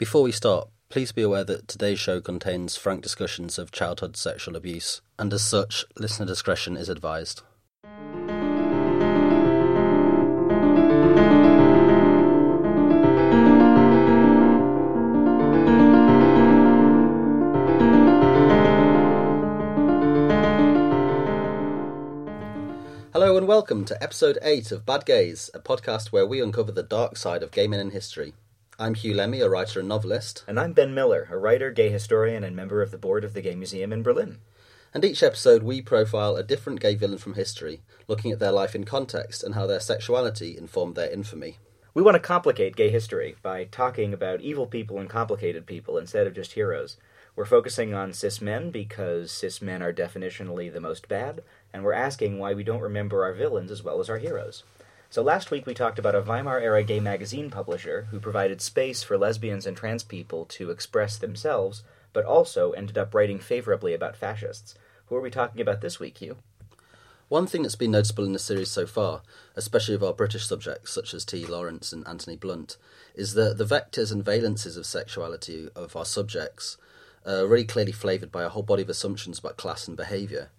Before 0.00 0.22
we 0.22 0.32
start, 0.32 0.70
please 0.88 1.12
be 1.12 1.20
aware 1.20 1.44
that 1.44 1.68
today's 1.68 2.00
show 2.00 2.22
contains 2.22 2.74
frank 2.74 3.02
discussions 3.02 3.58
of 3.58 3.70
childhood 3.70 4.16
sexual 4.16 4.56
abuse, 4.56 5.02
and 5.18 5.30
as 5.30 5.42
such, 5.42 5.84
listener 5.98 6.24
discretion 6.24 6.74
is 6.74 6.88
advised. 6.88 7.42
Hello 23.12 23.36
and 23.36 23.46
welcome 23.46 23.84
to 23.84 24.02
episode 24.02 24.38
8 24.40 24.72
of 24.72 24.86
Bad 24.86 25.04
Gays, 25.04 25.50
a 25.52 25.58
podcast 25.58 26.06
where 26.06 26.26
we 26.26 26.40
uncover 26.40 26.72
the 26.72 26.82
dark 26.82 27.18
side 27.18 27.42
of 27.42 27.50
gaming 27.50 27.80
and 27.80 27.92
history. 27.92 28.32
I'm 28.82 28.94
Huw 28.94 29.14
Lemmey, 29.14 29.44
a 29.44 29.50
writer 29.50 29.80
and 29.80 29.88
novelist, 29.90 30.42
And 30.48 30.58
I'm 30.58 30.72
Ben 30.72 30.94
Miller, 30.94 31.28
a 31.30 31.36
writer, 31.36 31.70
gay 31.70 31.90
historian, 31.90 32.42
and 32.42 32.56
member 32.56 32.80
of 32.80 32.90
the 32.90 32.96
board 32.96 33.24
of 33.24 33.34
the 33.34 33.42
Gay 33.42 33.54
Museum 33.54 33.92
in 33.92 34.02
Berlin. 34.02 34.38
and 34.94 35.04
each 35.04 35.22
episode 35.22 35.62
we 35.62 35.82
profile 35.82 36.34
a 36.34 36.42
different 36.42 36.80
gay 36.80 36.94
villain 36.94 37.18
from 37.18 37.34
history, 37.34 37.82
looking 38.08 38.32
at 38.32 38.38
their 38.38 38.52
life 38.52 38.74
in 38.74 38.84
context 38.84 39.44
and 39.44 39.54
how 39.54 39.66
their 39.66 39.80
sexuality 39.80 40.56
informed 40.56 40.94
their 40.94 41.10
infamy. 41.10 41.58
We 41.92 42.02
want 42.02 42.14
to 42.14 42.20
complicate 42.20 42.74
gay 42.74 42.88
history 42.88 43.36
by 43.42 43.64
talking 43.64 44.14
about 44.14 44.40
evil 44.40 44.66
people 44.66 44.98
and 44.98 45.10
complicated 45.10 45.66
people 45.66 45.98
instead 45.98 46.26
of 46.26 46.32
just 46.32 46.54
heroes. 46.54 46.96
We're 47.36 47.44
focusing 47.44 47.92
on 47.92 48.14
cis 48.14 48.40
men 48.40 48.70
because 48.70 49.30
cis 49.30 49.60
men 49.60 49.82
are 49.82 49.92
definitionally 49.92 50.72
the 50.72 50.80
most 50.80 51.06
bad, 51.06 51.42
and 51.70 51.84
we're 51.84 51.92
asking 51.92 52.38
why 52.38 52.54
we 52.54 52.64
don't 52.64 52.80
remember 52.80 53.24
our 53.24 53.34
villains 53.34 53.70
as 53.70 53.82
well 53.82 54.00
as 54.00 54.08
our 54.08 54.16
heroes. 54.16 54.64
So 55.12 55.22
last 55.22 55.50
week 55.50 55.66
we 55.66 55.74
talked 55.74 55.98
about 55.98 56.14
a 56.14 56.22
Weimar 56.22 56.60
era 56.60 56.84
gay 56.84 57.00
magazine 57.00 57.50
publisher 57.50 58.06
who 58.12 58.20
provided 58.20 58.60
space 58.60 59.02
for 59.02 59.18
lesbians 59.18 59.66
and 59.66 59.76
trans 59.76 60.04
people 60.04 60.44
to 60.44 60.70
express 60.70 61.16
themselves, 61.18 61.82
but 62.12 62.24
also 62.24 62.70
ended 62.70 62.96
up 62.96 63.12
writing 63.12 63.40
favorably 63.40 63.92
about 63.92 64.14
fascists. 64.14 64.76
Who 65.06 65.16
are 65.16 65.20
we 65.20 65.28
talking 65.28 65.60
about 65.60 65.80
this 65.80 65.98
week, 65.98 66.18
Huw? 66.18 66.36
One 67.28 67.48
thing 67.48 67.62
that's 67.62 67.74
been 67.74 67.90
noticeable 67.90 68.24
in 68.24 68.34
the 68.34 68.38
series 68.38 68.70
so 68.70 68.86
far, 68.86 69.22
especially 69.56 69.96
of 69.96 70.04
our 70.04 70.12
British 70.12 70.46
subjects 70.46 70.92
such 70.92 71.12
as 71.12 71.24
T. 71.24 71.44
Lawrence 71.44 71.92
and 71.92 72.06
Anthony 72.06 72.36
Blunt, 72.36 72.76
is 73.16 73.34
that 73.34 73.58
the 73.58 73.64
vectors 73.64 74.12
and 74.12 74.24
valences 74.24 74.76
of 74.76 74.86
sexuality 74.86 75.68
of 75.74 75.96
our 75.96 76.04
subjects 76.04 76.76
are 77.26 77.48
really 77.48 77.64
clearly 77.64 77.90
flavoured 77.90 78.30
by 78.30 78.44
a 78.44 78.48
whole 78.48 78.62
body 78.62 78.82
of 78.82 78.88
assumptions 78.88 79.40
about 79.40 79.56
class 79.56 79.88
and 79.88 79.96
behaviour. 79.96 80.50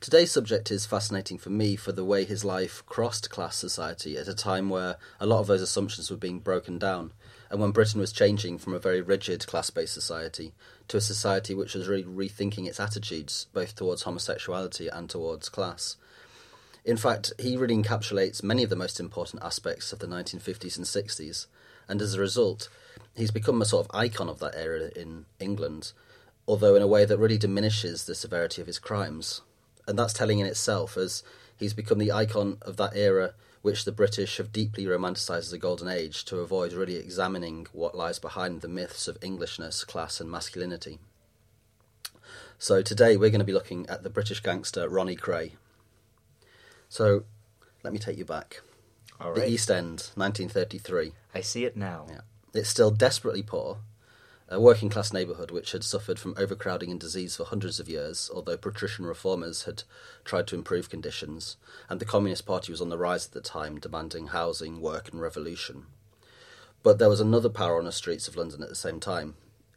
Today's 0.00 0.30
subject 0.30 0.70
is 0.70 0.86
fascinating 0.86 1.38
for 1.38 1.50
me 1.50 1.74
for 1.74 1.90
the 1.90 2.04
way 2.04 2.24
his 2.24 2.44
life 2.44 2.86
crossed 2.86 3.30
class 3.30 3.56
society 3.56 4.16
at 4.16 4.28
a 4.28 4.34
time 4.34 4.70
where 4.70 4.96
a 5.18 5.26
lot 5.26 5.40
of 5.40 5.48
those 5.48 5.60
assumptions 5.60 6.08
were 6.08 6.16
being 6.16 6.38
broken 6.38 6.78
down, 6.78 7.12
and 7.50 7.60
when 7.60 7.72
Britain 7.72 8.00
was 8.00 8.12
changing 8.12 8.58
from 8.58 8.74
a 8.74 8.78
very 8.78 9.00
rigid 9.00 9.44
class 9.48 9.70
based 9.70 9.92
society 9.92 10.54
to 10.86 10.96
a 10.96 11.00
society 11.00 11.52
which 11.52 11.74
was 11.74 11.88
really 11.88 12.04
rethinking 12.04 12.68
its 12.68 12.78
attitudes 12.78 13.48
both 13.52 13.74
towards 13.74 14.02
homosexuality 14.02 14.86
and 14.86 15.10
towards 15.10 15.48
class. 15.48 15.96
In 16.84 16.96
fact, 16.96 17.32
he 17.36 17.56
really 17.56 17.76
encapsulates 17.76 18.40
many 18.40 18.62
of 18.62 18.70
the 18.70 18.76
most 18.76 19.00
important 19.00 19.42
aspects 19.42 19.92
of 19.92 19.98
the 19.98 20.06
1950s 20.06 20.76
and 20.76 20.86
60s, 20.86 21.46
and 21.88 22.00
as 22.00 22.14
a 22.14 22.20
result, 22.20 22.68
he's 23.16 23.32
become 23.32 23.60
a 23.60 23.64
sort 23.64 23.84
of 23.84 23.96
icon 23.96 24.28
of 24.28 24.38
that 24.38 24.54
era 24.54 24.90
in 24.94 25.24
England, 25.40 25.92
although 26.46 26.76
in 26.76 26.82
a 26.82 26.86
way 26.86 27.04
that 27.04 27.18
really 27.18 27.36
diminishes 27.36 28.04
the 28.04 28.14
severity 28.14 28.60
of 28.60 28.68
his 28.68 28.78
crimes. 28.78 29.40
And 29.88 29.98
that's 29.98 30.12
telling 30.12 30.38
in 30.38 30.46
itself, 30.46 30.96
as 30.96 31.24
he's 31.56 31.74
become 31.74 31.98
the 31.98 32.12
icon 32.12 32.58
of 32.62 32.76
that 32.76 32.94
era 32.94 33.34
which 33.62 33.84
the 33.84 33.92
British 33.92 34.36
have 34.36 34.52
deeply 34.52 34.86
romanticised 34.86 35.48
as 35.48 35.52
a 35.52 35.58
golden 35.58 35.88
age 35.88 36.24
to 36.26 36.38
avoid 36.38 36.72
really 36.72 36.96
examining 36.96 37.66
what 37.72 37.94
lies 37.94 38.18
behind 38.18 38.60
the 38.60 38.68
myths 38.68 39.08
of 39.08 39.18
Englishness, 39.20 39.84
class, 39.84 40.20
and 40.20 40.30
masculinity. 40.30 41.00
So 42.58 42.82
today 42.82 43.16
we're 43.16 43.30
going 43.30 43.40
to 43.40 43.44
be 43.44 43.52
looking 43.52 43.86
at 43.88 44.02
the 44.02 44.10
British 44.10 44.40
gangster 44.40 44.88
Ronnie 44.88 45.16
Kray. 45.16 45.52
So 46.88 47.24
let 47.82 47.92
me 47.92 47.98
take 47.98 48.18
you 48.18 48.24
back. 48.24 48.60
All 49.20 49.34
The 49.34 49.48
East 49.48 49.70
End, 49.70 50.10
1933. 50.14 51.12
I 51.34 51.40
see 51.40 51.64
it 51.64 51.76
now. 51.76 52.06
Yeah. 52.08 52.20
It's 52.54 52.68
still 52.68 52.90
desperately 52.90 53.42
poor, 53.42 53.78
a 54.50 54.60
working 54.60 54.88
class 54.88 55.12
neighbourhood 55.12 55.50
which 55.50 55.72
had 55.72 55.84
suffered 55.84 56.18
from 56.18 56.34
overcrowding 56.38 56.90
and 56.90 56.98
disease 56.98 57.36
for 57.36 57.44
hundreds 57.44 57.78
of 57.78 57.88
years, 57.88 58.30
although 58.34 58.56
patrician 58.56 59.04
reformers 59.04 59.64
had 59.64 59.82
tried 60.24 60.46
to 60.46 60.54
improve 60.54 60.88
conditions, 60.88 61.56
and 61.88 62.00
the 62.00 62.06
Communist 62.06 62.46
Party 62.46 62.72
was 62.72 62.80
on 62.80 62.88
the 62.88 62.98
rise 62.98 63.26
at 63.26 63.32
the 63.32 63.40
time, 63.40 63.78
demanding 63.78 64.28
housing, 64.28 64.80
work, 64.80 65.10
and 65.12 65.20
revolution. 65.20 65.86
But 66.82 66.98
there 66.98 67.10
was 67.10 67.20
another 67.20 67.50
power 67.50 67.78
on 67.78 67.84
the 67.84 67.92
streets 67.92 68.28
of 68.28 68.36
London 68.36 68.62
at 68.62 68.68
the 68.68 68.74
same 68.74 69.00
time 69.00 69.34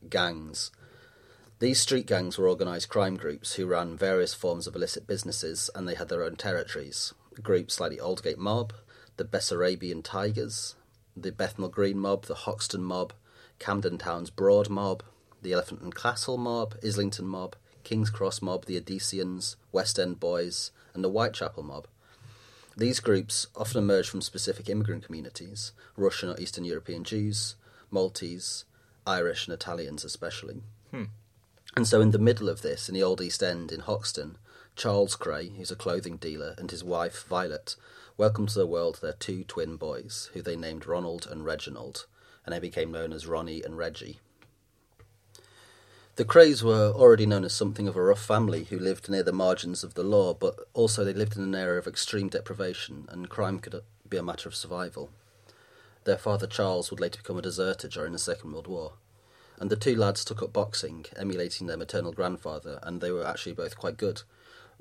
gangs. 0.09 0.71
These 1.59 1.79
street 1.79 2.07
gangs 2.07 2.37
were 2.37 2.49
organised 2.49 2.89
crime 2.89 3.17
groups 3.17 3.53
who 3.53 3.67
ran 3.67 3.95
various 3.95 4.33
forms 4.33 4.65
of 4.65 4.75
illicit 4.75 5.05
businesses 5.05 5.69
and 5.75 5.87
they 5.87 5.93
had 5.93 6.09
their 6.09 6.23
own 6.23 6.35
territories. 6.35 7.13
Groups 7.43 7.79
like 7.79 7.91
the 7.91 7.99
Aldgate 7.99 8.39
Mob, 8.39 8.73
the 9.17 9.25
Bessarabian 9.25 10.03
Tigers, 10.03 10.75
the 11.15 11.31
Bethnal 11.31 11.69
Green 11.69 11.99
Mob, 11.99 12.25
the 12.25 12.33
Hoxton 12.33 12.83
Mob, 12.83 13.13
Camden 13.61 13.99
Town's 13.99 14.31
Broad 14.31 14.71
Mob, 14.71 15.03
the 15.43 15.53
Elephant 15.53 15.81
and 15.81 15.93
Castle 15.93 16.35
Mob, 16.35 16.73
Islington 16.83 17.27
Mob, 17.27 17.55
King's 17.83 18.09
Cross 18.09 18.41
Mob, 18.41 18.65
the 18.65 18.75
Odysseans, 18.75 19.55
West 19.71 19.99
End 19.99 20.19
Boys, 20.19 20.71
and 20.95 21.03
the 21.03 21.09
Whitechapel 21.09 21.61
Mob. 21.61 21.85
These 22.75 22.99
groups 22.99 23.45
often 23.55 23.77
emerged 23.77 24.09
from 24.09 24.23
specific 24.23 24.67
immigrant 24.67 25.05
communities 25.05 25.73
Russian 25.95 26.29
or 26.29 26.39
Eastern 26.39 26.65
European 26.65 27.03
Jews, 27.03 27.53
Maltese, 27.91 28.65
Irish, 29.05 29.45
and 29.45 29.53
Italians 29.53 30.03
especially. 30.03 30.63
Hmm. 30.89 31.05
And 31.75 31.87
so, 31.87 32.01
in 32.01 32.09
the 32.09 32.17
middle 32.17 32.49
of 32.49 32.63
this, 32.63 32.89
in 32.89 32.95
the 32.95 33.03
Old 33.03 33.21
East 33.21 33.43
End 33.43 33.71
in 33.71 33.81
Hoxton, 33.81 34.39
Charles 34.75 35.15
Kray, 35.15 35.55
who's 35.55 35.69
a 35.69 35.75
clothing 35.75 36.17
dealer, 36.17 36.55
and 36.57 36.71
his 36.71 36.83
wife, 36.83 37.27
Violet, 37.27 37.75
welcomed 38.17 38.49
to 38.49 38.59
the 38.59 38.65
world 38.65 38.97
their 39.03 39.13
two 39.13 39.43
twin 39.43 39.75
boys, 39.75 40.31
who 40.33 40.41
they 40.41 40.55
named 40.55 40.87
Ronald 40.87 41.27
and 41.29 41.45
Reginald, 41.45 42.07
and 42.45 42.53
they 42.53 42.59
became 42.59 42.91
known 42.91 43.13
as 43.13 43.27
Ronnie 43.27 43.63
and 43.63 43.77
Reggie. 43.77 44.19
The 46.15 46.25
Krays 46.25 46.61
were 46.61 46.91
already 46.91 47.25
known 47.25 47.45
as 47.45 47.53
something 47.53 47.87
of 47.87 47.95
a 47.95 48.01
rough 48.03 48.23
family 48.23 48.65
who 48.65 48.77
lived 48.77 49.09
near 49.09 49.23
the 49.23 49.31
margins 49.31 49.83
of 49.83 49.93
the 49.93 50.03
law, 50.03 50.33
but 50.33 50.55
also 50.73 51.03
they 51.03 51.13
lived 51.13 51.37
in 51.37 51.43
an 51.43 51.55
area 51.55 51.79
of 51.79 51.87
extreme 51.87 52.29
deprivation, 52.29 53.07
and 53.09 53.29
crime 53.29 53.59
could 53.59 53.81
be 54.07 54.17
a 54.17 54.23
matter 54.23 54.49
of 54.49 54.55
survival. 54.55 55.09
Their 56.03 56.17
father 56.17 56.47
Charles 56.47 56.91
would 56.91 56.99
later 56.99 57.19
become 57.19 57.37
a 57.37 57.41
deserter 57.41 57.87
during 57.87 58.13
the 58.13 58.19
Second 58.19 58.51
World 58.51 58.67
War 58.67 58.93
and 59.61 59.69
the 59.69 59.75
two 59.75 59.95
lads 59.95 60.25
took 60.25 60.41
up 60.41 60.51
boxing, 60.51 61.05
emulating 61.15 61.67
their 61.67 61.77
maternal 61.77 62.11
grandfather, 62.11 62.79
and 62.81 62.99
they 62.99 63.11
were 63.11 63.25
actually 63.25 63.53
both 63.53 63.77
quite 63.77 63.95
good. 63.95 64.23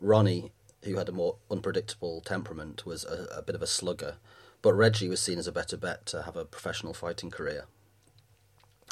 Ronnie, 0.01 0.53
who 0.85 0.97
had 0.97 1.11
a 1.11 1.13
more 1.13 1.37
unpredictable 1.51 2.23
temperament, 2.23 2.87
was 2.87 3.05
a, 3.05 3.29
a 3.37 3.43
bit 3.43 3.55
of 3.55 3.61
a 3.61 3.67
slugger, 3.67 4.17
but 4.63 4.75
Reggie 4.75 5.09
was 5.09 5.21
seen 5.21 5.39
as 5.39 5.47
a 5.47 5.53
better 5.53 5.77
bet 5.77 6.07
to 6.07 6.23
have 6.23 6.37
a 6.37 6.45
professional 6.45 6.95
fighting 6.95 7.31
career. 7.31 7.65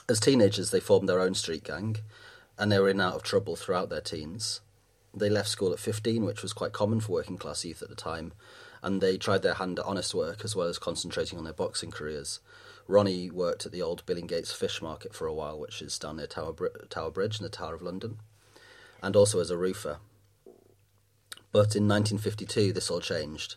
As 0.08 0.20
teenagers, 0.20 0.70
they 0.70 0.80
formed 0.80 1.08
their 1.08 1.20
own 1.20 1.34
street 1.34 1.64
gang, 1.64 1.98
and 2.58 2.72
they 2.72 2.78
were 2.78 2.88
in 2.88 3.00
and 3.00 3.08
out 3.08 3.14
of 3.14 3.22
trouble 3.22 3.56
throughout 3.56 3.90
their 3.90 4.00
teens. 4.00 4.60
They 5.14 5.28
left 5.28 5.48
school 5.48 5.72
at 5.72 5.78
15, 5.78 6.24
which 6.24 6.42
was 6.42 6.52
quite 6.52 6.72
common 6.72 7.00
for 7.00 7.12
working 7.12 7.38
class 7.38 7.64
youth 7.64 7.82
at 7.82 7.88
the 7.88 7.94
time, 7.94 8.32
and 8.82 9.00
they 9.00 9.18
tried 9.18 9.42
their 9.42 9.54
hand 9.54 9.78
at 9.78 9.84
honest 9.84 10.14
work 10.14 10.44
as 10.44 10.54
well 10.56 10.68
as 10.68 10.78
concentrating 10.78 11.38
on 11.38 11.44
their 11.44 11.52
boxing 11.52 11.90
careers. 11.90 12.40
Ronnie 12.86 13.30
worked 13.30 13.66
at 13.66 13.72
the 13.72 13.82
old 13.82 14.06
Billingsgate 14.06 14.50
Fish 14.50 14.80
Market 14.80 15.14
for 15.14 15.26
a 15.26 15.34
while, 15.34 15.58
which 15.58 15.82
is 15.82 15.98
down 15.98 16.16
near 16.16 16.26
Tower, 16.26 16.54
Tower 16.88 17.10
Bridge 17.10 17.38
in 17.38 17.44
the 17.44 17.50
Tower 17.50 17.74
of 17.74 17.82
London, 17.82 18.18
and 19.02 19.14
also 19.14 19.40
as 19.40 19.50
a 19.50 19.58
roofer. 19.58 19.98
But 21.52 21.76
in 21.76 21.88
1952, 21.88 22.72
this 22.72 22.90
all 22.90 23.00
changed. 23.00 23.56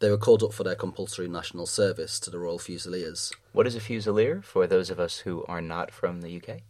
They 0.00 0.10
were 0.10 0.18
called 0.18 0.42
up 0.42 0.52
for 0.52 0.64
their 0.64 0.76
compulsory 0.76 1.28
national 1.28 1.66
service 1.66 2.20
to 2.20 2.30
the 2.30 2.38
Royal 2.38 2.58
Fusiliers. 2.58 3.32
What 3.52 3.66
is 3.66 3.74
a 3.74 3.80
fusilier 3.80 4.44
for 4.44 4.66
those 4.66 4.90
of 4.90 5.00
us 5.00 5.18
who 5.18 5.44
are 5.46 5.60
not 5.60 5.90
from 5.90 6.20
the 6.20 6.40
UK? 6.40 6.60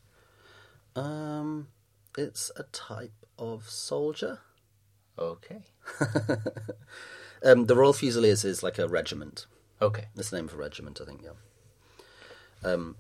Um, 0.97 1.69
it's 2.17 2.51
a 2.57 2.63
type 2.65 3.13
of 3.39 3.69
soldier. 3.69 4.41
Okay. 5.19 5.63
Um, 7.45 7.67
the 7.67 7.77
Royal 7.77 7.93
Fusiliers 7.93 8.45
is 8.45 8.63
like 8.63 8.79
a 8.79 8.89
regiment. 8.89 9.47
Okay. 9.81 10.07
It's 10.17 10.31
the 10.31 10.37
name 10.37 10.47
of 10.47 10.55
a 10.55 10.57
regiment, 10.57 11.01
I 11.01 11.05
think. 11.05 11.23
Yeah. 11.23 12.69
Um, 12.71 12.97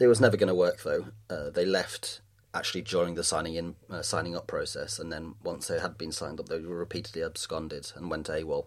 it 0.00 0.06
was 0.06 0.20
never 0.20 0.36
going 0.36 0.48
to 0.48 0.54
work 0.54 0.82
though. 0.82 1.06
Uh, 1.30 1.50
they 1.50 1.64
left 1.64 2.20
actually 2.52 2.82
during 2.82 3.14
the 3.14 3.24
signing 3.24 3.54
in, 3.54 3.76
uh, 3.90 4.02
signing 4.02 4.36
up 4.36 4.46
process, 4.46 4.98
and 4.98 5.12
then 5.12 5.34
once 5.42 5.66
they 5.66 5.80
had 5.80 5.96
been 5.96 6.12
signed 6.12 6.38
up, 6.40 6.48
they 6.48 6.60
were 6.60 6.76
repeatedly 6.76 7.22
absconded 7.22 7.92
and 7.96 8.10
went 8.10 8.28
AWOL. 8.28 8.66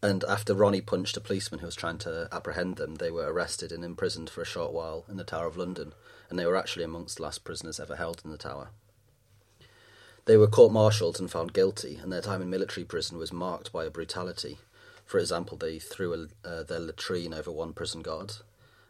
And 0.00 0.22
after 0.24 0.54
Ronnie 0.54 0.80
punched 0.80 1.16
a 1.16 1.20
policeman 1.20 1.60
who 1.60 1.66
was 1.66 1.74
trying 1.74 1.98
to 1.98 2.28
apprehend 2.30 2.76
them, 2.76 2.96
they 2.96 3.10
were 3.10 3.32
arrested 3.32 3.72
and 3.72 3.84
imprisoned 3.84 4.30
for 4.30 4.42
a 4.42 4.46
short 4.46 4.72
while 4.72 5.04
in 5.08 5.16
the 5.16 5.24
Tower 5.24 5.46
of 5.46 5.56
London, 5.56 5.92
and 6.30 6.38
they 6.38 6.46
were 6.46 6.56
actually 6.56 6.84
amongst 6.84 7.16
the 7.16 7.24
last 7.24 7.42
prisoners 7.42 7.80
ever 7.80 7.96
held 7.96 8.22
in 8.24 8.30
the 8.30 8.38
Tower. 8.38 8.68
They 10.26 10.36
were 10.36 10.46
court 10.46 10.72
martialed 10.72 11.18
and 11.18 11.30
found 11.30 11.52
guilty, 11.52 11.96
and 11.96 12.12
their 12.12 12.20
time 12.20 12.42
in 12.42 12.50
military 12.50 12.84
prison 12.84 13.18
was 13.18 13.32
marked 13.32 13.72
by 13.72 13.86
a 13.86 13.90
brutality. 13.90 14.58
For 15.04 15.18
example, 15.18 15.56
they 15.56 15.78
threw 15.78 16.28
a, 16.44 16.46
uh, 16.46 16.62
their 16.62 16.78
latrine 16.78 17.34
over 17.34 17.50
one 17.50 17.72
prison 17.72 18.02
guard, 18.02 18.34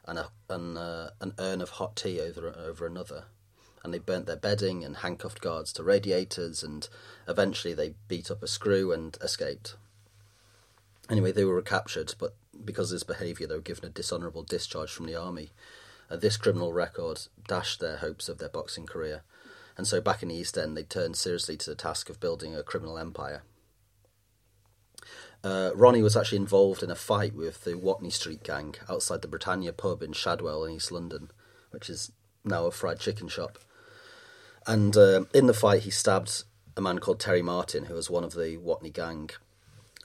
and 0.04 0.19
a 0.19 0.31
and 0.50 0.76
uh, 0.76 1.11
an 1.20 1.34
urn 1.38 1.61
of 1.61 1.70
hot 1.70 1.94
tea 1.94 2.20
over 2.20 2.49
over 2.49 2.87
another. 2.87 3.25
And 3.84 3.94
they 3.94 4.00
burnt 4.00 4.26
their 4.26 4.37
bedding 4.37 4.84
and 4.84 4.96
handcuffed 4.96 5.40
guards 5.40 5.72
to 5.75 5.84
radiators, 5.84 6.64
and 6.64 6.88
eventually 7.28 7.72
they 7.72 7.94
beat 8.08 8.31
up 8.31 8.43
a 8.43 8.49
screw 8.49 8.90
and 8.93 9.16
escaped. 9.22 9.76
Anyway, 11.10 11.32
they 11.32 11.44
were 11.44 11.55
recaptured, 11.55 12.14
but 12.19 12.34
because 12.64 12.90
of 12.93 12.96
this 12.96 13.05
behaviour, 13.05 13.46
they 13.46 13.55
were 13.55 13.60
given 13.60 13.84
a 13.84 13.90
dishonourable 13.90 14.43
discharge 14.43 14.93
from 14.93 15.06
the 15.06 15.14
army. 15.14 15.50
Uh, 16.10 16.16
this 16.16 16.37
criminal 16.37 16.72
record 16.72 17.20
dashed 17.46 17.81
their 17.81 17.99
hopes 17.99 18.28
of 18.28 18.38
their 18.38 18.49
boxing 18.49 18.87
career, 18.87 19.22
and 19.76 19.87
so 19.87 20.00
back 20.00 20.22
in 20.22 20.28
the 20.28 20.34
East 20.34 20.58
End, 20.58 20.76
they 20.76 20.82
turned 20.82 21.16
seriously 21.16 21.56
to 21.56 21.70
the 21.70 21.76
task 21.76 22.10
of 22.10 22.20
building 22.20 22.55
a 22.55 22.62
criminal 22.62 22.99
empire. 22.99 23.43
Uh, 25.44 25.70
Ronnie 25.75 26.02
was 26.02 26.16
actually 26.16 26.38
involved 26.38 26.82
in 26.82 26.90
a 26.90 26.96
fight 26.96 27.34
with 27.34 27.64
the 27.64 27.75
Watney 27.75 28.12
Street 28.12 28.43
gang 28.43 28.75
outside 28.88 29.22
the 29.22 29.28
Britannia 29.28 29.72
pub 29.72 30.02
in 30.02 30.12
Shadwell 30.12 30.64
in 30.64 30.75
East 30.75 30.90
London, 30.90 31.31
which 31.70 31.88
is 31.88 32.11
now 32.44 32.66
a 32.66 32.70
fried 32.70 32.99
chicken 32.99 33.28
shop. 33.28 33.58
And 34.66 34.96
uh, 34.96 35.25
in 35.32 35.46
the 35.46 35.54
fight, 35.54 35.82
he 35.82 35.90
stabbed 35.90 36.43
a 36.76 36.81
man 36.81 36.99
called 36.99 37.20
Terry 37.20 37.43
Martin, 37.43 37.84
who 37.84 37.94
was 37.94 38.11
one 38.11 38.25
of 38.25 38.34
the 38.34 38.56
Watney 38.56 38.93
gang. 38.93 39.31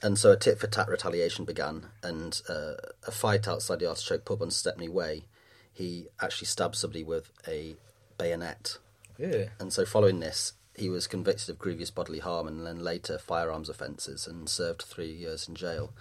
And 0.03 0.19
so 0.19 0.33
a 0.33 0.37
tit 0.37 0.59
for 0.59 0.67
tat 0.67 0.89
retaliation 0.89 1.45
began, 1.45 1.85
and 2.03 2.41
uh, 2.49 2.73
a 3.07 3.11
fight 3.11 3.47
outside 3.47 3.79
the 3.79 3.87
Artichoke 3.87 4.25
pub 4.25 4.41
on 4.41 4.51
Stepney 4.51 4.89
Way. 4.89 5.23
He 5.71 6.07
actually 6.21 6.47
stabbed 6.47 6.75
somebody 6.75 7.05
with 7.05 7.31
a 7.47 7.77
bayonet. 8.17 8.79
Yeah. 9.17 9.45
And 9.61 9.71
so, 9.71 9.85
following 9.85 10.19
this, 10.19 10.53
he 10.75 10.89
was 10.89 11.07
convicted 11.07 11.49
of 11.49 11.57
grievous 11.57 11.89
bodily 11.89 12.19
harm 12.19 12.49
and 12.49 12.65
then 12.65 12.83
later 12.83 13.17
firearms 13.17 13.69
offences 13.69 14.27
and 14.27 14.49
served 14.49 14.81
three 14.81 15.11
years 15.11 15.47
in 15.47 15.55
jail. 15.55 15.93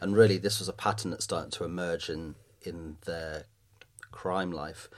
And 0.00 0.16
really, 0.16 0.36
this 0.36 0.58
was 0.58 0.68
a 0.68 0.72
pattern 0.72 1.12
that 1.12 1.22
started 1.22 1.52
to 1.52 1.64
emerge 1.64 2.10
in, 2.10 2.34
in 2.60 2.96
their 3.04 3.44
crime 4.10 4.50
life. 4.50 4.88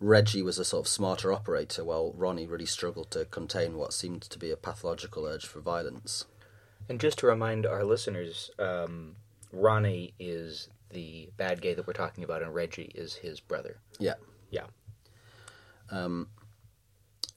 Reggie 0.00 0.42
was 0.42 0.58
a 0.58 0.64
sort 0.64 0.86
of 0.86 0.88
smarter 0.88 1.34
operator, 1.34 1.84
while 1.84 2.14
Ronnie 2.16 2.46
really 2.46 2.66
struggled 2.66 3.10
to 3.10 3.26
contain 3.26 3.76
what 3.76 3.92
seemed 3.92 4.22
to 4.22 4.38
be 4.38 4.50
a 4.50 4.56
pathological 4.56 5.26
urge 5.26 5.46
for 5.46 5.60
violence. 5.60 6.24
And 6.88 7.00
just 7.00 7.18
to 7.18 7.26
remind 7.26 7.66
our 7.66 7.84
listeners, 7.84 8.50
um, 8.58 9.16
Ronnie 9.52 10.14
is 10.18 10.68
the 10.90 11.30
bad 11.36 11.60
gay 11.60 11.74
that 11.74 11.86
we're 11.86 11.92
talking 11.92 12.24
about, 12.24 12.42
and 12.42 12.54
Reggie 12.54 12.92
is 12.94 13.14
his 13.14 13.40
brother. 13.40 13.78
Yeah. 13.98 14.14
Yeah. 14.50 14.66
Um, 15.90 16.28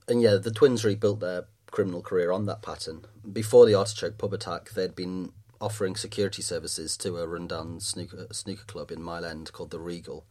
and 0.07 0.21
yeah, 0.21 0.35
the 0.35 0.51
twins 0.51 0.85
rebuilt 0.85 1.19
their 1.19 1.45
criminal 1.71 2.01
career 2.01 2.31
on 2.31 2.45
that 2.45 2.61
pattern. 2.61 3.05
Before 3.31 3.65
the 3.65 3.75
Artichoke 3.75 4.17
pub 4.17 4.33
attack, 4.33 4.71
they'd 4.71 4.95
been 4.95 5.31
offering 5.61 5.95
security 5.95 6.41
services 6.41 6.95
to 6.97 7.17
a 7.17 7.27
rundown 7.27 7.79
snooker, 7.79 8.27
snooker 8.31 8.65
club 8.65 8.91
in 8.91 9.01
Mile 9.01 9.25
End 9.25 9.51
called 9.51 9.71
the 9.71 9.79
Regal. 9.79 10.25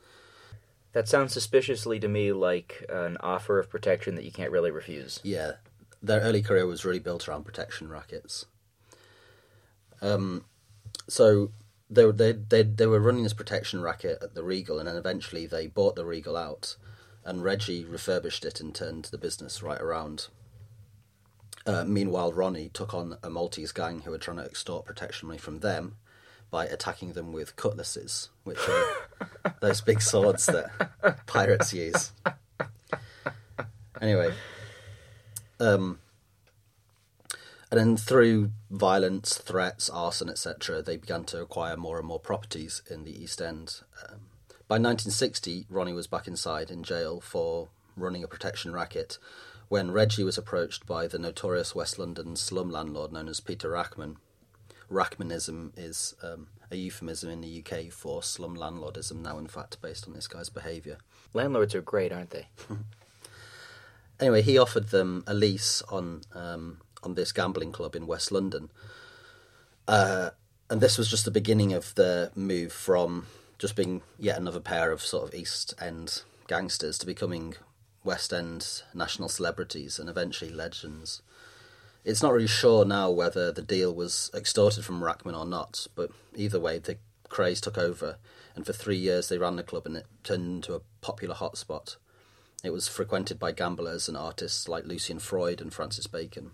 That 0.92 1.08
sounds 1.08 1.32
suspiciously 1.32 2.00
to 2.00 2.08
me 2.08 2.32
like 2.32 2.84
an 2.88 3.18
offer 3.20 3.58
of 3.58 3.68
protection 3.68 4.14
that 4.14 4.24
you 4.24 4.32
can't 4.32 4.50
really 4.50 4.70
refuse. 4.70 5.20
Yeah, 5.22 5.52
their 6.02 6.20
early 6.20 6.42
career 6.42 6.66
was 6.66 6.84
really 6.84 6.98
built 6.98 7.28
around 7.28 7.44
protection 7.44 7.88
rackets. 7.88 8.46
Um, 10.00 10.44
so 11.08 11.50
they 11.90 12.04
were 12.04 12.12
they, 12.12 12.32
they 12.32 12.62
they 12.62 12.86
were 12.86 13.00
running 13.00 13.22
this 13.22 13.32
protection 13.32 13.82
racket 13.82 14.18
at 14.22 14.34
the 14.34 14.44
Regal, 14.44 14.78
and 14.78 14.88
then 14.88 14.96
eventually 14.96 15.46
they 15.46 15.66
bought 15.66 15.96
the 15.96 16.04
Regal 16.04 16.36
out, 16.36 16.76
and 17.24 17.42
Reggie 17.42 17.84
refurbished 17.84 18.44
it 18.44 18.60
and 18.60 18.74
turned 18.74 19.06
the 19.06 19.18
business 19.18 19.62
right 19.62 19.80
around. 19.80 20.28
Uh, 21.66 21.84
meanwhile, 21.84 22.32
Ronnie 22.32 22.70
took 22.72 22.94
on 22.94 23.18
a 23.22 23.28
Maltese 23.28 23.72
gang 23.72 24.00
who 24.00 24.10
were 24.10 24.18
trying 24.18 24.38
to 24.38 24.44
extort 24.44 24.86
protection 24.86 25.28
money 25.28 25.38
from 25.38 25.60
them 25.60 25.96
by 26.50 26.64
attacking 26.66 27.12
them 27.12 27.32
with 27.32 27.56
cutlasses, 27.56 28.30
which 28.44 28.58
are 28.68 29.56
those 29.60 29.82
big 29.82 30.00
swords 30.00 30.46
that 30.46 31.26
pirates 31.26 31.74
use. 31.74 32.12
Anyway, 34.00 34.32
um, 35.60 35.98
and 37.70 37.78
then 37.78 37.96
through 37.96 38.52
violence, 38.70 39.36
threats, 39.36 39.90
arson, 39.90 40.28
etc., 40.28 40.82
they 40.82 40.96
began 40.96 41.24
to 41.24 41.42
acquire 41.42 41.76
more 41.76 41.98
and 41.98 42.06
more 42.06 42.20
properties 42.20 42.82
in 42.90 43.04
the 43.04 43.22
East 43.22 43.42
End. 43.42 43.80
Um, 44.08 44.20
by 44.68 44.74
1960, 44.74 45.66
Ronnie 45.68 45.92
was 45.92 46.06
back 46.06 46.26
inside 46.26 46.70
in 46.70 46.82
jail 46.82 47.20
for 47.20 47.68
running 47.96 48.24
a 48.24 48.28
protection 48.28 48.72
racket 48.72 49.18
when 49.68 49.90
Reggie 49.90 50.24
was 50.24 50.38
approached 50.38 50.86
by 50.86 51.06
the 51.06 51.18
notorious 51.18 51.74
West 51.74 51.98
London 51.98 52.36
slum 52.36 52.70
landlord 52.70 53.12
known 53.12 53.28
as 53.28 53.40
Peter 53.40 53.70
Rachman. 53.70 54.16
Rachmanism 54.88 55.74
is 55.76 56.14
um, 56.22 56.48
a 56.70 56.76
euphemism 56.76 57.28
in 57.28 57.42
the 57.42 57.62
UK 57.62 57.92
for 57.92 58.22
slum 58.22 58.56
landlordism, 58.56 59.20
now 59.20 59.36
in 59.36 59.46
fact 59.46 59.82
based 59.82 60.06
on 60.06 60.14
this 60.14 60.26
guy's 60.28 60.48
behaviour. 60.48 60.96
Landlords 61.34 61.74
are 61.74 61.82
great, 61.82 62.12
aren't 62.12 62.30
they? 62.30 62.48
Anyway, 64.20 64.42
he 64.42 64.58
offered 64.58 64.88
them 64.88 65.22
a 65.28 65.34
lease 65.34 65.80
on 65.90 66.22
um, 66.32 66.80
on 67.02 67.14
this 67.14 67.32
gambling 67.32 67.72
club 67.72 67.94
in 67.94 68.06
West 68.06 68.32
London, 68.32 68.70
uh, 69.86 70.30
and 70.70 70.80
this 70.80 70.98
was 70.98 71.08
just 71.08 71.24
the 71.24 71.30
beginning 71.30 71.72
of 71.72 71.94
the 71.94 72.30
move 72.34 72.72
from 72.72 73.26
just 73.58 73.74
being 73.74 74.02
yet 74.18 74.38
another 74.38 74.60
pair 74.60 74.92
of 74.92 75.02
sort 75.02 75.28
of 75.28 75.34
East 75.34 75.74
End 75.80 76.22
gangsters 76.46 76.98
to 76.98 77.06
becoming 77.06 77.54
West 78.04 78.32
End 78.32 78.82
national 78.94 79.28
celebrities 79.28 79.98
and 79.98 80.08
eventually 80.08 80.50
legends. 80.50 81.22
It's 82.04 82.22
not 82.22 82.32
really 82.32 82.46
sure 82.46 82.84
now 82.84 83.10
whether 83.10 83.50
the 83.52 83.62
deal 83.62 83.94
was 83.94 84.30
extorted 84.34 84.84
from 84.84 85.02
Rachman 85.02 85.36
or 85.38 85.44
not, 85.44 85.86
but 85.94 86.10
either 86.34 86.60
way, 86.60 86.78
the 86.78 86.98
Krays 87.28 87.60
took 87.60 87.76
over, 87.76 88.16
and 88.54 88.64
for 88.64 88.72
three 88.72 88.96
years 88.96 89.28
they 89.28 89.38
ran 89.38 89.56
the 89.56 89.62
club 89.62 89.86
and 89.86 89.96
it 89.96 90.06
turned 90.22 90.46
into 90.46 90.74
a 90.74 90.80
popular 91.00 91.34
hotspot. 91.34 91.96
It 92.64 92.70
was 92.70 92.88
frequented 92.88 93.38
by 93.38 93.52
gamblers 93.52 94.08
and 94.08 94.16
artists 94.16 94.68
like 94.68 94.84
Lucian 94.84 95.18
Freud 95.18 95.60
and 95.60 95.72
Francis 95.72 96.06
Bacon. 96.06 96.52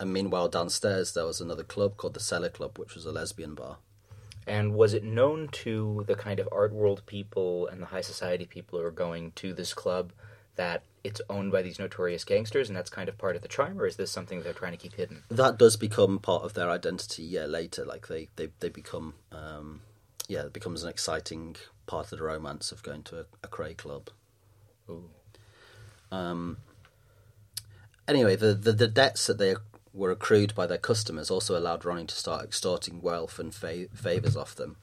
And 0.00 0.12
meanwhile, 0.12 0.48
downstairs 0.48 1.14
there 1.14 1.26
was 1.26 1.40
another 1.40 1.62
club 1.62 1.96
called 1.96 2.14
the 2.14 2.20
Cellar 2.20 2.48
Club, 2.48 2.78
which 2.78 2.94
was 2.94 3.06
a 3.06 3.12
lesbian 3.12 3.54
bar. 3.54 3.78
And 4.46 4.74
was 4.74 4.92
it 4.92 5.04
known 5.04 5.48
to 5.52 6.04
the 6.06 6.16
kind 6.16 6.38
of 6.38 6.48
art 6.52 6.72
world 6.72 7.02
people 7.06 7.66
and 7.68 7.80
the 7.80 7.86
high 7.86 8.02
society 8.02 8.44
people 8.44 8.78
who 8.78 8.84
are 8.84 8.90
going 8.90 9.32
to 9.36 9.54
this 9.54 9.72
club 9.72 10.12
that 10.56 10.82
it's 11.02 11.20
owned 11.28 11.50
by 11.50 11.62
these 11.62 11.78
notorious 11.78 12.24
gangsters 12.24 12.68
and 12.68 12.76
that's 12.76 12.90
kind 12.90 13.08
of 13.08 13.18
part 13.18 13.36
of 13.36 13.42
the 13.42 13.48
charm, 13.48 13.80
or 13.80 13.86
is 13.86 13.96
this 13.96 14.10
something 14.10 14.42
they're 14.42 14.52
trying 14.52 14.72
to 14.72 14.78
keep 14.78 14.94
hidden? 14.94 15.22
That 15.30 15.58
does 15.58 15.76
become 15.76 16.18
part 16.18 16.44
of 16.44 16.54
their 16.54 16.70
identity, 16.70 17.22
yeah, 17.22 17.46
later. 17.46 17.84
Like 17.84 18.08
they, 18.08 18.28
they, 18.36 18.48
they 18.60 18.68
become, 18.68 19.14
um, 19.32 19.80
yeah, 20.28 20.42
it 20.42 20.52
becomes 20.52 20.82
an 20.82 20.90
exciting 20.90 21.56
part 21.86 22.12
of 22.12 22.18
the 22.18 22.24
romance 22.24 22.72
of 22.72 22.82
going 22.82 23.02
to 23.04 23.20
a, 23.20 23.24
a 23.42 23.48
Kray 23.48 23.76
club. 23.76 24.10
Ooh. 24.88 25.10
Um, 26.10 26.58
anyway, 28.06 28.36
the, 28.36 28.54
the, 28.54 28.72
the 28.72 28.88
debts 28.88 29.26
that 29.26 29.38
they 29.38 29.56
were 29.94 30.10
accrued 30.10 30.54
by 30.54 30.66
their 30.66 30.78
customers 30.78 31.30
also 31.30 31.56
allowed 31.56 31.84
Ronnie 31.84 32.06
to 32.06 32.14
start 32.14 32.44
extorting 32.44 33.00
wealth 33.00 33.38
and 33.38 33.54
fa- 33.54 33.88
favours 33.94 34.36
off 34.36 34.54
them. 34.54 34.76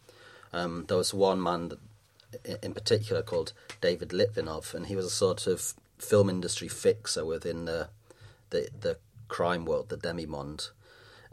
Um, 0.54 0.86
there 0.88 0.98
was 0.98 1.14
one 1.14 1.44
man 1.44 1.70
that, 1.70 2.64
in 2.64 2.74
particular 2.74 3.22
called 3.22 3.54
David 3.82 4.10
Litvinoff, 4.10 4.74
and 4.74 4.88
he 4.88 4.96
was 4.96 5.06
a 5.06 5.10
sort 5.10 5.48
of 5.48 5.74
film 5.98 6.30
industry 6.30 6.68
fixer 6.68 7.26
within 7.26 7.66
the 7.66 7.90
the, 8.50 8.70
the 8.80 8.98
crime 9.28 9.66
world, 9.66 9.90
the 9.90 9.98
demimonde. 9.98 10.72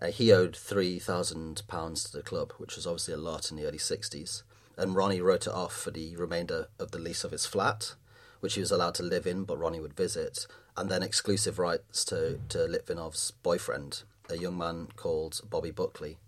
Uh, 0.01 0.07
he 0.07 0.33
owed 0.33 0.57
three 0.57 0.99
thousand 0.99 1.63
pounds 1.69 2.05
to 2.05 2.17
the 2.17 2.23
club, 2.23 2.53
which 2.59 2.77
was 2.77 2.87
obviously 2.87 3.15
a 3.15 3.17
lot 3.17 3.51
in 3.51 3.57
the 3.57 3.67
early 3.67 3.79
sixties. 3.79 4.43
And 4.77 4.95
Ronnie 4.95 5.21
wrote 5.21 5.49
it 5.49 5.53
off 5.53 5.75
for 5.75 5.91
the 5.91 6.15
remainder 6.17 6.69
of 6.79 6.93
the 6.93 7.01
lease 7.01 7.25
of 7.25 7.33
his 7.33 7.47
flat, 7.47 7.95
which 8.39 8.55
he 8.55 8.61
was 8.61 8.71
allowed 8.71 8.95
to 8.95 9.03
live 9.03 9.27
in, 9.27 9.43
but 9.43 9.59
Ronnie 9.59 9.81
would 9.81 9.95
visit, 9.95 10.47
and 10.79 10.89
then 10.89 11.03
exclusive 11.03 11.59
rights 11.59 12.05
to 12.07 12.39
to 12.49 12.59
Litvinoff's 12.59 13.33
boyfriend, 13.33 14.05
a 14.31 14.37
young 14.37 14.57
man 14.57 14.89
called 14.95 15.41
Bobby 15.51 15.73
Buckley. 15.73 16.19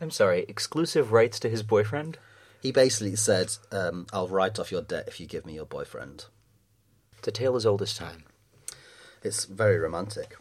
I'm 0.00 0.10
sorry, 0.10 0.44
exclusive 0.48 1.12
rights 1.12 1.40
to 1.40 1.48
his 1.48 1.62
boyfriend? 1.62 2.18
He 2.60 2.70
basically 2.70 3.16
said, 3.16 3.56
um, 3.72 4.06
"I'll 4.12 4.28
write 4.28 4.58
off 4.58 4.70
your 4.70 4.82
debt 4.82 5.08
if 5.08 5.18
you 5.18 5.26
give 5.26 5.46
me 5.46 5.54
your 5.54 5.64
boyfriend." 5.64 6.26
It's 7.18 7.28
a 7.28 7.32
tale 7.32 7.56
as 7.56 7.64
old 7.64 7.80
as 7.80 7.94
time. 7.94 8.24
It's 9.22 9.46
very 9.46 9.78
romantic. 9.78 10.36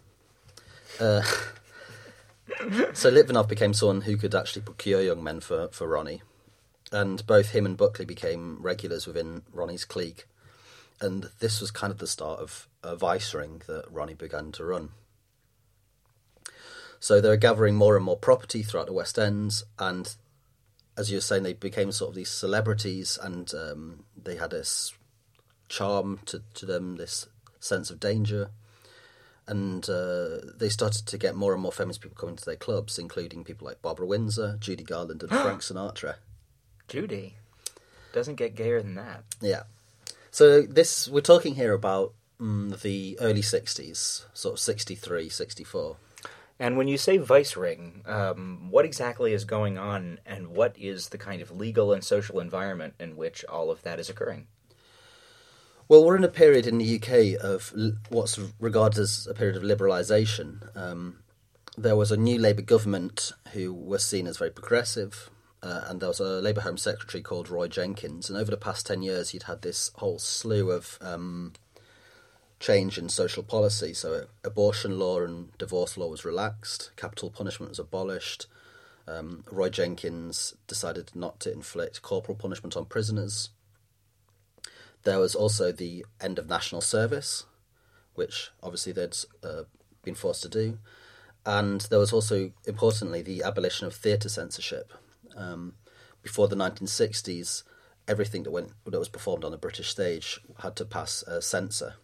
Uh, 0.99 1.21
so 2.93 3.09
Litvinoff 3.09 3.47
became 3.47 3.73
someone 3.73 4.01
who 4.01 4.17
could 4.17 4.35
actually 4.35 4.63
procure 4.63 5.01
young 5.01 5.23
men 5.23 5.39
for, 5.39 5.69
for 5.69 5.87
Ronnie, 5.87 6.21
and 6.91 7.25
both 7.25 7.51
him 7.51 7.65
and 7.65 7.77
Buckley 7.77 8.05
became 8.05 8.61
regulars 8.61 9.07
within 9.07 9.43
Ronnie's 9.53 9.85
clique. 9.85 10.27
And 11.01 11.29
this 11.39 11.61
was 11.61 11.71
kind 11.71 11.91
of 11.91 11.99
the 11.99 12.07
start 12.07 12.39
of 12.39 12.67
a 12.81 12.95
vice 12.95 13.33
ring 13.33 13.61
that 13.67 13.91
Ronnie 13.91 14.13
began 14.13 14.51
to 14.53 14.65
run. 14.65 14.89
So 16.99 17.19
they 17.19 17.29
were 17.29 17.37
gathering 17.37 17.75
more 17.75 17.95
and 17.95 18.05
more 18.05 18.17
property 18.17 18.63
throughout 18.63 18.87
the 18.87 18.93
West 18.93 19.19
End, 19.19 19.61
and 19.77 20.15
as 20.97 21.11
you 21.11 21.17
were 21.17 21.21
saying, 21.21 21.43
they 21.43 21.53
became 21.53 21.91
sort 21.91 22.09
of 22.09 22.15
these 22.15 22.29
celebrities, 22.29 23.19
and 23.21 23.53
um, 23.53 24.05
they 24.21 24.37
had 24.37 24.51
this 24.51 24.93
charm 25.67 26.19
to, 26.25 26.41
to 26.53 26.65
them, 26.65 26.95
this 26.95 27.27
sense 27.59 27.89
of 27.89 27.99
danger. 27.99 28.49
And 29.47 29.87
uh, 29.89 30.39
they 30.57 30.69
started 30.69 31.05
to 31.05 31.17
get 31.17 31.35
more 31.35 31.53
and 31.53 31.61
more 31.61 31.71
famous 31.71 31.97
people 31.97 32.17
coming 32.17 32.37
to 32.37 32.45
their 32.45 32.55
clubs, 32.55 32.97
including 32.97 33.43
people 33.43 33.67
like 33.67 33.81
Barbara 33.81 34.07
Windsor, 34.07 34.57
Judy 34.59 34.83
Garland, 34.83 35.21
and 35.21 35.29
Frank 35.41 35.61
Sinatra. 35.61 36.15
Judy. 36.87 37.35
Doesn't 38.13 38.35
get 38.35 38.55
gayer 38.55 38.81
than 38.81 38.95
that. 38.95 39.23
Yeah. 39.41 39.63
So 40.35 40.63
this 40.63 41.07
we're 41.07 41.21
talking 41.21 41.55
here 41.55 41.71
about 41.71 42.13
mm, 42.41 42.77
the 42.81 43.17
early 43.21 43.39
60s, 43.39 44.25
sort 44.33 44.55
of 44.55 44.59
63, 44.59 45.29
64. 45.29 45.95
And 46.59 46.75
when 46.75 46.89
you 46.89 46.97
say 46.97 47.15
vice 47.15 47.55
ring, 47.55 48.01
um, 48.05 48.69
what 48.69 48.83
exactly 48.83 49.31
is 49.31 49.45
going 49.45 49.77
on, 49.77 50.19
and 50.25 50.49
what 50.49 50.77
is 50.77 51.07
the 51.07 51.17
kind 51.17 51.41
of 51.41 51.51
legal 51.51 51.93
and 51.93 52.03
social 52.03 52.41
environment 52.41 52.95
in 52.99 53.15
which 53.15 53.45
all 53.45 53.71
of 53.71 53.83
that 53.83 53.97
is 53.97 54.09
occurring? 54.09 54.47
Well, 55.87 56.03
we're 56.03 56.17
in 56.17 56.25
a 56.25 56.27
period 56.27 56.67
in 56.67 56.79
the 56.79 56.95
UK 56.97 57.41
of 57.41 57.73
what's 58.09 58.37
regarded 58.59 58.99
as 58.99 59.27
a 59.27 59.33
period 59.33 59.55
of 59.55 59.63
liberalisation. 59.63 60.75
Um, 60.75 61.23
there 61.77 61.95
was 61.95 62.11
a 62.11 62.17
new 62.17 62.37
Labour 62.39 62.61
government 62.61 63.31
who 63.53 63.73
was 63.73 64.03
seen 64.03 64.27
as 64.27 64.39
very 64.39 64.51
progressive, 64.51 65.29
uh, 65.61 65.81
and 65.85 65.99
there 65.99 66.09
was 66.09 66.19
a 66.19 66.41
Labour 66.41 66.61
Home 66.61 66.77
Secretary 66.77 67.21
called 67.21 67.49
Roy 67.49 67.67
Jenkins. 67.67 68.29
And 68.29 68.37
over 68.37 68.51
the 68.51 68.57
past 68.57 68.85
10 68.87 69.01
years, 69.01 69.29
he'd 69.29 69.43
had 69.43 69.61
this 69.61 69.91
whole 69.95 70.19
slew 70.19 70.71
of 70.71 70.97
um, 71.01 71.53
change 72.59 72.97
in 72.97 73.09
social 73.09 73.43
policy. 73.43 73.93
So, 73.93 74.25
abortion 74.43 74.99
law 74.99 75.21
and 75.21 75.57
divorce 75.57 75.97
law 75.97 76.07
was 76.07 76.25
relaxed, 76.25 76.91
capital 76.95 77.29
punishment 77.29 77.69
was 77.69 77.79
abolished. 77.79 78.47
Um, 79.07 79.43
Roy 79.51 79.69
Jenkins 79.69 80.55
decided 80.67 81.11
not 81.13 81.39
to 81.41 81.51
inflict 81.51 82.01
corporal 82.01 82.35
punishment 82.35 82.75
on 82.75 82.85
prisoners. 82.85 83.49
There 85.03 85.19
was 85.19 85.35
also 85.35 85.71
the 85.71 86.05
end 86.19 86.39
of 86.39 86.49
national 86.49 86.81
service, 86.81 87.45
which 88.15 88.49
obviously 88.63 88.91
they'd 88.93 89.15
uh, 89.43 89.63
been 90.03 90.15
forced 90.15 90.41
to 90.43 90.49
do. 90.49 90.79
And 91.45 91.81
there 91.81 91.99
was 91.99 92.11
also, 92.11 92.51
importantly, 92.65 93.21
the 93.21 93.43
abolition 93.43 93.85
of 93.85 93.93
theatre 93.93 94.29
censorship. 94.29 94.91
Um, 95.35 95.73
before 96.21 96.47
the 96.47 96.55
1960s, 96.55 97.63
everything 98.07 98.43
that 98.43 98.51
went 98.51 98.71
that 98.85 98.99
was 98.99 99.09
performed 99.09 99.43
on 99.43 99.51
the 99.51 99.57
British 99.57 99.89
stage 99.89 100.39
had 100.59 100.75
to 100.77 100.85
pass 100.85 101.23
a 101.23 101.41
censor 101.41 101.95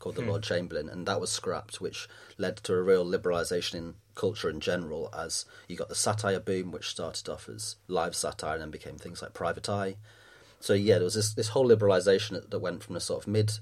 called 0.00 0.16
the 0.16 0.22
Lord 0.22 0.42
Chamberlain, 0.42 0.88
and 0.88 1.06
that 1.06 1.20
was 1.20 1.30
scrapped, 1.30 1.80
which 1.80 2.08
led 2.38 2.56
to 2.56 2.72
a 2.74 2.82
real 2.82 3.04
liberalisation 3.04 3.74
in 3.74 3.94
culture 4.14 4.48
in 4.48 4.58
general. 4.58 5.10
As 5.14 5.44
you 5.68 5.76
got 5.76 5.90
the 5.90 5.94
satire 5.94 6.40
boom, 6.40 6.72
which 6.72 6.88
started 6.88 7.28
off 7.28 7.48
as 7.48 7.76
live 7.86 8.16
satire 8.16 8.54
and 8.54 8.62
then 8.62 8.70
became 8.70 8.96
things 8.96 9.20
like 9.20 9.34
Private 9.34 9.68
Eye. 9.68 9.96
So 10.58 10.72
yeah, 10.72 10.94
there 10.94 11.04
was 11.04 11.14
this 11.14 11.34
this 11.34 11.48
whole 11.48 11.68
liberalisation 11.68 12.30
that, 12.30 12.50
that 12.50 12.58
went 12.58 12.82
from 12.82 12.94
the 12.94 13.00
sort 13.00 13.22
of 13.22 13.28
mid 13.28 13.58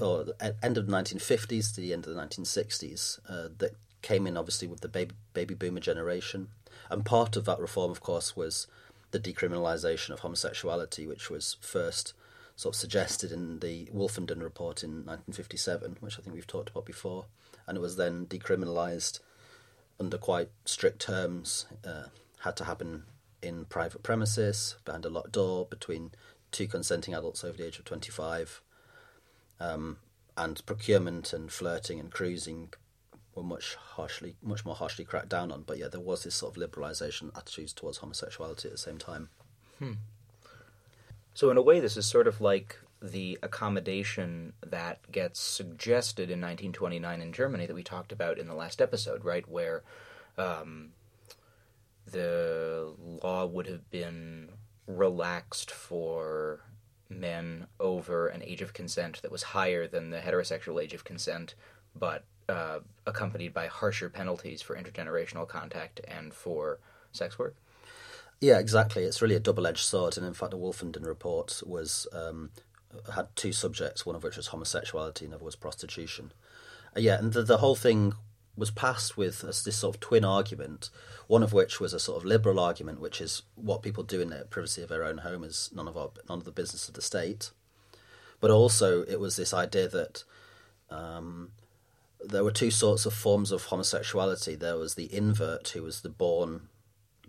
or 0.00 0.26
end 0.62 0.76
of 0.76 0.86
the 0.86 0.92
1950s 0.92 1.74
to 1.74 1.80
the 1.80 1.92
end 1.92 2.06
of 2.06 2.14
the 2.14 2.20
1960s 2.20 3.20
uh, 3.28 3.48
that 3.58 3.76
came 4.00 4.26
in 4.26 4.36
obviously 4.36 4.66
with 4.66 4.80
the 4.80 4.88
baby 4.88 5.14
baby 5.34 5.54
boomer 5.54 5.80
generation, 5.80 6.48
and 6.90 7.04
part 7.04 7.36
of 7.36 7.44
that 7.44 7.60
reform, 7.60 7.90
of 7.90 8.00
course, 8.00 8.36
was 8.36 8.66
the 9.10 9.20
decriminalisation 9.20 10.10
of 10.10 10.20
homosexuality, 10.20 11.06
which 11.06 11.30
was 11.30 11.56
first 11.60 12.14
sort 12.56 12.74
of 12.74 12.78
suggested 12.80 13.30
in 13.30 13.60
the 13.60 13.86
Wolfenden 13.94 14.42
report 14.42 14.82
in 14.82 15.04
1957, 15.06 15.98
which 16.00 16.18
I 16.18 16.22
think 16.22 16.34
we've 16.34 16.46
talked 16.46 16.70
about 16.70 16.86
before, 16.86 17.26
and 17.66 17.76
it 17.76 17.80
was 17.80 17.96
then 17.96 18.26
decriminalised 18.26 19.20
under 20.00 20.18
quite 20.18 20.50
strict 20.64 21.00
terms. 21.00 21.66
Uh, 21.86 22.04
had 22.40 22.56
to 22.56 22.64
happen 22.64 23.04
in 23.42 23.64
private 23.64 24.02
premises, 24.02 24.76
behind 24.84 25.04
a 25.04 25.10
locked 25.10 25.32
door, 25.32 25.66
between 25.68 26.12
two 26.50 26.66
consenting 26.66 27.14
adults 27.14 27.44
over 27.44 27.56
the 27.56 27.66
age 27.66 27.78
of 27.78 27.84
25. 27.84 28.62
Um, 29.60 29.98
and 30.36 30.64
procurement 30.66 31.32
and 31.32 31.50
flirting 31.50 31.98
and 31.98 32.12
cruising 32.12 32.72
were 33.38 33.44
much 33.44 33.76
harshly, 33.76 34.36
much 34.42 34.64
more 34.64 34.74
harshly 34.74 35.04
cracked 35.04 35.28
down 35.28 35.50
on. 35.50 35.62
But 35.62 35.78
yeah, 35.78 35.88
there 35.88 36.00
was 36.00 36.24
this 36.24 36.34
sort 36.34 36.56
of 36.56 36.62
liberalisation 36.62 37.36
attitudes 37.36 37.72
towards 37.72 37.98
homosexuality 37.98 38.68
at 38.68 38.72
the 38.72 38.78
same 38.78 38.98
time. 38.98 39.30
So, 41.34 41.50
in 41.50 41.56
a 41.56 41.62
way, 41.62 41.80
this 41.80 41.96
is 41.96 42.04
sort 42.04 42.26
of 42.26 42.40
like 42.40 42.78
the 43.00 43.38
accommodation 43.42 44.54
that 44.66 45.10
gets 45.12 45.40
suggested 45.40 46.30
in 46.30 46.40
1929 46.40 47.22
in 47.22 47.32
Germany 47.32 47.66
that 47.66 47.74
we 47.74 47.84
talked 47.84 48.10
about 48.10 48.38
in 48.38 48.48
the 48.48 48.54
last 48.54 48.82
episode, 48.82 49.24
right? 49.24 49.48
Where 49.48 49.84
um, 50.36 50.90
the 52.06 52.92
law 53.22 53.46
would 53.46 53.66
have 53.66 53.88
been 53.90 54.48
relaxed 54.88 55.70
for 55.70 56.64
men 57.08 57.68
over 57.78 58.26
an 58.26 58.42
age 58.42 58.62
of 58.62 58.72
consent 58.72 59.22
that 59.22 59.30
was 59.30 59.42
higher 59.44 59.86
than 59.86 60.10
the 60.10 60.18
heterosexual 60.18 60.82
age 60.82 60.92
of 60.92 61.04
consent, 61.04 61.54
but 61.94 62.24
uh, 62.48 62.80
accompanied 63.06 63.52
by 63.52 63.66
harsher 63.66 64.08
penalties 64.08 64.62
for 64.62 64.76
intergenerational 64.76 65.46
contact 65.46 66.00
and 66.08 66.32
for 66.32 66.78
sex 67.12 67.38
work. 67.38 67.54
Yeah, 68.40 68.58
exactly. 68.58 69.02
It's 69.04 69.20
really 69.20 69.34
a 69.34 69.40
double-edged 69.40 69.84
sword, 69.84 70.16
and 70.16 70.24
in 70.24 70.34
fact, 70.34 70.52
the 70.52 70.58
Wolfenden 70.58 71.04
report 71.04 71.60
was 71.66 72.06
um, 72.12 72.50
had 73.14 73.28
two 73.34 73.52
subjects, 73.52 74.06
one 74.06 74.14
of 74.14 74.22
which 74.22 74.36
was 74.36 74.48
homosexuality, 74.48 75.24
and 75.24 75.32
the 75.32 75.36
other 75.36 75.44
was 75.44 75.56
prostitution. 75.56 76.32
Uh, 76.96 77.00
yeah, 77.00 77.18
and 77.18 77.32
the, 77.32 77.42
the 77.42 77.58
whole 77.58 77.74
thing 77.74 78.12
was 78.56 78.70
passed 78.70 79.16
with 79.16 79.40
this, 79.40 79.76
sort 79.76 79.96
of 79.96 80.00
twin 80.00 80.24
argument. 80.24 80.90
One 81.26 81.42
of 81.42 81.52
which 81.52 81.80
was 81.80 81.92
a 81.92 82.00
sort 82.00 82.18
of 82.18 82.24
liberal 82.24 82.58
argument, 82.58 83.00
which 83.00 83.20
is 83.20 83.42
what 83.54 83.82
people 83.82 84.02
do 84.02 84.20
in 84.20 84.30
the 84.30 84.46
privacy 84.50 84.82
of 84.82 84.88
their 84.88 85.04
own 85.04 85.18
home 85.18 85.44
is 85.44 85.70
none 85.74 85.88
of 85.88 85.96
our 85.96 86.10
none 86.28 86.38
of 86.38 86.44
the 86.44 86.50
business 86.50 86.88
of 86.88 86.94
the 86.94 87.02
state. 87.02 87.50
But 88.40 88.50
also, 88.50 89.02
it 89.02 89.18
was 89.18 89.36
this 89.36 89.52
idea 89.52 89.88
that 89.88 90.24
um, 90.90 91.50
there 92.24 92.44
were 92.44 92.50
two 92.50 92.70
sorts 92.70 93.06
of 93.06 93.12
forms 93.12 93.52
of 93.52 93.64
homosexuality. 93.64 94.54
There 94.54 94.76
was 94.76 94.94
the 94.94 95.12
invert, 95.14 95.68
who 95.68 95.82
was 95.82 96.00
the 96.00 96.08
born 96.08 96.68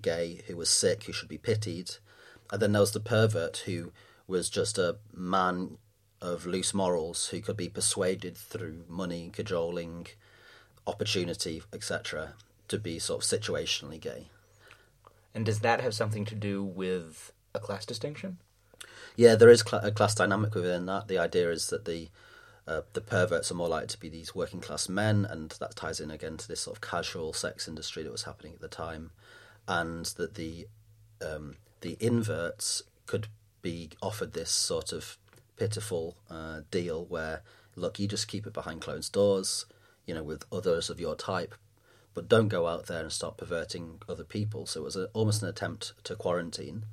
gay, 0.01 0.41
who 0.47 0.57
was 0.57 0.69
sick, 0.69 1.03
who 1.03 1.13
should 1.13 1.29
be 1.29 1.37
pitied, 1.37 1.91
and 2.51 2.61
then 2.61 2.71
there 2.71 2.81
was 2.81 2.93
the 2.93 2.99
pervert, 2.99 3.63
who 3.65 3.91
was 4.27 4.49
just 4.49 4.77
a 4.77 4.97
man 5.13 5.77
of 6.21 6.45
loose 6.45 6.73
morals 6.73 7.27
who 7.27 7.39
could 7.39 7.57
be 7.57 7.69
persuaded 7.69 8.35
through 8.35 8.83
money, 8.87 9.29
cajoling, 9.31 10.07
opportunity, 10.85 11.61
etc., 11.71 12.33
to 12.67 12.77
be 12.77 12.99
sort 12.99 13.23
of 13.23 13.29
situationally 13.41 13.99
gay. 13.99 14.27
And 15.33 15.45
does 15.45 15.59
that 15.59 15.81
have 15.81 15.93
something 15.93 16.25
to 16.25 16.35
do 16.35 16.63
with 16.63 17.31
a 17.53 17.59
class 17.59 17.85
distinction? 17.85 18.37
Yeah, 19.15 19.35
there 19.35 19.49
is 19.49 19.61
cl- 19.61 19.83
a 19.83 19.91
class 19.91 20.15
dynamic 20.15 20.55
within 20.55 20.85
that. 20.87 21.07
The 21.07 21.17
idea 21.17 21.51
is 21.51 21.67
that 21.67 21.85
the 21.85 22.09
uh, 22.69 22.81
the 22.93 23.01
perverts 23.01 23.51
are 23.51 23.55
more 23.55 23.67
likely 23.67 23.87
to 23.87 23.99
be 23.99 24.09
these 24.09 24.35
working 24.35 24.61
class 24.61 24.87
men, 24.87 25.25
and 25.25 25.49
that 25.59 25.75
ties 25.75 25.99
in 25.99 26.11
again 26.11 26.37
to 26.37 26.47
this 26.47 26.61
sort 26.61 26.77
of 26.77 26.81
casual 26.81 27.33
sex 27.33 27.67
industry 27.67 28.03
that 28.03 28.11
was 28.11 28.23
happening 28.23 28.53
at 28.53 28.61
the 28.61 28.67
time, 28.67 29.09
and 29.67 30.05
that 30.17 30.35
the 30.35 30.67
um, 31.25 31.55
the 31.81 31.97
inverts 31.99 32.83
could 33.07 33.27
be 33.63 33.89
offered 34.01 34.33
this 34.33 34.51
sort 34.51 34.93
of 34.93 35.17
pitiful 35.57 36.15
uh, 36.29 36.61
deal 36.69 37.05
where 37.05 37.41
look, 37.75 37.99
you 37.99 38.07
just 38.07 38.27
keep 38.27 38.45
it 38.45 38.53
behind 38.53 38.81
closed 38.81 39.13
doors, 39.13 39.65
you 40.05 40.13
know, 40.13 40.23
with 40.23 40.45
others 40.51 40.89
of 40.89 40.99
your 40.99 41.15
type, 41.15 41.55
but 42.13 42.27
don't 42.29 42.49
go 42.49 42.67
out 42.67 42.87
there 42.87 43.01
and 43.01 43.11
start 43.11 43.37
perverting 43.37 44.01
other 44.07 44.23
people. 44.23 44.65
So 44.65 44.81
it 44.81 44.83
was 44.83 44.95
a, 44.95 45.05
almost 45.13 45.41
an 45.41 45.49
attempt 45.49 45.93
to 46.03 46.15
quarantine 46.15 46.85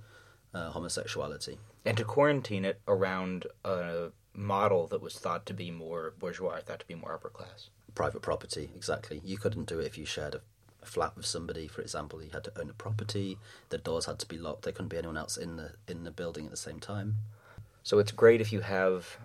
uh, 0.54 0.71
homosexuality. 0.71 1.59
and 1.85 1.97
to 1.97 2.04
quarantine 2.04 2.64
it 2.64 2.80
around 2.88 3.47
a 3.64 4.09
model 4.37 4.87
that 4.87 5.00
was 5.02 5.14
thought 5.19 5.47
to 5.47 5.55
be 5.55 5.71
more 5.71 6.12
bourgeois, 6.19 6.61
thought 6.61 6.81
to 6.81 6.87
be 6.87 6.95
more 6.95 7.14
upper 7.14 7.31
class. 7.31 7.71
private 7.95 8.21
property 8.23 8.71
exactly 8.76 9.21
you 9.25 9.38
couldn't 9.38 9.66
do 9.69 9.78
it 9.81 9.87
if 9.87 9.97
you 9.99 10.05
shared 10.05 10.35
a, 10.35 10.40
flat 10.85 11.16
with 11.16 11.26
somebody 11.26 11.66
for 11.66 11.81
example 11.83 12.23
you 12.23 12.31
had 12.31 12.45
to 12.45 12.52
own 12.61 12.71
a 12.71 12.73
property 12.75 13.38
the 13.71 13.78
doors 13.78 14.07
had 14.07 14.19
to 14.19 14.26
be 14.26 14.38
locked 14.38 14.62
there 14.62 14.73
couldn't 14.73 14.88
be 14.88 14.99
anyone 14.99 15.16
else 15.16 15.37
in 15.37 15.57
the 15.57 15.73
in 15.88 16.05
the 16.05 16.11
building 16.11 16.45
at 16.45 16.50
the 16.50 16.57
same 16.57 16.78
time 16.78 17.16
So 17.83 17.99
it's 17.99 18.12
great 18.12 18.40
if 18.40 18.52
you 18.52 18.61
have 18.62 19.16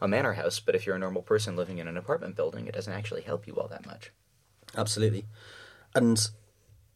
a 0.00 0.08
manor 0.08 0.32
house, 0.32 0.58
but 0.60 0.74
if 0.74 0.86
you're 0.86 0.96
a 0.96 0.98
normal 0.98 1.22
person 1.22 1.54
living 1.56 1.78
in 1.78 1.86
an 1.86 1.96
apartment 1.98 2.34
building, 2.34 2.66
it 2.66 2.74
doesn't 2.74 2.92
actually 2.92 3.20
help 3.22 3.46
you 3.46 3.54
all 3.56 3.68
that 3.68 3.84
much. 3.86 4.10
absolutely 4.76 5.24
and 5.94 6.30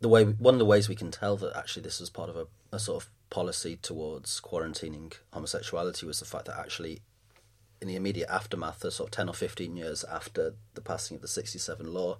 the 0.00 0.08
way 0.08 0.24
one 0.24 0.54
of 0.54 0.58
the 0.58 0.64
ways 0.64 0.88
we 0.88 0.94
can 0.94 1.10
tell 1.10 1.36
that 1.36 1.56
actually 1.56 1.82
this 1.82 2.00
was 2.00 2.10
part 2.10 2.30
of 2.30 2.36
a, 2.36 2.46
a 2.72 2.78
sort 2.78 3.02
of 3.02 3.10
policy 3.30 3.76
towards 3.76 4.40
quarantining 4.40 5.12
homosexuality 5.32 6.06
was 6.06 6.18
the 6.20 6.24
fact 6.24 6.44
that 6.46 6.58
actually 6.58 7.00
in 7.80 7.88
the 7.88 7.96
immediate 7.96 8.28
aftermath, 8.30 8.80
the 8.80 8.90
sort 8.90 9.08
of 9.08 9.12
10 9.12 9.28
or 9.28 9.34
15 9.34 9.76
years 9.76 10.04
after 10.04 10.54
the 10.74 10.80
passing 10.80 11.16
of 11.16 11.22
the 11.22 11.28
67 11.28 11.92
law, 11.92 12.18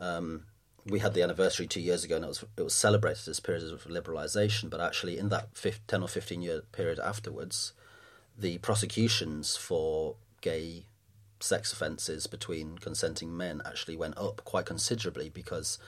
um, 0.00 0.44
we 0.86 0.98
had 0.98 1.14
the 1.14 1.22
anniversary 1.22 1.66
two 1.66 1.80
years 1.80 2.04
ago 2.04 2.16
and 2.16 2.24
it 2.24 2.28
was, 2.28 2.44
it 2.56 2.62
was 2.62 2.74
celebrated 2.74 3.28
as 3.28 3.40
periods 3.40 3.70
of 3.70 3.84
liberalisation, 3.84 4.70
but 4.70 4.80
actually 4.80 5.18
in 5.18 5.28
that 5.28 5.48
fif- 5.56 5.86
10 5.86 6.02
or 6.02 6.08
15 6.08 6.42
year 6.42 6.62
period 6.72 6.98
afterwards, 6.98 7.72
the 8.38 8.58
prosecutions 8.58 9.56
for 9.56 10.16
gay 10.40 10.86
sex 11.40 11.72
offences 11.72 12.26
between 12.26 12.78
consenting 12.78 13.36
men 13.36 13.62
actually 13.64 13.96
went 13.96 14.16
up 14.16 14.42
quite 14.44 14.66
considerably 14.66 15.28
because 15.28 15.78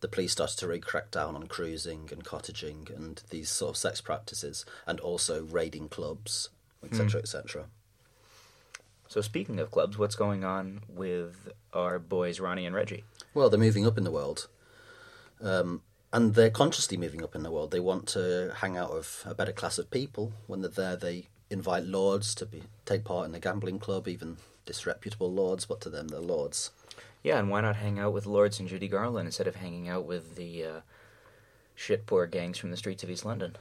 the 0.00 0.08
police 0.08 0.32
started 0.32 0.56
to 0.58 0.66
really 0.66 0.80
crack 0.80 1.10
down 1.10 1.34
on 1.34 1.46
cruising 1.46 2.08
and 2.10 2.24
cottaging 2.24 2.94
and 2.94 3.22
these 3.30 3.50
sort 3.50 3.70
of 3.70 3.76
sex 3.76 4.00
practices 4.00 4.64
and 4.86 4.98
also 5.00 5.44
raiding 5.44 5.88
clubs, 5.88 6.48
etc., 6.82 7.20
etc. 7.20 7.66
So 9.10 9.20
speaking 9.20 9.58
of 9.58 9.72
clubs, 9.72 9.98
what's 9.98 10.14
going 10.14 10.44
on 10.44 10.82
with 10.88 11.48
our 11.72 11.98
boys 11.98 12.38
Ronnie 12.38 12.64
and 12.64 12.76
Reggie? 12.76 13.02
Well, 13.34 13.50
they're 13.50 13.58
moving 13.58 13.84
up 13.84 13.98
in 13.98 14.04
the 14.04 14.10
world. 14.12 14.46
Um, 15.42 15.82
and 16.12 16.36
they're 16.36 16.48
consciously 16.48 16.96
moving 16.96 17.24
up 17.24 17.34
in 17.34 17.42
the 17.42 17.50
world. 17.50 17.72
They 17.72 17.80
want 17.80 18.06
to 18.10 18.52
hang 18.58 18.76
out 18.76 18.94
with 18.94 19.24
a 19.26 19.34
better 19.34 19.50
class 19.50 19.78
of 19.78 19.90
people. 19.90 20.32
When 20.46 20.60
they're 20.60 20.70
there, 20.70 20.94
they 20.94 21.26
invite 21.50 21.86
lords 21.86 22.36
to 22.36 22.46
be 22.46 22.62
take 22.84 23.02
part 23.02 23.28
in 23.28 23.34
a 23.34 23.40
gambling 23.40 23.80
club, 23.80 24.06
even 24.06 24.36
disreputable 24.64 25.32
lords, 25.32 25.66
but 25.66 25.80
to 25.80 25.90
them 25.90 26.06
they're 26.06 26.20
lords. 26.20 26.70
Yeah, 27.24 27.40
and 27.40 27.50
why 27.50 27.62
not 27.62 27.76
hang 27.76 27.98
out 27.98 28.12
with 28.12 28.26
Lords 28.26 28.60
and 28.60 28.68
Judy 28.68 28.86
Garland 28.86 29.26
instead 29.26 29.48
of 29.48 29.56
hanging 29.56 29.88
out 29.88 30.06
with 30.06 30.36
the 30.36 30.64
uh, 30.64 30.80
shit 31.74 32.06
poor 32.06 32.26
gangs 32.28 32.58
from 32.58 32.70
the 32.70 32.76
streets 32.76 33.02
of 33.02 33.10
East 33.10 33.24
London? 33.24 33.56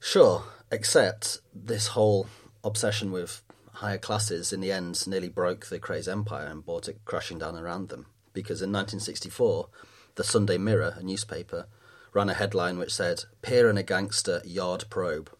Sure, 0.00 0.44
except 0.72 1.40
this 1.54 1.88
whole 1.88 2.26
obsession 2.64 3.12
with 3.12 3.42
higher 3.76 3.98
classes 3.98 4.52
in 4.52 4.60
the 4.60 4.72
end 4.72 5.06
nearly 5.06 5.28
broke 5.28 5.66
the 5.66 5.78
Kray 5.78 6.06
empire 6.08 6.46
and 6.46 6.64
brought 6.64 6.88
it 6.88 7.00
crashing 7.04 7.38
down 7.38 7.56
around 7.56 7.88
them. 7.88 8.06
Because 8.32 8.62
in 8.62 8.70
1964, 8.72 9.68
the 10.16 10.24
Sunday 10.24 10.58
Mirror, 10.58 10.96
a 10.98 11.02
newspaper, 11.02 11.66
ran 12.12 12.28
a 12.28 12.34
headline 12.34 12.78
which 12.78 12.94
said, 12.94 13.24
Peer 13.42 13.68
and 13.68 13.78
a 13.78 13.82
gangster 13.82 14.42
yard 14.44 14.84
probe. 14.90 15.30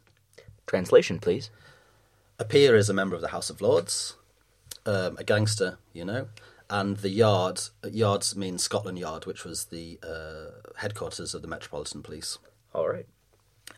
Translation, 0.67 1.19
please. 1.19 1.51
A 2.39 2.45
peer 2.45 2.77
is 2.77 2.91
a 2.91 2.95
member 2.95 3.15
of 3.15 3.23
the 3.23 3.29
House 3.29 3.49
of 3.49 3.63
Lords, 3.63 4.17
um, 4.85 5.17
a 5.19 5.25
gangster, 5.25 5.79
you 5.93 6.05
know, 6.05 6.29
and 6.69 6.99
the 6.99 7.11
yard, 7.11 7.61
yards 7.89 8.35
means 8.37 8.63
Scotland 8.63 8.99
Yard, 8.99 9.25
which 9.25 9.45
was 9.45 9.67
the 9.67 9.99
uh, 10.03 10.71
headquarters 10.77 11.35
of 11.35 11.43
the 11.43 11.49
Metropolitan 11.49 12.03
Police. 12.03 12.39
All 12.75 12.89
right. 12.89 13.07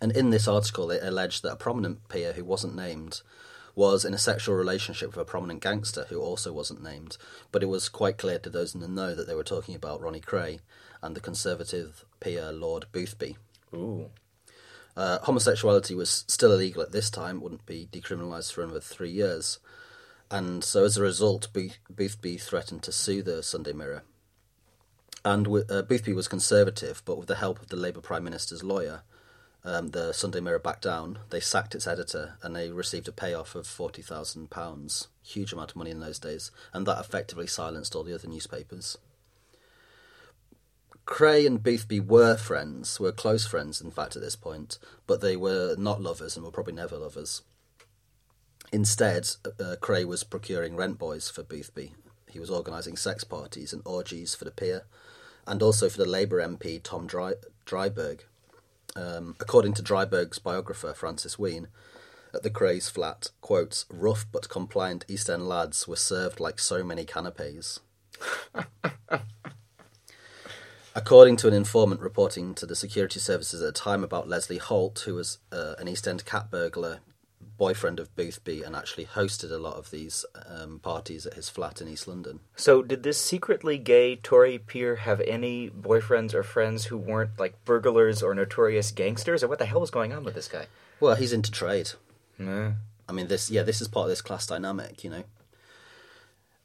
And 0.01 0.13
in 0.13 0.31
this 0.31 0.49
article, 0.49 0.91
it 0.91 1.03
alleged 1.03 1.43
that 1.43 1.53
a 1.53 1.57
prominent 1.57 2.09
peer 2.09 2.33
who 2.33 2.45
wasn't 2.45 2.75
named 2.75 3.21
was 3.79 4.05
in 4.05 4.13
a 4.13 4.19
sexual 4.19 4.57
relationship 4.57 5.11
with 5.11 5.23
a 5.23 5.25
prominent 5.25 5.63
gangster 5.63 6.05
who 6.09 6.21
also 6.21 6.53
wasn't 6.53 6.83
named. 6.83 7.17
But 7.53 7.63
it 7.63 7.67
was 7.67 7.89
quite 7.89 8.19
clear 8.19 8.41
to 8.41 8.51
those 8.51 8.75
in 8.75 8.81
the 8.81 8.89
know 8.89 9.15
that 9.15 9.29
they 9.29 9.37
were 9.37 9.45
talking 9.45 9.77
about 9.77 10.03
Ronnie 10.03 10.21
Kray 10.21 10.59
and 11.01 11.15
the 11.15 11.21
conservative 11.21 12.05
peer 12.19 12.51
Lord 12.51 12.87
Boothby. 12.91 13.37
Ooh. 13.73 14.11
Uh, 14.97 15.21
homosexuality 15.21 15.95
was 15.95 16.25
still 16.27 16.53
illegal 16.53 16.83
at 16.83 16.91
this 16.91 17.09
time, 17.09 17.41
wouldn't 17.41 17.67
be 17.67 17.89
decriminalised 17.93 18.53
for 18.53 18.65
another 18.65 18.81
three 18.81 19.13
years. 19.13 19.61
And 20.29 20.65
so 20.65 20.83
as 20.85 20.97
a 20.97 21.03
result, 21.03 21.53
Booth- 21.53 21.79
Boothby 21.89 22.37
threatened 22.37 22.83
to 22.83 22.91
sue 22.91 23.23
the 23.23 23.45
Sunday 23.45 23.73
Mirror. 23.73 24.03
And 25.25 25.47
uh, 25.47 25.83
Boothby 25.83 26.15
was 26.15 26.27
conservative, 26.27 27.03
but 27.05 27.17
with 27.17 27.29
the 27.29 27.37
help 27.37 27.63
of 27.63 27.69
the 27.69 27.77
Labour 27.77 28.01
Prime 28.01 28.25
Minister's 28.25 28.65
lawyer, 28.65 29.03
um, 29.69 29.89
the 29.89 30.13
Sunday 30.13 30.41
Mirror 30.41 30.61
backed 30.61 30.83
down. 30.83 31.19
They 31.29 31.41
sacked 31.41 31.75
its 31.75 31.87
editor, 31.87 32.35
and 32.43 32.57
they 32.57 32.71
received 32.71 33.07
a 33.09 33.13
payoff 33.13 33.55
of 33.55 33.67
forty 33.67 34.01
thousand 34.01 34.51
pounds, 34.51 35.09
huge 35.23 35.53
amount 35.53 35.73
of 35.73 35.77
money 35.77 35.91
in 35.91 36.01
those 36.01 36.19
days, 36.19 36.51
and 36.73 36.87
that 36.87 36.99
effectively 36.99 37.47
silenced 37.47 37.95
all 37.95 38.03
the 38.03 38.15
other 38.15 38.29
newspapers. 38.29 38.97
Kray 41.07 41.47
and 41.47 41.63
Boothby 41.63 42.01
were 42.01 42.37
friends, 42.37 43.01
were 43.01 43.13
close 43.13 43.47
friends, 43.47 43.81
in 43.81 43.91
fact, 43.91 44.15
at 44.17 44.23
this 44.23 44.37
point, 44.37 44.79
but 45.07 45.21
they 45.21 45.37
were 45.37 45.75
not 45.79 46.03
lovers 46.03 46.37
and 46.37 46.45
were 46.45 46.51
probably 46.51 46.75
never 46.75 46.97
lovers. 46.97 47.43
Instead, 48.73 49.31
uh, 49.47 49.77
Kray 49.81 50.05
was 50.05 50.23
procuring 50.23 50.77
rent 50.77 50.99
boys 50.99 51.31
for 51.31 51.43
Boothby. 51.43 51.95
He 52.29 52.39
was 52.39 52.51
organising 52.51 52.97
sex 52.97 53.25
parties 53.25 53.73
and 53.73 53.81
orgies 53.87 54.35
for 54.35 54.45
the 54.45 54.51
peer, 54.51 54.85
and 55.47 55.63
also 55.63 55.89
for 55.89 55.99
the 55.99 56.09
Labour 56.09 56.41
MP 56.47 56.83
Tom 56.83 57.07
Dry- 57.07 57.35
Driberg. 57.65 58.21
Um, 58.99 59.37
according 59.39 59.75
to 59.75 59.83
Driberg's 59.83 60.41
biographer 60.41 60.93
Francis 60.93 61.39
Wheen, 61.39 61.69
at 62.35 62.43
the 62.43 62.51
Kray's 62.51 62.89
flat, 62.89 63.31
quotes, 63.41 63.85
rough 63.89 64.27
but 64.33 64.49
compliant 64.49 65.05
East 65.09 65.31
End 65.31 65.49
lads 65.49 65.87
were 65.87 65.97
served 65.97 66.41
like 66.41 66.59
so 66.59 66.83
many 66.83 67.05
canapes. 67.05 67.79
According 70.97 71.37
to 71.37 71.47
an 71.49 71.55
informant 71.55 72.01
reporting 72.01 72.55
to 72.57 72.67
the 72.67 72.75
security 72.75 73.21
services 73.21 73.63
at 73.63 73.69
a 73.69 73.73
time 73.73 74.03
about 74.03 74.29
Leslie 74.29 74.59
Holt, 74.59 74.99
who 75.07 75.15
was 75.15 75.39
uh, 75.53 75.75
an 75.79 75.87
East 75.87 76.09
End 76.09 76.25
cat 76.25 76.51
burglar, 76.51 76.99
boyfriend 77.59 78.01
of 78.01 78.15
Boothby, 78.17 78.63
and 78.63 78.75
actually 78.75 79.05
hosted 79.05 79.51
a 79.51 79.59
lot 79.59 79.77
of 79.77 79.91
these 79.91 80.25
um, 80.47 80.79
parties 80.79 81.27
at 81.27 81.35
his 81.35 81.49
flat 81.49 81.81
in 81.81 81.89
East 81.89 82.09
London. 82.09 82.41
So, 82.57 82.83
did 82.83 83.03
this 83.03 83.21
secretly 83.21 83.77
gay 83.77 84.17
Tory 84.17 84.59
peer 84.59 84.97
have 84.97 85.21
any 85.23 85.69
boyfriends 85.69 86.33
or 86.33 86.43
friends 86.43 86.87
who 86.87 86.97
weren't 86.97 87.39
like 87.39 87.63
burglars 87.65 88.23
or 88.23 88.35
notorious 88.35 88.93
gangsters, 88.93 89.43
or 89.43 89.49
what 89.49 89.59
the 89.59 89.67
hell 89.67 89.81
was 89.81 89.91
going 89.91 90.13
on 90.13 90.25
with 90.25 90.35
this 90.35 90.49
guy? 90.49 90.67
Well, 91.01 91.17
he's 91.17 91.33
into 91.33 91.51
trade. 91.51 91.91
I 93.09 93.13
mean, 93.13 93.27
this 93.27 93.51
yeah, 93.51 93.63
this 93.63 93.81
is 93.81 93.89
part 93.89 94.05
of 94.05 94.11
this 94.11 94.23
class 94.23 94.47
dynamic, 94.47 95.03
you 95.03 95.11
know. 95.11 95.25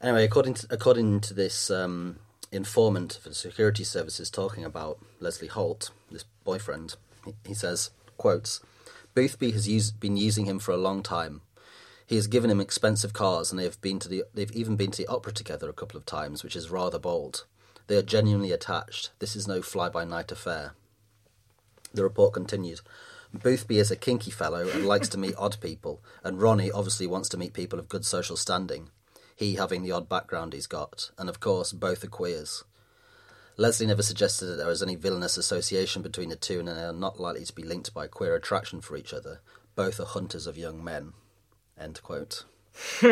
Anyway, 0.00 0.24
according 0.24 0.54
to 0.54 0.66
according 0.70 1.20
to 1.22 1.34
this 1.34 1.70
um, 1.70 2.20
informant 2.52 3.18
for 3.20 3.30
the 3.30 3.34
security 3.34 3.84
services 3.84 4.30
talking 4.30 4.64
about 4.64 4.98
Leslie 5.18 5.48
Holt, 5.48 5.90
this 6.10 6.24
boyfriend, 6.44 6.96
he, 7.24 7.34
he 7.46 7.54
says, 7.54 7.90
"quotes 8.16 8.60
Boothby 9.14 9.52
has 9.52 9.68
used, 9.68 10.00
been 10.00 10.16
using 10.16 10.46
him 10.46 10.58
for 10.58 10.72
a 10.72 10.76
long 10.76 11.02
time. 11.02 11.40
He 12.06 12.16
has 12.16 12.26
given 12.26 12.50
him 12.50 12.60
expensive 12.60 13.12
cars, 13.12 13.50
and 13.50 13.58
they 13.58 13.64
have 13.64 13.80
been 13.80 13.98
to 14.00 14.08
the 14.08 14.24
they've 14.34 14.50
even 14.52 14.76
been 14.76 14.90
to 14.90 14.98
the 14.98 15.06
opera 15.06 15.32
together 15.32 15.68
a 15.68 15.72
couple 15.72 15.96
of 15.96 16.04
times, 16.04 16.42
which 16.42 16.56
is 16.56 16.70
rather 16.70 16.98
bold. 16.98 17.44
They 17.86 17.96
are 17.96 18.02
genuinely 18.02 18.52
attached. 18.52 19.10
This 19.20 19.36
is 19.36 19.48
no 19.48 19.62
fly 19.62 19.88
by 19.88 20.04
night 20.04 20.32
affair." 20.32 20.74
The 21.92 22.02
report 22.02 22.34
continued. 22.34 22.80
Boothby 23.32 23.78
is 23.78 23.90
a 23.90 23.96
kinky 23.96 24.30
fellow 24.30 24.68
and 24.68 24.86
likes 24.86 25.08
to 25.10 25.18
meet 25.18 25.34
odd 25.36 25.60
people, 25.60 26.02
and 26.22 26.40
Ronnie 26.40 26.70
obviously 26.70 27.06
wants 27.06 27.28
to 27.30 27.36
meet 27.36 27.52
people 27.52 27.78
of 27.78 27.88
good 27.88 28.04
social 28.04 28.36
standing, 28.36 28.90
he 29.34 29.54
having 29.54 29.82
the 29.82 29.92
odd 29.92 30.08
background 30.08 30.52
he's 30.52 30.66
got, 30.66 31.10
and 31.18 31.28
of 31.28 31.40
course 31.40 31.72
both 31.72 32.04
are 32.04 32.08
queers. 32.08 32.64
Leslie 33.56 33.86
never 33.86 34.02
suggested 34.02 34.46
that 34.46 34.56
there 34.56 34.66
was 34.66 34.82
any 34.82 34.96
villainous 34.96 35.36
association 35.36 36.02
between 36.02 36.28
the 36.28 36.36
two 36.36 36.58
and 36.58 36.68
they 36.68 36.72
are 36.72 36.92
not 36.92 37.20
likely 37.20 37.44
to 37.44 37.52
be 37.52 37.62
linked 37.62 37.94
by 37.94 38.08
queer 38.08 38.34
attraction 38.34 38.80
for 38.80 38.96
each 38.96 39.12
other. 39.14 39.40
Both 39.76 40.00
are 40.00 40.06
hunters 40.06 40.46
of 40.46 40.58
young 40.58 40.82
men. 40.82 41.12
End 41.78 42.00
quote. 42.02 42.44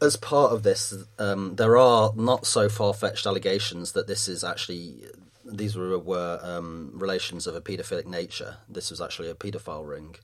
As 0.00 0.16
part 0.16 0.52
of 0.52 0.62
this, 0.62 0.94
um, 1.18 1.56
there 1.56 1.76
are 1.76 2.12
not 2.16 2.46
so 2.46 2.68
far 2.68 2.94
fetched 2.94 3.26
allegations 3.26 3.92
that 3.92 4.06
this 4.06 4.28
is 4.28 4.44
actually 4.44 5.04
these 5.44 5.76
were, 5.76 5.98
were 5.98 6.38
um, 6.42 6.90
relations 6.94 7.46
of 7.46 7.54
a 7.54 7.60
paedophilic 7.60 8.06
nature. 8.06 8.58
This 8.68 8.90
was 8.90 9.00
actually 9.00 9.30
a 9.30 9.34
paedophile 9.34 9.88
ring, 9.88 10.16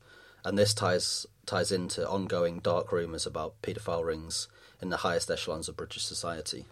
and 0.44 0.58
this 0.58 0.74
ties 0.74 1.26
ties 1.46 1.72
into 1.72 2.08
ongoing 2.08 2.60
dark 2.60 2.92
rumours 2.92 3.26
about 3.26 3.60
paedophile 3.62 4.04
rings 4.04 4.48
in 4.80 4.90
the 4.90 4.98
highest 4.98 5.30
echelons 5.30 5.68
of 5.68 5.76
British 5.76 6.04
society. 6.04 6.66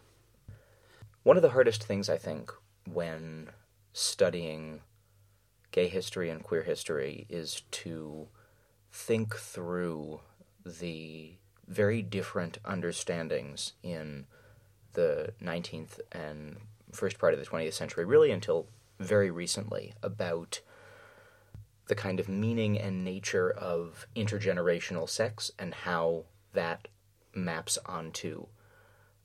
One 1.23 1.37
of 1.37 1.43
the 1.43 1.51
hardest 1.51 1.85
things 1.85 2.09
I 2.09 2.19
think 2.19 2.51
when 2.85 3.51
studying 3.93 4.81
gay 5.71 5.87
history 5.87 6.31
and 6.31 6.43
queer 6.43 6.63
history 6.63 7.27
is 7.29 7.63
to 7.71 8.29
think 8.91 9.37
through 9.37 10.21
the 10.67 11.35
very 11.69 12.03
different 12.03 12.59
understandings 12.65 13.75
in 13.83 14.27
the 14.95 15.33
19th 15.41 16.01
and 16.11 16.57
first 16.91 17.19
part 17.19 17.35
of 17.35 17.41
the 17.41 17.47
20th 17.47 17.73
century, 17.73 18.05
really 18.05 18.33
until 18.33 18.67
very 18.99 19.31
recently, 19.31 19.95
about 20.03 20.61
the 21.87 21.95
kind 21.95 22.19
of 22.19 22.29
meaning 22.29 22.79
and 22.79 23.05
nature 23.05 23.51
of 23.51 24.07
intergenerational 24.17 25.09
sex 25.09 25.53
and 25.59 25.73
how 25.75 26.25
that 26.53 26.89
maps 27.35 27.79
onto 27.87 28.47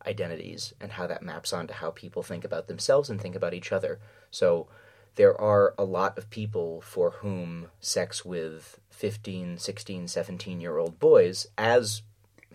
identities 0.08 0.74
and 0.80 0.94
how 0.94 1.06
that 1.06 1.22
maps 1.22 1.54
onto 1.54 1.74
how 1.74 1.92
people 1.92 2.24
think 2.24 2.46
about 2.46 2.68
themselves 2.68 3.10
and 3.10 3.22
think 3.22 3.36
about 3.36 3.54
each 3.54 3.72
other. 3.72 4.00
So 4.32 4.68
there 5.16 5.40
are 5.40 5.74
a 5.78 5.84
lot 5.84 6.18
of 6.18 6.30
people 6.30 6.82
for 6.82 7.12
whom 7.12 7.68
sex 7.82 8.24
with 8.24 8.80
15, 8.92 9.58
16, 9.58 10.08
17 10.08 10.62
year 10.62 10.78
old 10.78 11.00
boys, 11.00 11.48
as 11.58 12.04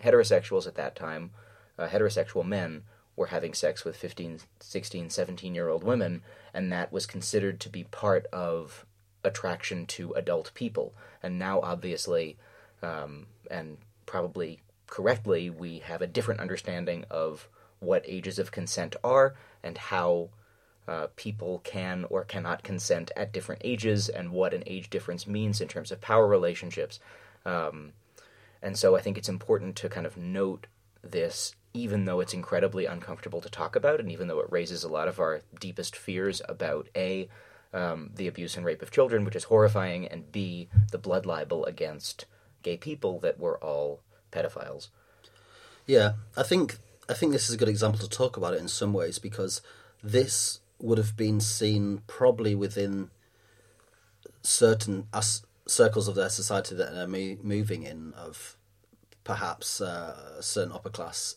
heterosexuals 0.01 0.67
at 0.67 0.75
that 0.75 0.95
time, 0.95 1.31
uh, 1.77 1.87
heterosexual 1.87 2.45
men, 2.45 2.83
were 3.15 3.27
having 3.27 3.53
sex 3.53 3.85
with 3.85 3.95
15, 3.95 4.39
16, 4.59 5.09
17 5.09 5.53
year 5.55 5.69
old 5.69 5.83
women, 5.83 6.23
and 6.53 6.71
that 6.71 6.91
was 6.91 7.05
considered 7.05 7.59
to 7.59 7.69
be 7.69 7.83
part 7.83 8.25
of 8.33 8.85
attraction 9.23 9.85
to 9.85 10.11
adult 10.13 10.51
people. 10.53 10.93
And 11.21 11.37
now, 11.37 11.61
obviously, 11.61 12.37
um, 12.81 13.27
and 13.51 13.77
probably 14.05 14.61
correctly, 14.93 15.49
we 15.49 15.79
have 15.79 16.03
a 16.03 16.07
different 16.07 16.39
understanding 16.39 17.03
of 17.09 17.49
what 17.79 18.05
ages 18.05 18.37
of 18.37 18.51
consent 18.51 18.95
are 19.03 19.33
and 19.63 19.75
how 19.75 20.29
uh, 20.87 21.07
people 21.15 21.61
can 21.63 22.05
or 22.11 22.23
cannot 22.23 22.61
consent 22.61 23.09
at 23.17 23.33
different 23.33 23.59
ages 23.65 24.07
and 24.07 24.29
what 24.29 24.53
an 24.53 24.61
age 24.67 24.91
difference 24.91 25.25
means 25.25 25.59
in 25.59 25.67
terms 25.67 25.91
of 25.91 25.99
power 25.99 26.27
relationships. 26.27 26.99
Um, 27.43 27.93
and 28.61 28.77
so 28.77 28.95
I 28.95 29.01
think 29.01 29.17
it's 29.17 29.29
important 29.29 29.75
to 29.77 29.89
kind 29.89 30.05
of 30.05 30.15
note 30.15 30.67
this, 31.01 31.55
even 31.73 32.05
though 32.05 32.19
it's 32.19 32.35
incredibly 32.35 32.85
uncomfortable 32.85 33.41
to 33.41 33.49
talk 33.49 33.75
about, 33.75 33.99
and 33.99 34.11
even 34.11 34.27
though 34.27 34.41
it 34.41 34.51
raises 34.51 34.83
a 34.83 34.89
lot 34.89 35.07
of 35.07 35.19
our 35.19 35.41
deepest 35.59 35.95
fears 35.95 36.39
about 36.47 36.87
A, 36.95 37.29
um, 37.73 38.11
the 38.13 38.27
abuse 38.27 38.55
and 38.57 38.63
rape 38.63 38.83
of 38.83 38.91
children, 38.91 39.25
which 39.25 39.35
is 39.35 39.45
horrifying, 39.45 40.07
and 40.07 40.31
B, 40.31 40.69
the 40.91 40.99
blood 40.99 41.25
libel 41.25 41.65
against 41.65 42.25
gay 42.61 42.77
people 42.77 43.19
that 43.21 43.39
we're 43.39 43.57
all 43.57 44.01
pedophiles. 44.33 44.89
Yeah, 45.85 46.13
I 46.35 46.43
think 46.43 46.77
I 47.09 47.13
think 47.13 47.31
this 47.31 47.49
is 47.49 47.55
a 47.55 47.57
good 47.57 47.69
example 47.69 47.99
to 47.99 48.09
talk 48.09 48.37
about 48.37 48.53
it 48.53 48.59
in 48.59 48.67
some 48.67 48.93
ways 48.93 49.19
because 49.19 49.61
this 50.01 50.59
would 50.79 50.97
have 50.97 51.15
been 51.15 51.39
seen 51.39 52.01
probably 52.07 52.55
within 52.55 53.09
certain 54.41 55.07
as- 55.13 55.43
circles 55.65 56.07
of 56.07 56.15
their 56.15 56.29
society 56.29 56.75
that 56.75 56.93
they're 56.93 57.07
mo- 57.07 57.37
moving 57.41 57.83
in 57.83 58.13
of 58.13 58.57
perhaps 59.23 59.79
uh, 59.79 60.41
certain 60.41 60.73
upper 60.73 60.89
class 60.89 61.35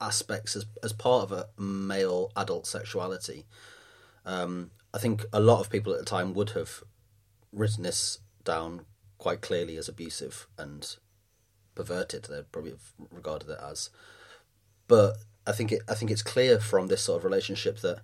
aspects 0.00 0.56
as 0.56 0.64
as 0.82 0.92
part 0.92 1.24
of 1.24 1.32
a 1.32 1.48
male 1.60 2.30
adult 2.36 2.66
sexuality. 2.66 3.44
Um, 4.24 4.70
I 4.92 4.98
think 4.98 5.24
a 5.32 5.40
lot 5.40 5.60
of 5.60 5.70
people 5.70 5.92
at 5.92 5.98
the 5.98 6.04
time 6.04 6.34
would 6.34 6.50
have 6.50 6.82
written 7.52 7.84
this 7.84 8.18
down 8.44 8.86
quite 9.18 9.40
clearly 9.40 9.76
as 9.76 9.88
abusive 9.88 10.46
and 10.58 10.96
perverted. 11.74 12.24
They'd 12.24 12.50
probably 12.52 12.72
have 12.72 12.92
regarded 13.10 13.50
it 13.50 13.58
as, 13.62 13.90
but 14.88 15.16
I 15.46 15.52
think 15.52 15.72
it. 15.72 15.82
I 15.88 15.94
think 15.94 16.10
it's 16.10 16.22
clear 16.22 16.60
from 16.60 16.88
this 16.88 17.02
sort 17.02 17.18
of 17.18 17.24
relationship 17.24 17.80
that 17.80 18.00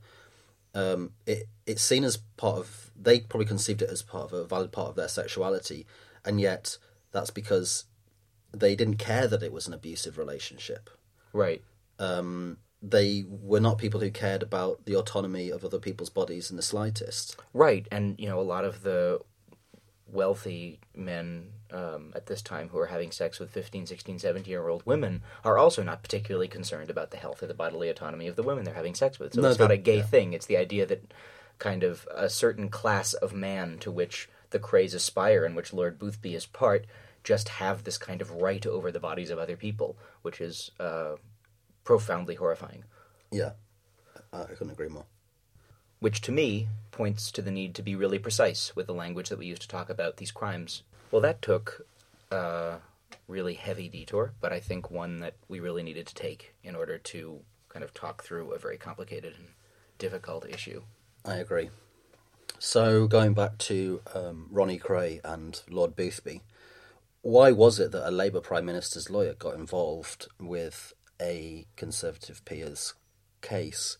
um, 0.74 1.12
it 1.26 1.44
it's 1.66 1.83
seen 1.83 2.05
as 2.05 2.18
part 2.37 2.59
of. 2.59 2.90
They 2.94 3.20
probably 3.20 3.46
conceived 3.46 3.83
it 3.83 3.90
as 3.90 4.02
part 4.02 4.24
of 4.24 4.33
a 4.33 4.44
valid 4.44 4.72
part 4.72 4.90
of 4.90 4.96
their 4.96 5.09
sexuality, 5.09 5.87
and 6.24 6.40
yet 6.40 6.79
that's 7.12 7.31
because 7.31 7.85
they 8.52 8.74
didn't 8.74 8.96
care 8.96 9.26
that 9.26 9.42
it 9.42 9.52
was 9.52 9.66
an 9.66 9.74
abusive 9.74 10.18
relationship. 10.18 10.90
Right. 11.33 11.62
Um, 11.98 12.59
they 12.83 13.24
were 13.26 13.61
not 13.61 13.79
people 13.79 14.00
who 14.00 14.11
cared 14.11 14.42
about 14.42 14.85
the 14.85 14.96
autonomy 14.96 15.50
of 15.50 15.64
other 15.64 15.79
people's 15.79 16.11
bodies 16.11 16.50
in 16.50 16.57
the 16.57 16.62
slightest. 16.62 17.37
Right, 17.52 17.87
and 17.90 18.18
you 18.18 18.29
know 18.29 18.40
a 18.40 18.42
lot 18.42 18.64
of 18.64 18.83
the 18.83 19.20
wealthy 20.07 20.81
men 20.94 21.52
um, 21.72 22.12
at 22.14 22.26
this 22.26 22.42
time 22.42 22.68
who 22.68 22.79
are 22.79 22.87
having 22.87 23.11
sex 23.11 23.38
with 23.38 23.50
15, 23.50 23.87
16, 23.87 24.18
17 24.18 24.50
year 24.50 24.68
old 24.68 24.85
women 24.87 25.22
are 25.44 25.59
also 25.59 25.83
not 25.83 26.02
particularly 26.02 26.48
concerned 26.48 26.90
about 26.90 27.11
the 27.11 27.16
health 27.16 27.42
or 27.42 27.46
the 27.46 27.55
bodily 27.55 27.88
autonomy 27.88 28.29
of 28.29 28.37
the 28.37 28.42
women 28.42 28.64
they're 28.64 28.74
having 28.74 28.94
sex 28.94 29.18
with. 29.18 29.35
So 29.35 29.40
No, 29.40 29.50
it's 29.50 29.59
not 29.59 29.70
a 29.70 29.76
gay 29.76 29.98
yeah. 29.98 30.05
thing. 30.05 30.33
It's 30.33 30.46
the 30.46 30.57
idea 30.57 30.87
that 30.87 31.12
kind 31.59 31.83
of 31.83 32.07
a 32.14 32.29
certain 32.29 32.68
class 32.68 33.14
of 33.14 33.33
man 33.33 33.79
to 33.81 33.90
which 33.90 34.29
the 34.50 34.59
Krays 34.59 34.94
aspire 34.94 35.44
and 35.44 35.57
which 35.57 35.72
Lord 35.72 35.98
Boothby 35.98 36.35
is 36.35 36.46
part 36.46 36.87
just 37.24 37.48
have 37.48 37.83
this 37.83 37.98
kind 37.98 38.22
of 38.22 38.31
right 38.31 38.64
over 38.64 38.92
the 38.92 39.00
bodies 39.00 39.31
of 39.31 39.38
other 39.38 39.57
people, 39.57 39.98
which 40.22 40.40
is 40.40 40.70
uh, 40.79 41.16
profoundly 41.83 42.37
horrifying. 42.37 42.85
Yeah, 43.33 43.52
I 44.33 44.44
couldn't 44.44 44.70
agree 44.70 44.88
more. 44.88 45.07
which 45.98 46.20
to 46.20 46.33
me 46.33 46.68
points 46.92 47.33
to 47.33 47.42
the 47.42 47.50
need 47.50 47.74
to 47.74 47.83
be 47.83 47.96
really 47.96 48.18
precise 48.18 48.76
with 48.76 48.87
the 48.87 48.94
language 48.94 49.29
that 49.29 49.38
we 49.38 49.46
use 49.46 49.59
to 49.59 49.68
talk 49.68 49.90
about 49.90 50.18
these 50.18 50.31
crimes. 50.31 50.83
Well, 51.16 51.22
that 51.22 51.40
took 51.40 51.87
a 52.31 52.81
really 53.26 53.55
heavy 53.55 53.88
detour, 53.88 54.35
but 54.38 54.52
I 54.52 54.61
think 54.61 54.90
one 54.90 55.20
that 55.20 55.33
we 55.48 55.61
really 55.61 55.83
needed 55.83 56.07
to 56.09 56.14
take 56.14 56.55
in 56.62 56.76
order 56.76 56.98
to 56.98 57.40
kind 57.70 57.83
of 57.83 57.94
talk 57.94 58.22
through 58.22 58.52
a 58.52 58.59
very 58.59 58.76
complicated 58.76 59.33
and 59.35 59.46
difficult 59.96 60.44
issue. 60.46 60.83
I 61.24 61.37
agree. 61.37 61.70
So 62.59 63.07
going 63.07 63.33
back 63.33 63.57
to 63.61 64.02
um, 64.14 64.48
Ronnie 64.50 64.79
Kray 64.79 65.22
and 65.24 65.59
Lord 65.70 65.96
Boothby, 65.96 66.42
why 67.22 67.50
was 67.50 67.81
it 67.81 67.92
that 67.92 68.07
a 68.07 68.11
Labour 68.11 68.42
Prime 68.42 68.66
Minister's 68.66 69.09
lawyer 69.09 69.33
got 69.33 69.55
involved 69.55 70.29
with 70.38 70.92
a 71.18 71.64
Conservative 71.76 72.44
peer's 72.44 72.92
case? 73.40 73.96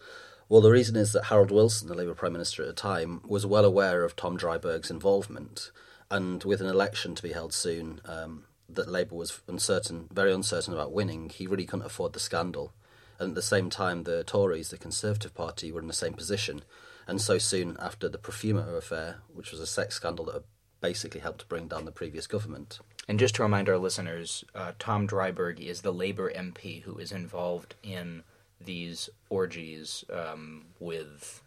Well, 0.51 0.61
the 0.61 0.71
reason 0.71 0.97
is 0.97 1.15
that 1.15 1.25
Harold 1.25 1.51
Wilson, 1.51 1.89
the 1.89 1.95
Labour 1.95 2.15
Prime 2.15 2.33
Minister 2.33 2.61
at 2.61 2.69
the 2.69 2.75
time, 2.75 3.23
was 3.27 3.47
well 3.47 3.65
aware 3.65 4.05
of 4.05 4.17
Tom 4.17 4.37
Driberg's 4.37 4.91
involvement, 4.91 5.71
and 6.11 6.43
with 6.45 6.61
an 6.61 6.67
election 6.67 7.15
to 7.15 7.23
be 7.23 7.33
held 7.33 7.53
soon, 7.53 8.01
um, 8.05 8.45
that 8.69 8.89
Labour 8.89 9.15
was 9.15 9.41
uncertain, 9.49 10.09
very 10.13 10.33
uncertain 10.33 10.75
about 10.75 10.93
winning. 10.93 11.29
He 11.31 11.47
really 11.47 11.67
couldn't 11.67 11.87
afford 11.87 12.13
the 12.13 12.21
scandal, 12.21 12.73
and 13.19 13.31
at 13.31 13.35
the 13.35 13.43
same 13.43 13.71
time, 13.71 14.03
the 14.03 14.25
Tories, 14.25 14.71
the 14.71 14.79
Conservative 14.79 15.35
Party, 15.35 15.73
were 15.73 15.81
in 15.81 15.89
the 15.89 15.93
same 15.93 16.15
position. 16.15 16.63
And 17.07 17.21
so 17.21 17.39
soon 17.39 17.77
after 17.79 18.09
the 18.09 18.19
Profumo 18.19 18.77
affair, 18.77 19.19
which 19.33 19.53
was 19.53 19.61
a 19.61 19.67
sex 19.67 19.95
scandal 19.95 20.25
that 20.27 20.45
basically 20.81 21.21
helped 21.21 21.49
bring 21.49 21.69
down 21.69 21.85
the 21.85 21.93
previous 21.93 22.27
government. 22.27 22.81
And 23.09 23.19
just 23.19 23.37
to 23.37 23.43
remind 23.43 23.69
our 23.69 23.79
listeners, 23.79 24.45
uh, 24.55 24.73
Tom 24.79 25.07
Driberg 25.07 25.61
is 25.61 25.83
the 25.83 25.93
Labour 25.93 26.33
MP 26.33 26.83
who 26.83 26.99
is 26.99 27.13
involved 27.13 27.77
in 27.83 28.25
these 28.61 29.09
orgies 29.31 30.05
um, 30.13 30.67
with 30.81 31.43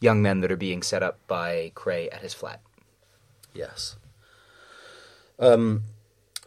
young 0.00 0.22
men 0.22 0.40
that 0.40 0.52
are 0.52 0.56
being 0.56 0.82
set 0.82 1.02
up 1.02 1.18
by 1.26 1.72
Kray 1.74 2.08
at 2.12 2.22
his 2.22 2.34
flat. 2.34 2.60
Yes. 3.52 3.96
Um, 5.40 5.84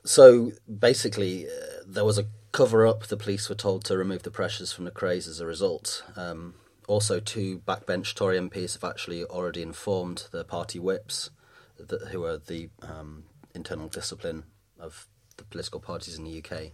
so 0.06 0.52
basically, 0.80 1.48
uh, 1.48 1.84
there 1.86 2.06
was 2.06 2.18
a 2.18 2.28
cover 2.52 2.86
up. 2.86 3.08
The 3.08 3.18
police 3.18 3.50
were 3.50 3.56
told 3.56 3.84
to 3.86 3.98
remove 3.98 4.24
the 4.24 4.32
pressures 4.32 4.72
from 4.72 4.86
the 4.86 4.92
Krays 4.92 5.28
as 5.28 5.40
a 5.40 5.46
result. 5.46 6.04
Um, 6.16 6.54
also, 6.88 7.20
two 7.20 7.60
backbench 7.60 8.14
Tory 8.14 8.38
MPs 8.38 8.74
have 8.74 8.84
actually 8.84 9.24
already 9.26 9.62
informed 9.62 10.28
the 10.32 10.44
party 10.44 10.80
whips, 10.80 11.32
that, 11.78 12.10
who 12.10 12.24
are 12.24 12.38
the 12.38 12.70
um, 12.82 13.24
internal 13.56 13.88
discipline 13.88 14.44
of 14.80 15.08
the 15.38 15.44
political 15.46 15.80
parties 15.80 16.18
in 16.18 16.24
the 16.24 16.44
UK, 16.44 16.72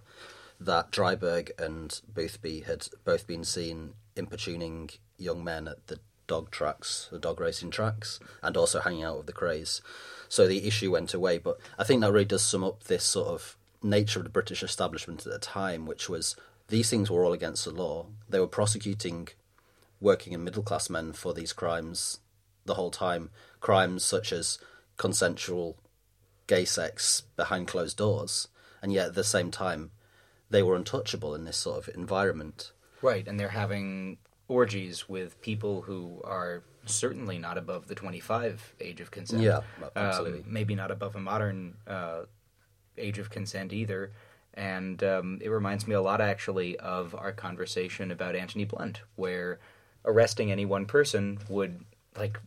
that 0.59 0.91
Driberg 0.91 1.51
and 1.57 2.01
Boothby 2.13 2.61
had 2.61 2.87
both 3.05 3.25
been 3.25 3.43
seen 3.43 3.93
importuning 4.15 4.89
young 5.17 5.43
men 5.43 5.67
at 5.67 5.87
the 5.87 5.99
dog 6.29 6.51
tracks, 6.51 7.09
the 7.11 7.19
dog 7.19 7.41
racing 7.41 7.71
tracks, 7.71 8.21
and 8.41 8.55
also 8.55 8.79
hanging 8.79 9.03
out 9.03 9.17
with 9.17 9.25
the 9.25 9.33
Krays. 9.33 9.81
So 10.29 10.47
the 10.47 10.65
issue 10.65 10.91
went 10.91 11.13
away. 11.13 11.39
But 11.39 11.59
I 11.77 11.83
think 11.83 11.99
that 11.99 12.13
really 12.13 12.23
does 12.23 12.43
sum 12.43 12.63
up 12.63 12.85
this 12.85 13.03
sort 13.03 13.27
of 13.27 13.57
nature 13.83 14.19
of 14.19 14.23
the 14.23 14.29
British 14.29 14.63
establishment 14.63 15.25
at 15.25 15.33
the 15.33 15.39
time, 15.39 15.85
which 15.85 16.07
was 16.07 16.37
these 16.69 16.89
things 16.89 17.09
were 17.09 17.25
all 17.25 17.33
against 17.33 17.65
the 17.65 17.71
law. 17.71 18.05
They 18.29 18.39
were 18.39 18.47
prosecuting 18.47 19.29
working 19.99 20.33
and 20.33 20.45
middle 20.45 20.63
class 20.63 20.89
men 20.89 21.11
for 21.11 21.33
these 21.33 21.51
crimes 21.51 22.19
the 22.65 22.75
whole 22.75 22.91
time. 22.91 23.31
Crimes 23.59 24.05
such 24.05 24.31
as 24.31 24.59
consensual 24.95 25.77
gay 26.47 26.65
sex 26.65 27.23
behind 27.35 27.67
closed 27.67 27.97
doors, 27.97 28.47
and 28.81 28.93
yet 28.93 29.07
at 29.07 29.15
the 29.15 29.23
same 29.23 29.51
time, 29.51 29.91
they 30.49 30.63
were 30.63 30.75
untouchable 30.75 31.35
in 31.35 31.45
this 31.45 31.57
sort 31.57 31.77
of 31.77 31.95
environment. 31.95 32.71
Right, 33.01 33.27
and 33.27 33.39
they're 33.39 33.49
having 33.49 34.17
orgies 34.49 35.07
with 35.07 35.39
people 35.41 35.83
who 35.83 36.19
are 36.25 36.63
certainly 36.85 37.37
not 37.37 37.57
above 37.57 37.87
the 37.87 37.95
25 37.95 38.73
age 38.81 38.99
of 38.99 39.11
consent. 39.11 39.41
Yeah, 39.43 39.61
Um, 39.81 39.89
absolutely. 39.95 40.43
maybe 40.45 40.75
not 40.75 40.91
above 40.91 41.15
a 41.15 41.19
modern 41.19 41.75
uh, 41.87 42.23
age 42.97 43.19
of 43.19 43.29
consent 43.29 43.71
either. 43.71 44.11
And 44.55 45.01
um, 45.03 45.39
it 45.41 45.49
reminds 45.49 45.87
me 45.87 45.93
a 45.95 46.01
lot, 46.01 46.19
actually, 46.19 46.77
of 46.79 47.15
our 47.15 47.31
conversation 47.31 48.11
about 48.11 48.35
Anthony 48.35 48.65
Blunt, 48.65 49.01
where 49.15 49.59
arresting 50.03 50.51
any 50.51 50.65
one 50.65 50.85
person 50.85 51.37
would, 51.47 51.85
like, 52.17 52.39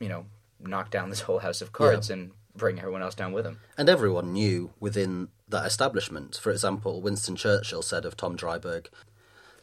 you 0.00 0.08
know, 0.08 0.24
knock 0.58 0.90
down 0.90 1.10
this 1.10 1.20
whole 1.20 1.38
house 1.40 1.60
of 1.62 1.72
cards 1.72 2.08
and 2.10 2.32
bring 2.56 2.78
everyone 2.78 3.02
else 3.02 3.14
down 3.14 3.32
with 3.32 3.44
him. 3.46 3.60
And 3.76 3.88
everyone 3.88 4.32
knew 4.32 4.70
within 4.80 5.28
that 5.48 5.66
establishment. 5.66 6.36
For 6.42 6.50
example, 6.50 7.00
Winston 7.02 7.36
Churchill 7.36 7.82
said 7.82 8.04
of 8.04 8.16
Tom 8.16 8.36
Driberg, 8.36 8.86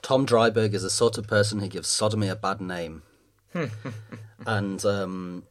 Tom 0.08 0.26
Driberg 0.26 0.74
is 0.74 0.84
the 0.84 0.90
sort 0.90 1.18
of 1.18 1.28
person 1.28 1.60
who 1.60 1.68
gives 1.68 1.90
sodomy 1.90 2.30
a 2.30 2.36
bad 2.38 2.62
name. 2.62 3.02
and 4.48 4.86
um, 4.86 5.44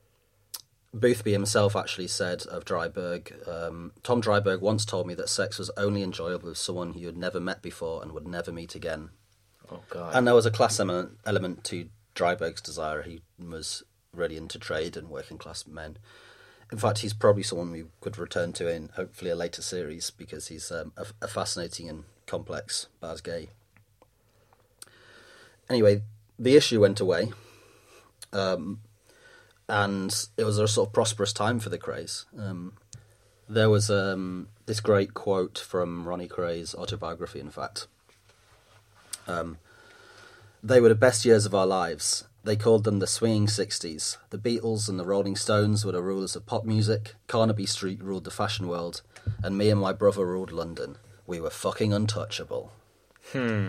Boothby 0.95 1.33
himself 1.33 1.77
actually 1.77 2.07
said 2.09 2.47
of 2.47 2.65
Driberg, 2.65 3.47
um, 3.47 3.93
Tom 4.03 4.23
Driberg 4.23 4.63
once 4.63 4.87
told 4.87 5.07
me 5.07 5.13
that 5.13 5.29
sex 5.29 5.59
was 5.59 5.71
only 5.77 6.03
enjoyable 6.03 6.49
with 6.49 6.57
someone 6.57 6.95
you 6.95 7.05
had 7.05 7.19
never 7.19 7.39
met 7.39 7.61
before 7.61 8.03
and 8.03 8.13
would 8.13 8.27
never 8.27 8.51
meet 8.51 8.75
again. 8.75 9.11
Oh, 9.71 9.83
God. 9.91 10.15
And 10.15 10.27
there 10.27 10.35
was 10.35 10.47
a 10.47 10.51
class 10.51 10.81
element, 10.81 11.19
element 11.27 11.63
to 11.65 11.91
Driberg's 12.15 12.63
desire. 12.63 13.03
He 13.03 13.21
was 13.39 13.83
really 14.15 14.39
into 14.39 14.59
trade 14.59 14.97
and 14.97 15.11
working 15.11 15.37
class 15.37 15.67
men. 15.67 15.99
In 16.73 16.79
fact, 16.79 17.01
he's 17.01 17.13
probably 17.13 17.43
someone 17.43 17.73
we 17.73 17.85
could 18.01 18.17
return 18.17 18.55
to 18.55 18.75
in 18.75 18.89
hopefully 18.97 19.31
a 19.31 19.37
later 19.37 19.61
series 19.61 20.09
because 20.09 20.49
he's 20.49 20.73
um, 20.73 20.95
a, 20.97 21.05
a 21.21 21.29
fascinating 21.29 21.91
and 21.91 22.05
complex 22.25 22.87
bad 23.03 23.23
gay. 23.23 23.51
Anyway, 25.69 26.03
the 26.39 26.57
issue 26.57 26.81
went 26.81 27.01
away, 27.01 27.33
um, 28.33 28.81
and 29.69 30.29
it 30.37 30.45
was 30.45 30.59
a 30.59 30.69
sort 30.69 30.89
of 30.89 30.93
prosperous 30.93 31.33
time 31.33 31.59
for 31.59 31.71
the 31.71 31.79
Krays. 31.79 32.25
Um, 32.39 32.75
there 33.49 33.71
was 33.71 33.91
um, 33.91 34.49
this 34.67 34.81
great 34.81 35.15
quote 35.15 35.59
from 35.59 36.07
Ronnie 36.07 36.29
Kray's 36.29 36.75
autobiography, 36.75 37.41
in 37.41 37.51
fact. 37.51 37.87
Um, 39.27 39.59
they 40.63 40.81
were 40.81 40.89
the 40.89 40.95
best 40.95 41.25
years 41.25 41.47
of 41.47 41.55
our 41.55 41.67
lives. 41.67 42.25
They 42.45 42.57
called 42.57 42.85
them 42.85 43.01
the 43.01 43.09
swinging 43.09 43.47
60s. 43.47 44.19
The 44.31 44.39
Beatles 44.39 44.89
and 44.89 45.01
the 45.01 45.05
Rolling 45.05 45.35
Stones 45.35 45.85
were 45.85 45.93
the 45.93 46.03
rulers 46.03 46.37
of 46.37 46.47
pop 46.47 46.65
music, 46.65 47.15
Carnaby 47.27 47.67
Street 47.67 48.03
ruled 48.03 48.23
the 48.23 48.31
fashion 48.31 48.69
world, 48.69 49.03
and 49.43 49.59
me 49.59 49.69
and 49.69 49.81
my 49.81 49.93
brother 49.93 50.25
ruled 50.25 50.53
London. 50.53 50.97
We 51.27 51.41
were 51.41 51.51
fucking 51.51 51.93
untouchable. 51.93 52.73
Hmm. 53.33 53.69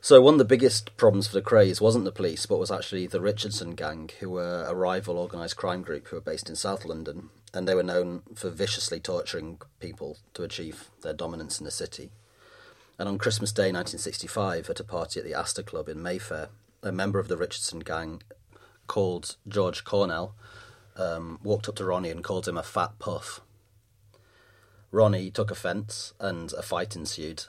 So 0.00 0.20
one 0.20 0.34
of 0.34 0.38
the 0.38 0.44
biggest 0.44 0.96
problems 0.96 1.26
for 1.26 1.34
the 1.34 1.42
Krays 1.42 1.80
wasn't 1.80 2.04
the 2.04 2.12
police, 2.12 2.46
but 2.46 2.58
was 2.58 2.70
actually 2.70 3.06
the 3.06 3.20
Richardson 3.20 3.74
gang, 3.74 4.10
who 4.20 4.30
were 4.30 4.64
a 4.68 4.74
rival 4.74 5.18
organised 5.18 5.56
crime 5.56 5.82
group 5.82 6.08
who 6.08 6.16
were 6.16 6.22
based 6.22 6.48
in 6.48 6.54
South 6.54 6.84
London, 6.84 7.30
and 7.52 7.66
they 7.66 7.74
were 7.74 7.82
known 7.82 8.22
for 8.34 8.48
viciously 8.48 9.00
torturing 9.00 9.60
people 9.80 10.18
to 10.34 10.44
achieve 10.44 10.90
their 11.02 11.12
dominance 11.12 11.58
in 11.58 11.64
the 11.64 11.70
city. 11.70 12.10
And 12.96 13.08
on 13.08 13.18
Christmas 13.18 13.50
Day 13.50 13.72
1965, 13.72 14.70
at 14.70 14.80
a 14.80 14.84
party 14.84 15.18
at 15.18 15.26
the 15.26 15.34
Astor 15.34 15.62
Club 15.62 15.88
in 15.88 16.02
Mayfair, 16.02 16.48
a 16.82 16.92
member 16.92 17.18
of 17.18 17.28
the 17.28 17.36
Richardson 17.36 17.80
gang 17.80 18.22
called 18.86 19.36
George 19.48 19.84
Cornell 19.84 20.34
um, 20.96 21.38
walked 21.42 21.68
up 21.68 21.76
to 21.76 21.84
Ronnie 21.84 22.10
and 22.10 22.24
called 22.24 22.46
him 22.46 22.56
a 22.56 22.62
fat 22.62 22.98
puff. 22.98 23.40
Ronnie 24.90 25.30
took 25.30 25.50
offence 25.50 26.12
and 26.18 26.52
a 26.52 26.62
fight 26.62 26.96
ensued. 26.96 27.44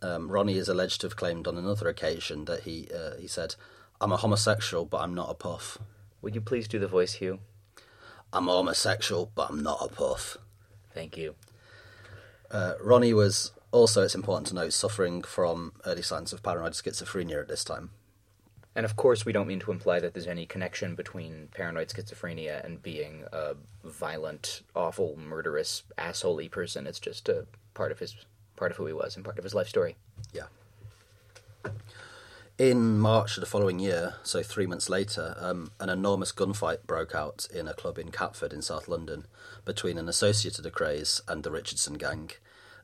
Um, 0.00 0.30
Ronnie 0.30 0.58
is 0.58 0.68
alleged 0.68 1.00
to 1.00 1.06
have 1.06 1.16
claimed 1.16 1.46
on 1.46 1.56
another 1.56 1.88
occasion 1.88 2.44
that 2.44 2.62
he 2.62 2.88
uh, 2.94 3.16
he 3.16 3.26
said, 3.26 3.56
"I'm 4.00 4.12
a 4.12 4.16
homosexual, 4.16 4.84
but 4.84 5.00
I'm 5.00 5.14
not 5.14 5.30
a 5.30 5.34
puff. 5.34 5.78
Would 6.22 6.34
you 6.34 6.40
please 6.40 6.68
do 6.68 6.78
the 6.78 6.88
voice, 6.88 7.16
Huw? 7.16 7.38
I'm 8.32 8.48
a 8.48 8.52
homosexual, 8.52 9.30
but 9.34 9.50
I'm 9.50 9.62
not 9.62 9.78
a 9.82 9.88
puff." 9.88 10.36
Thank 10.94 11.16
you. 11.16 11.34
Uh, 12.50 12.74
Ronnie 12.80 13.12
was 13.12 13.52
also, 13.70 14.02
it's 14.02 14.14
important 14.14 14.46
to 14.48 14.54
note, 14.54 14.72
suffering 14.72 15.22
from 15.22 15.72
early 15.84 16.02
signs 16.02 16.32
of 16.32 16.42
paranoid 16.42 16.72
schizophrenia 16.72 17.40
at 17.40 17.48
this 17.48 17.64
time. 17.64 17.90
And 18.74 18.84
of 18.84 18.96
course, 18.96 19.24
we 19.24 19.32
don't 19.32 19.48
mean 19.48 19.60
to 19.60 19.72
imply 19.72 20.00
that 20.00 20.14
there's 20.14 20.26
any 20.26 20.46
connection 20.46 20.94
between 20.94 21.48
paranoid 21.52 21.88
schizophrenia 21.88 22.64
and 22.64 22.82
being 22.82 23.24
a 23.32 23.56
violent, 23.84 24.62
awful, 24.74 25.18
murderous, 25.18 25.82
assholey 25.98 26.50
person. 26.50 26.86
It's 26.86 27.00
just 27.00 27.28
a 27.28 27.46
part 27.74 27.92
of 27.92 27.98
his 27.98 28.14
part 28.58 28.72
of 28.72 28.76
who 28.76 28.86
he 28.86 28.92
was 28.92 29.16
and 29.16 29.24
part 29.24 29.38
of 29.38 29.44
his 29.44 29.54
life 29.54 29.68
story. 29.68 29.96
Yeah. 30.32 30.44
In 32.58 32.98
March 32.98 33.36
of 33.36 33.40
the 33.40 33.46
following 33.46 33.78
year, 33.78 34.14
so 34.24 34.42
three 34.42 34.66
months 34.66 34.88
later, 34.88 35.36
um, 35.38 35.70
an 35.78 35.88
enormous 35.88 36.32
gunfight 36.32 36.88
broke 36.88 37.14
out 37.14 37.46
in 37.54 37.68
a 37.68 37.72
club 37.72 37.98
in 37.98 38.10
Catford 38.10 38.52
in 38.52 38.62
South 38.62 38.88
London 38.88 39.26
between 39.64 39.96
an 39.96 40.08
associate 40.08 40.58
of 40.58 40.64
the 40.64 40.70
Krays 40.70 41.20
and 41.28 41.44
the 41.44 41.52
Richardson 41.52 41.94
gang. 41.94 42.32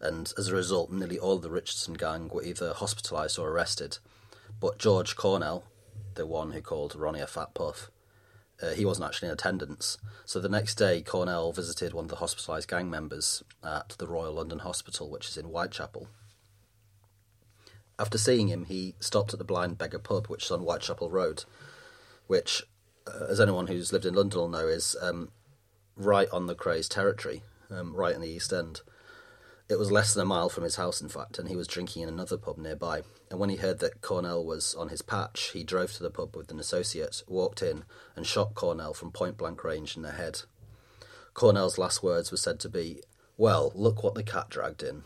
And 0.00 0.32
as 0.38 0.46
a 0.46 0.54
result, 0.54 0.92
nearly 0.92 1.18
all 1.18 1.38
the 1.38 1.50
Richardson 1.50 1.94
gang 1.94 2.28
were 2.28 2.44
either 2.44 2.72
hospitalised 2.72 3.36
or 3.36 3.48
arrested. 3.48 3.98
But 4.60 4.78
George 4.78 5.16
Cornell, 5.16 5.64
the 6.14 6.24
one 6.24 6.52
who 6.52 6.60
called 6.60 6.94
Ronnie 6.94 7.20
a 7.20 7.26
fat 7.26 7.52
puff, 7.52 7.90
uh, 8.62 8.70
he 8.70 8.84
wasn't 8.84 9.06
actually 9.06 9.28
in 9.28 9.34
attendance. 9.34 9.98
So 10.24 10.40
the 10.40 10.48
next 10.48 10.76
day, 10.76 11.02
Cornell 11.02 11.52
visited 11.52 11.92
one 11.92 12.04
of 12.04 12.10
the 12.10 12.16
hospitalised 12.16 12.68
gang 12.68 12.88
members 12.88 13.42
at 13.62 13.90
the 13.98 14.06
Royal 14.06 14.34
London 14.34 14.60
Hospital, 14.60 15.10
which 15.10 15.28
is 15.28 15.36
in 15.36 15.46
Whitechapel. 15.46 16.08
After 17.98 18.18
seeing 18.18 18.48
him, 18.48 18.64
he 18.64 18.94
stopped 19.00 19.32
at 19.32 19.38
the 19.38 19.44
Blind 19.44 19.78
Beggar 19.78 19.98
pub, 19.98 20.26
which 20.26 20.44
is 20.44 20.50
on 20.50 20.60
Whitechapel 20.60 21.10
Road, 21.10 21.44
which, 22.26 22.64
uh, 23.06 23.26
as 23.28 23.40
anyone 23.40 23.68
who's 23.68 23.92
lived 23.92 24.06
in 24.06 24.14
London 24.14 24.40
will 24.40 24.48
know, 24.48 24.66
is 24.66 24.96
um, 25.00 25.30
right 25.96 26.28
on 26.32 26.46
the 26.46 26.56
Krays 26.56 26.88
territory, 26.88 27.42
um, 27.70 27.94
right 27.94 28.14
in 28.14 28.20
the 28.20 28.28
East 28.28 28.52
End. 28.52 28.80
It 29.66 29.78
was 29.78 29.90
less 29.90 30.12
than 30.12 30.22
a 30.22 30.26
mile 30.26 30.50
from 30.50 30.64
his 30.64 30.76
house, 30.76 31.00
in 31.00 31.08
fact, 31.08 31.38
and 31.38 31.48
he 31.48 31.56
was 31.56 31.66
drinking 31.66 32.02
in 32.02 32.08
another 32.08 32.36
pub 32.36 32.58
nearby. 32.58 33.02
And 33.30 33.40
when 33.40 33.48
he 33.48 33.56
heard 33.56 33.78
that 33.78 34.02
Cornell 34.02 34.44
was 34.44 34.74
on 34.74 34.90
his 34.90 35.00
patch, 35.00 35.52
he 35.52 35.64
drove 35.64 35.92
to 35.94 36.02
the 36.02 36.10
pub 36.10 36.36
with 36.36 36.50
an 36.50 36.60
associate, 36.60 37.22
walked 37.26 37.62
in, 37.62 37.84
and 38.14 38.26
shot 38.26 38.54
Cornell 38.54 38.92
from 38.92 39.10
point 39.10 39.38
blank 39.38 39.64
range 39.64 39.96
in 39.96 40.02
the 40.02 40.12
head. 40.12 40.42
Cornell's 41.32 41.78
last 41.78 42.02
words 42.02 42.30
were 42.30 42.36
said 42.36 42.60
to 42.60 42.68
be, 42.68 43.02
Well, 43.38 43.72
look 43.74 44.02
what 44.02 44.14
the 44.14 44.22
cat 44.22 44.50
dragged 44.50 44.82
in. 44.82 45.04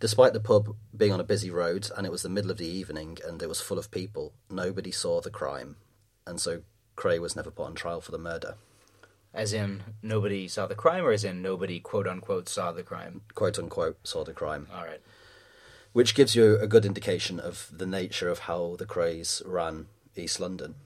Despite 0.00 0.32
the 0.32 0.40
pub 0.40 0.74
being 0.96 1.12
on 1.12 1.20
a 1.20 1.24
busy 1.24 1.50
road 1.50 1.90
and 1.96 2.06
it 2.06 2.12
was 2.12 2.22
the 2.22 2.28
middle 2.30 2.50
of 2.50 2.58
the 2.58 2.66
evening 2.66 3.18
and 3.26 3.42
it 3.42 3.48
was 3.48 3.60
full 3.60 3.78
of 3.78 3.90
people, 3.90 4.32
nobody 4.50 4.90
saw 4.90 5.20
the 5.20 5.30
crime, 5.30 5.76
and 6.26 6.40
so 6.40 6.62
Kray 6.96 7.18
was 7.18 7.36
never 7.36 7.50
put 7.50 7.66
on 7.66 7.74
trial 7.74 8.00
for 8.00 8.12
the 8.12 8.18
murder. 8.18 8.56
As 9.36 9.52
in, 9.52 9.82
nobody 10.02 10.48
saw 10.48 10.66
the 10.66 10.74
crime, 10.74 11.04
or 11.04 11.12
as 11.12 11.22
in, 11.22 11.42
nobody 11.42 11.78
quote 11.78 12.08
unquote 12.08 12.48
saw 12.48 12.72
the 12.72 12.82
crime? 12.82 13.20
Quote 13.34 13.58
unquote, 13.58 13.98
saw 14.02 14.24
the 14.24 14.32
crime. 14.32 14.66
All 14.74 14.82
right. 14.86 15.02
Which 15.92 16.14
gives 16.14 16.34
you 16.34 16.58
a 16.58 16.66
good 16.66 16.86
indication 16.86 17.38
of 17.38 17.68
the 17.70 17.84
nature 17.84 18.30
of 18.30 18.40
how 18.40 18.76
the 18.78 18.86
Krays 18.86 19.42
ran 19.44 19.88
East 20.16 20.40
London. 20.40 20.76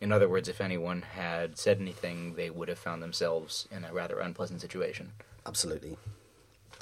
In 0.00 0.10
other 0.10 0.26
words, 0.26 0.48
if 0.48 0.58
anyone 0.58 1.02
had 1.02 1.58
said 1.58 1.80
anything, 1.80 2.34
they 2.34 2.48
would 2.48 2.70
have 2.70 2.78
found 2.78 3.02
themselves 3.02 3.68
in 3.70 3.84
a 3.84 3.92
rather 3.92 4.20
unpleasant 4.20 4.62
situation. 4.62 5.12
Absolutely. 5.44 5.98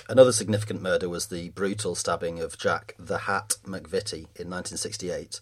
Another 0.09 0.33
significant 0.33 0.81
murder 0.81 1.09
was 1.09 1.27
the 1.27 1.49
brutal 1.51 1.97
stabbing 1.97 2.39
of 2.39 2.57
Jack 2.57 2.95
the 3.01 3.19
Hat 3.19 3.57
McVitie 3.65 4.29
in 4.37 4.49
1968. 4.49 5.41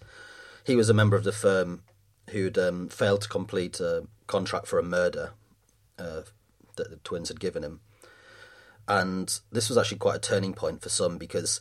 He 0.64 0.76
was 0.76 0.88
a 0.88 0.94
member 0.94 1.16
of 1.16 1.24
the 1.24 1.32
firm 1.32 1.82
who'd 2.30 2.56
um, 2.56 2.88
failed 2.88 3.20
to 3.22 3.28
complete 3.28 3.80
a 3.80 4.06
contract 4.26 4.66
for 4.66 4.78
a 4.78 4.82
murder 4.82 5.32
uh, 5.98 6.22
that 6.76 6.90
the 6.90 6.96
twins 7.04 7.28
had 7.28 7.40
given 7.40 7.62
him. 7.62 7.80
And 8.86 9.40
this 9.50 9.68
was 9.68 9.78
actually 9.78 9.98
quite 9.98 10.16
a 10.16 10.20
turning 10.20 10.52
point 10.52 10.82
for 10.82 10.88
some 10.88 11.16
because 11.16 11.60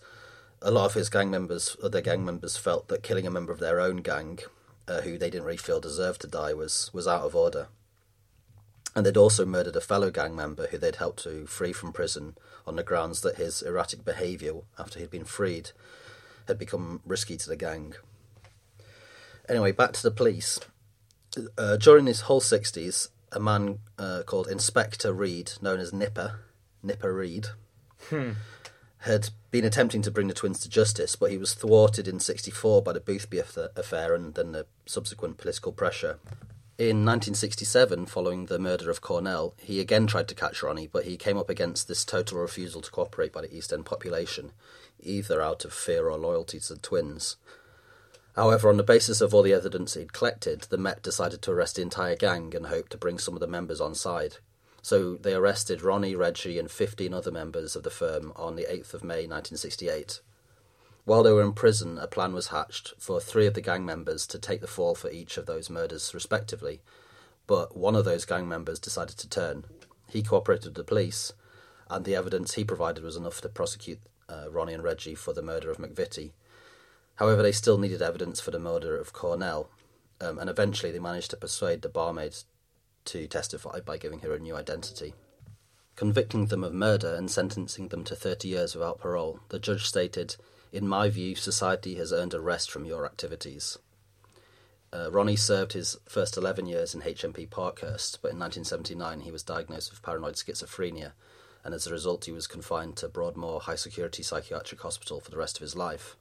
a 0.62 0.72
lot 0.72 0.86
of 0.86 0.94
his 0.94 1.10
gang 1.10 1.30
members, 1.30 1.78
other 1.84 2.02
gang 2.02 2.26
members, 2.26 2.58
felt 2.58 2.88
that 2.88 3.04
killing 3.04 3.28
a 3.28 3.32
member 3.32 3.52
of 3.52 3.60
their 3.60 3.80
own 3.80 3.98
gang, 3.98 4.40
uh, 4.88 5.02
who 5.02 5.18
they 5.18 5.30
didn't 5.30 5.46
really 5.46 5.58
feel 5.58 5.80
deserved 5.80 6.22
to 6.22 6.28
die, 6.28 6.54
was 6.54 6.90
was 6.94 7.08
out 7.08 7.24
of 7.24 7.36
order. 7.36 7.68
And 8.96 9.06
they'd 9.06 9.18
also 9.18 9.46
murdered 9.46 9.76
a 9.76 9.82
fellow 9.82 10.12
gang 10.12 10.36
member 10.36 10.68
who 10.68 10.78
they'd 10.78 10.98
helped 10.98 11.24
to 11.24 11.48
free 11.48 11.74
from 11.74 11.94
prison 11.94 12.36
on 12.68 12.76
the 12.76 12.84
grounds 12.84 13.22
that 13.22 13.38
his 13.38 13.62
erratic 13.62 14.06
behaviour 14.06 14.54
after 14.78 15.00
he'd 15.00 15.10
been 15.10 15.26
freed 15.26 15.72
had 16.48 16.60
become 16.60 17.02
risky 17.06 17.36
to 17.38 17.50
the 17.50 17.56
gang. 17.56 17.96
Anyway, 19.50 19.72
back 19.72 19.94
to 19.94 20.04
the 20.04 20.12
police. 20.12 20.60
Uh, 21.58 21.78
during 21.78 22.06
his 22.06 22.22
whole 22.22 22.42
60s, 22.42 23.10
a 23.34 23.40
man 23.40 23.80
uh, 23.98 24.24
called 24.26 24.48
Inspector 24.48 25.12
Read, 25.12 25.54
known 25.62 25.80
as 25.80 25.94
Nipper, 25.94 26.40
Nipper 26.82 27.14
Read, 27.14 27.48
had 29.00 29.30
been 29.52 29.66
attempting 29.66 30.02
to 30.02 30.12
bring 30.12 30.28
the 30.28 30.34
twins 30.34 30.60
to 30.62 30.70
justice, 30.70 31.16
but 31.16 31.32
he 31.32 31.38
was 31.38 31.54
thwarted 31.54 32.08
in 32.08 32.20
64 32.20 32.82
by 32.82 32.94
the 32.94 33.00
Boothby 33.00 33.40
affair 33.40 34.16
and 34.16 34.34
then 34.36 34.52
the 34.52 34.66
subsequent 34.86 35.38
political 35.38 35.72
pressure. 35.72 36.20
In 36.78 37.06
1967, 37.06 38.08
following 38.08 38.48
the 38.48 38.58
murder 38.58 38.90
of 38.90 39.02
Cornell, 39.02 39.54
he 39.60 39.80
again 39.80 40.08
tried 40.08 40.28
to 40.30 40.36
catch 40.36 40.64
Ronnie, 40.64 40.88
but 40.88 41.06
he 41.06 41.18
came 41.18 41.38
up 41.38 41.50
against 41.50 41.88
this 41.88 42.04
total 42.04 42.40
refusal 42.40 42.82
to 42.82 42.90
cooperate 42.90 43.32
by 43.32 43.42
the 43.42 43.56
East 43.56 43.72
End 43.72 43.86
population, 43.86 44.54
either 45.00 45.40
out 45.40 45.66
of 45.66 45.74
fear 45.74 46.10
or 46.10 46.18
loyalty 46.18 46.60
to 46.60 46.74
the 46.74 46.80
twins. 46.80 47.36
However, 48.36 48.70
on 48.70 48.78
the 48.78 48.84
basis 48.84 49.22
of 49.22 49.34
all 49.34 49.44
the 49.44 49.54
evidence 49.54 49.94
he'd 49.94 50.14
collected, 50.14 50.62
the 50.64 50.78
Met 50.78 51.04
decided 51.04 51.42
to 51.44 51.52
arrest 51.52 51.76
the 51.76 51.84
entire 51.84 52.16
gang 52.16 52.56
and 52.56 52.68
hoped 52.68 52.92
to 52.92 52.98
bring 52.98 53.20
some 53.20 53.36
of 53.36 53.40
the 53.40 53.48
members 53.48 53.80
on 53.80 53.94
side. 53.94 54.38
So 54.82 55.16
they 55.16 55.34
arrested 55.34 55.82
Ronnie, 55.82 56.16
Reggie, 56.16 56.60
and 56.60 56.70
15 56.70 57.14
other 57.14 57.32
members 57.32 57.76
of 57.76 57.84
the 57.84 57.90
firm 57.90 58.34
on 58.36 58.56
the 58.56 58.66
8th 58.66 58.94
of 58.94 59.04
May 59.04 59.28
1968. 59.28 60.20
While 61.06 61.24
they 61.24 61.32
were 61.32 61.44
in 61.44 61.54
prison, 61.54 61.98
a 61.98 62.08
plan 62.08 62.34
was 62.34 62.48
hatched 62.48 62.94
for 62.98 63.22
three 63.22 63.46
of 63.46 63.54
the 63.54 63.62
gang 63.62 63.86
members 63.86 64.26
to 64.28 64.40
take 64.40 64.62
the 64.62 64.68
fall 64.68 64.96
for 64.96 65.12
each 65.12 65.38
of 65.38 65.46
those 65.46 65.70
murders, 65.70 66.14
respectively. 66.14 66.82
But 67.46 67.78
one 67.78 67.96
of 67.96 68.06
those 68.06 68.26
gang 68.26 68.48
members 68.48 68.80
decided 68.80 69.18
to 69.18 69.30
turn. 69.30 69.66
He 70.10 70.24
cooperated 70.24 70.66
with 70.66 70.76
the 70.76 70.84
police, 70.84 71.34
and 71.90 72.04
the 72.04 72.16
evidence 72.16 72.54
he 72.54 72.64
provided 72.64 73.04
was 73.04 73.18
enough 73.18 73.42
to 73.42 73.50
prosecute 73.50 74.00
uh, 74.30 74.50
Ronnie 74.50 74.74
and 74.74 74.84
Reggie 74.84 75.16
for 75.16 75.34
the 75.34 75.42
murder 75.42 75.70
of 75.70 75.78
McVitie. 75.78 76.32
However, 77.16 77.44
they 77.44 77.52
still 77.52 77.78
needed 77.78 78.02
evidence 78.02 78.40
for 78.40 78.52
the 78.52 78.60
murder 78.60 78.98
of 78.98 79.14
Cornell, 79.14 79.70
um, 80.20 80.40
and 80.40 80.50
eventually 80.50 80.92
they 80.92 81.00
managed 81.00 81.32
to 81.32 81.38
persuade 81.38 81.82
the 81.82 81.90
barmaid 81.90 82.36
to 83.06 83.28
testify 83.28 83.80
by 83.82 83.98
giving 83.98 84.20
her 84.20 84.34
a 84.34 84.40
new 84.40 84.56
identity. 84.56 85.14
Convicting 85.96 86.48
them 86.48 86.64
of 86.64 86.74
murder 86.74 87.14
and 87.14 87.30
sentencing 87.30 87.90
them 87.90 88.04
to 88.04 88.16
30 88.16 88.48
years 88.48 88.74
without 88.74 89.00
parole, 89.00 89.40
the 89.50 89.60
judge 89.60 89.86
stated, 89.86 90.38
In 90.72 90.88
my 90.88 91.10
view, 91.10 91.36
society 91.36 91.96
has 91.96 92.12
earned 92.12 92.34
a 92.34 92.42
rest 92.42 92.72
from 92.72 92.86
your 92.86 93.06
activities. 93.06 93.78
Uh, 94.92 95.12
Ronnie 95.12 95.36
served 95.36 95.74
his 95.74 95.98
first 96.08 96.38
11 96.38 96.66
years 96.66 96.96
in 96.96 97.02
HMP 97.02 97.50
Parkhurst, 97.50 98.20
but 98.22 98.32
in 98.32 98.40
1979 98.40 99.22
he 99.22 99.32
was 99.32 99.44
diagnosed 99.44 99.92
with 99.92 100.02
paranoid 100.02 100.36
schizophrenia, 100.36 101.14
and 101.64 101.74
as 101.74 101.86
a 101.86 101.92
result 101.92 102.26
he 102.26 102.32
was 102.32 102.48
confined 102.48 102.96
to 102.98 103.08
Broadmoor 103.08 103.62
High 103.62 103.76
Security 103.76 104.24
Psychiatric 104.24 104.82
Hospital 104.82 105.20
for 105.20 105.32
the 105.32 105.38
rest 105.38 105.58
of 105.58 105.62
his 105.62 105.76
life. 105.76 106.16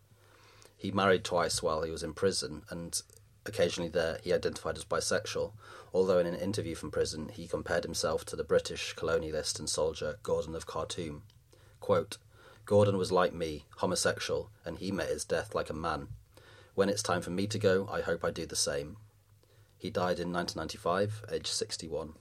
He 0.83 0.91
married 0.91 1.23
twice 1.23 1.63
while 1.63 1.83
he 1.83 1.93
was 1.93 2.03
in 2.03 2.13
prison, 2.13 2.65
and 2.69 3.01
occasionally 3.47 3.89
there 3.89 4.19
he 4.25 4.33
identified 4.33 4.77
as 4.77 4.85
bisexual, 4.85 5.53
although 5.95 6.19
in 6.19 6.27
an 6.27 6.35
interview 6.35 6.75
from 6.75 6.91
prison 6.91 7.29
he 7.29 7.47
compared 7.47 7.85
himself 7.85 8.25
to 8.25 8.35
the 8.35 8.43
British 8.43 8.97
colonialist 8.97 9.61
and 9.61 9.71
soldier 9.71 10.19
Gordon 10.25 10.57
of 10.57 10.67
Khartoum. 10.67 11.23
Quote, 11.79 12.19
Gordon 12.65 12.99
was 12.99 13.13
like 13.13 13.33
me, 13.33 13.65
homosexual, 13.77 14.51
and 14.65 14.79
he 14.79 14.91
met 14.91 15.09
his 15.09 15.25
death 15.25 15.55
like 15.55 15.71
a 15.71 15.73
man. 15.73 16.09
When 16.75 16.89
it's 16.89 17.01
time 17.01 17.23
for 17.23 17.31
me 17.31 17.47
to 17.47 17.61
go, 17.61 17.89
I 17.89 18.01
hope 18.01 18.25
I 18.25 18.33
do 18.33 18.45
the 18.45 18.57
same. 18.57 18.97
He 19.79 19.89
died 19.89 20.19
in 20.19 20.33
1995, 20.33 21.27
aged 21.31 21.47
61. 21.47 22.15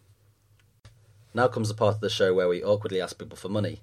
Now 1.33 1.47
comes 1.47 1.69
the 1.69 1.73
part 1.73 1.95
of 1.95 2.01
the 2.01 2.11
show 2.11 2.31
where 2.35 2.47
we 2.47 2.63
awkwardly 2.63 3.01
ask 3.01 3.17
people 3.17 3.37
for 3.37 3.49
money. 3.49 3.81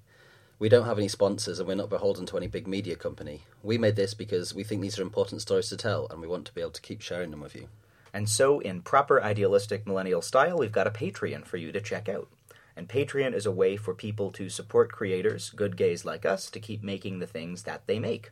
We 0.60 0.68
don't 0.68 0.86
have 0.86 0.98
any 0.98 1.06
sponsors 1.06 1.60
and 1.60 1.68
we're 1.68 1.76
not 1.76 1.88
beholden 1.88 2.26
to 2.26 2.36
any 2.36 2.48
big 2.48 2.66
media 2.66 2.96
company. 2.96 3.42
We 3.62 3.78
made 3.78 3.94
this 3.94 4.12
because 4.12 4.52
we 4.54 4.64
think 4.64 4.82
these 4.82 4.98
are 4.98 5.02
important 5.02 5.40
stories 5.40 5.68
to 5.68 5.76
tell 5.76 6.08
and 6.10 6.20
we 6.20 6.26
want 6.26 6.46
to 6.46 6.54
be 6.54 6.60
able 6.60 6.72
to 6.72 6.82
keep 6.82 7.00
sharing 7.00 7.30
them 7.30 7.40
with 7.40 7.54
you. 7.54 7.68
And 8.12 8.28
so, 8.28 8.58
in 8.58 8.82
proper 8.82 9.22
idealistic 9.22 9.86
millennial 9.86 10.22
style, 10.22 10.58
we've 10.58 10.72
got 10.72 10.88
a 10.88 10.90
Patreon 10.90 11.44
for 11.44 11.58
you 11.58 11.70
to 11.70 11.80
check 11.80 12.08
out. 12.08 12.26
And 12.74 12.88
Patreon 12.88 13.34
is 13.34 13.46
a 13.46 13.52
way 13.52 13.76
for 13.76 13.94
people 13.94 14.32
to 14.32 14.48
support 14.48 14.90
creators, 14.90 15.50
good 15.50 15.76
gays 15.76 16.04
like 16.04 16.26
us, 16.26 16.50
to 16.50 16.58
keep 16.58 16.82
making 16.82 17.18
the 17.18 17.26
things 17.26 17.62
that 17.64 17.86
they 17.86 17.98
make. 18.00 18.30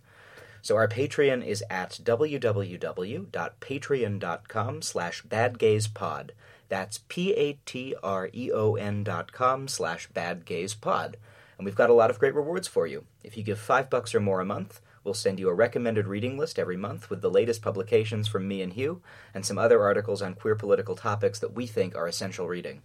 So 0.63 0.75
our 0.75 0.89
Patreon 0.89 1.47
is 1.47 1.63
at 1.71 2.01
www.patreon.com 2.03 4.83
slash 4.83 5.23
badgayspod. 5.23 6.31
That's 6.69 6.99
P-A-T-R-E-O-N 7.09 9.05
dot 9.05 9.33
com 9.33 9.69
slash 9.69 10.09
badgayspod. 10.11 11.15
And 11.59 11.65
we've 11.65 11.75
got 11.75 11.91
a 11.91 11.95
lot 11.95 12.11
of 12.11 12.19
great 12.19 12.35
rewards 12.35 12.69
for 12.69 12.87
you. 12.87 13.05
If 13.25 13.37
you 13.37 13.43
give 13.43 13.59
five 13.59 13.89
bucks 13.89 14.15
or 14.15 14.21
more 14.21 14.41
a 14.41 14.45
month, 14.45 14.81
we'll 15.05 15.15
send 15.15 15.39
you 15.39 15.49
a 15.49 15.55
recommended 15.55 16.07
reading 16.07 16.37
list 16.37 16.59
every 16.59 16.77
month 16.77 17.09
with 17.09 17.23
the 17.23 17.31
latest 17.31 17.63
publications 17.63 18.29
from 18.29 18.47
me 18.47 18.61
and 18.61 18.75
Huw, 18.75 19.01
and 19.33 19.47
some 19.47 19.57
other 19.57 19.83
articles 19.83 20.21
on 20.21 20.35
queer 20.35 20.55
political 20.55 20.97
topics 20.97 21.39
that 21.39 21.55
we 21.55 21.67
think 21.67 21.95
are 21.97 22.07
essential 22.09 22.47
reading. 22.49 22.83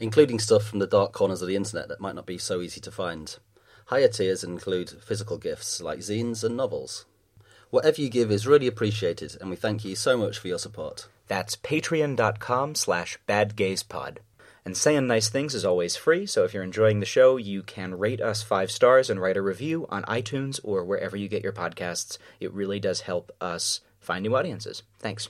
including 0.00 0.40
stuff 0.40 0.64
from 0.64 0.80
the 0.80 0.86
dark 0.86 1.12
corners 1.12 1.42
of 1.42 1.48
the 1.48 1.54
internet 1.56 1.88
that 1.88 2.00
might 2.00 2.14
not 2.16 2.26
be 2.26 2.36
so 2.36 2.60
easy 2.60 2.80
to 2.80 2.90
find. 2.90 3.38
Higher 3.86 4.08
tiers 4.08 4.42
include 4.42 4.90
physical 4.90 5.38
gifts 5.38 5.80
like 5.80 6.00
zines 6.00 6.42
and 6.42 6.56
novels. 6.56 7.04
Whatever 7.70 8.00
you 8.00 8.08
give 8.10 8.30
is 8.30 8.46
really 8.46 8.66
appreciated, 8.66 9.36
and 9.40 9.48
we 9.48 9.56
thank 9.56 9.84
you 9.84 9.94
so 9.94 10.16
much 10.16 10.38
for 10.38 10.48
your 10.48 10.58
support. 10.58 11.08
That's 11.28 11.56
patreon.com 11.56 12.74
slash 12.74 13.18
badgayspod. 13.28 14.18
And 14.64 14.76
saying 14.76 15.08
nice 15.08 15.28
things 15.28 15.54
is 15.54 15.64
always 15.64 15.96
free, 15.96 16.24
so 16.24 16.44
if 16.44 16.54
you're 16.54 16.62
enjoying 16.62 17.00
the 17.00 17.06
show, 17.06 17.36
you 17.36 17.62
can 17.62 17.98
rate 17.98 18.20
us 18.20 18.42
five 18.42 18.70
stars 18.70 19.10
and 19.10 19.20
write 19.20 19.36
a 19.36 19.42
review 19.42 19.86
on 19.88 20.04
iTunes 20.04 20.60
or 20.62 20.84
wherever 20.84 21.16
you 21.16 21.28
get 21.28 21.42
your 21.42 21.52
podcasts. 21.52 22.16
It 22.38 22.52
really 22.52 22.78
does 22.78 23.00
help 23.00 23.32
us 23.40 23.80
find 23.98 24.22
new 24.22 24.36
audiences. 24.36 24.84
Thanks. 25.00 25.28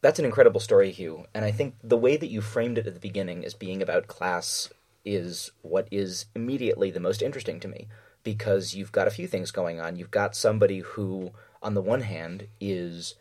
That's 0.00 0.18
an 0.18 0.24
incredible 0.24 0.60
story, 0.60 0.92
Huw, 0.92 1.26
and 1.34 1.44
I 1.44 1.52
think 1.52 1.76
the 1.84 1.98
way 1.98 2.16
that 2.16 2.30
you 2.30 2.40
framed 2.40 2.78
it 2.78 2.86
at 2.86 2.94
the 2.94 3.00
beginning 3.00 3.44
as 3.44 3.54
being 3.54 3.82
about 3.82 4.08
class 4.08 4.70
is 5.04 5.50
what 5.62 5.86
is 5.90 6.26
immediately 6.34 6.90
the 6.90 7.00
most 7.00 7.22
interesting 7.22 7.60
to 7.60 7.68
me 7.68 7.88
because 8.24 8.74
you've 8.74 8.92
got 8.92 9.06
a 9.06 9.12
few 9.12 9.26
things 9.26 9.50
going 9.50 9.80
on. 9.80 9.96
You've 9.96 10.10
got 10.10 10.36
somebody 10.36 10.80
who, 10.80 11.32
on 11.62 11.74
the 11.74 11.82
one 11.82 12.02
hand, 12.02 12.48
is 12.60 13.14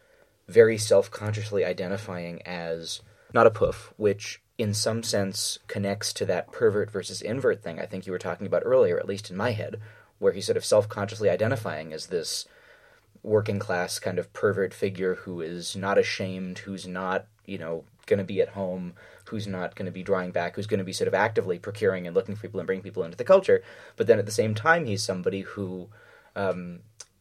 very 0.48 0.78
self 0.78 1.10
consciously 1.12 1.64
identifying 1.64 2.42
as 2.44 3.02
not 3.34 3.48
a 3.48 3.52
poof, 3.52 3.94
which 3.98 4.41
in 4.62 4.74
some 4.74 5.02
sense 5.02 5.58
connects 5.68 6.14
to 6.14 6.26
that 6.26 6.52
pervert 6.52 6.92
versus 6.92 7.22
invert 7.22 7.64
thing 7.64 7.80
I 7.80 7.86
think 7.88 8.06
you 8.06 8.12
were 8.12 8.20
talking 8.20 8.46
about 8.46 8.64
earlier, 8.64 9.00
at 9.00 9.08
least 9.08 9.32
in 9.32 9.36
my 9.38 9.52
head, 9.52 9.80
where 10.20 10.34
he's 10.34 10.46
sort 10.46 10.58
of 10.58 10.66
self 10.66 10.88
consciously 10.88 11.30
identifying 11.30 11.92
as 11.92 12.08
this 12.08 12.46
working 13.24 13.60
class 13.60 14.00
kind 14.00 14.20
of 14.20 14.32
pervert 14.34 14.74
figure 14.74 15.16
who 15.16 15.42
is 15.42 15.76
not 15.76 15.98
ashamed, 15.98 16.60
who's 16.60 16.88
not, 16.88 17.26
you 17.46 17.58
know, 17.58 17.84
going 18.06 18.20
to 18.20 18.24
be 18.24 18.42
at 18.42 18.50
home, 18.50 18.94
who's 19.26 19.48
not 19.48 19.76
going 19.76 19.88
to 19.88 19.92
be 19.92 20.04
drawing 20.04 20.32
back, 20.32 20.56
who's 20.56 20.68
going 20.68 20.80
to 20.80 20.84
be 20.84 20.94
sort 20.94 21.08
of 21.08 21.14
actively 21.14 21.58
procuring 21.58 22.06
and 22.06 22.16
looking 22.16 22.36
for 22.36 22.42
people 22.44 22.60
and 22.60 22.68
bringing 22.68 22.84
people 22.84 23.04
into 23.04 23.18
the 23.18 23.24
culture. 23.24 23.64
But 23.96 24.08
then 24.08 24.20
at 24.20 24.26
the 24.26 24.32
same 24.32 24.54
time, 24.54 24.86
he's 24.86 25.04
somebody 25.04 25.42
who 25.42 25.90
um, 26.36 26.80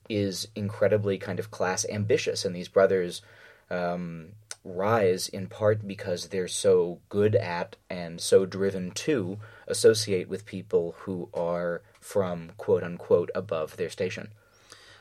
is 0.09 0.49
incredibly 0.55 1.17
kind 1.17 1.39
of 1.39 1.51
class 1.51 1.87
ambitious, 1.89 2.45
and 2.45 2.55
these 2.55 2.69
brothers 2.69 3.23
um, 3.71 4.33
rise 4.65 5.29
in 5.29 5.47
part 5.47 5.87
because 5.87 6.29
they're 6.29 6.49
so 6.49 7.01
good 7.09 7.35
at 7.35 7.77
and 7.89 8.21
so 8.21 8.45
driven 8.45 8.91
to 8.91 9.39
associate 9.67 10.29
with 10.29 10.45
people 10.45 10.95
who 11.01 11.29
are 11.33 11.83
from 12.01 12.53
quote 12.57 12.83
unquote 12.83 13.31
above 13.35 13.77
their 13.77 13.91
station. 13.91 14.29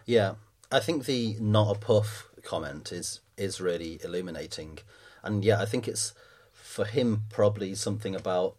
Yeah, 0.06 0.36
I 0.72 0.80
think 0.80 1.06
the 1.06 1.36
not 1.40 1.76
a 1.76 1.80
puff 1.80 2.30
comment 2.44 2.92
is 2.92 3.20
is 3.38 3.62
really 3.62 4.00
illuminating, 4.04 4.80
and 5.24 5.44
yeah, 5.44 5.62
I 5.62 5.66
think 5.66 5.88
it's 5.88 6.14
for 6.54 6.86
him 6.86 7.24
probably 7.30 7.76
something 7.76 8.16
about 8.16 8.56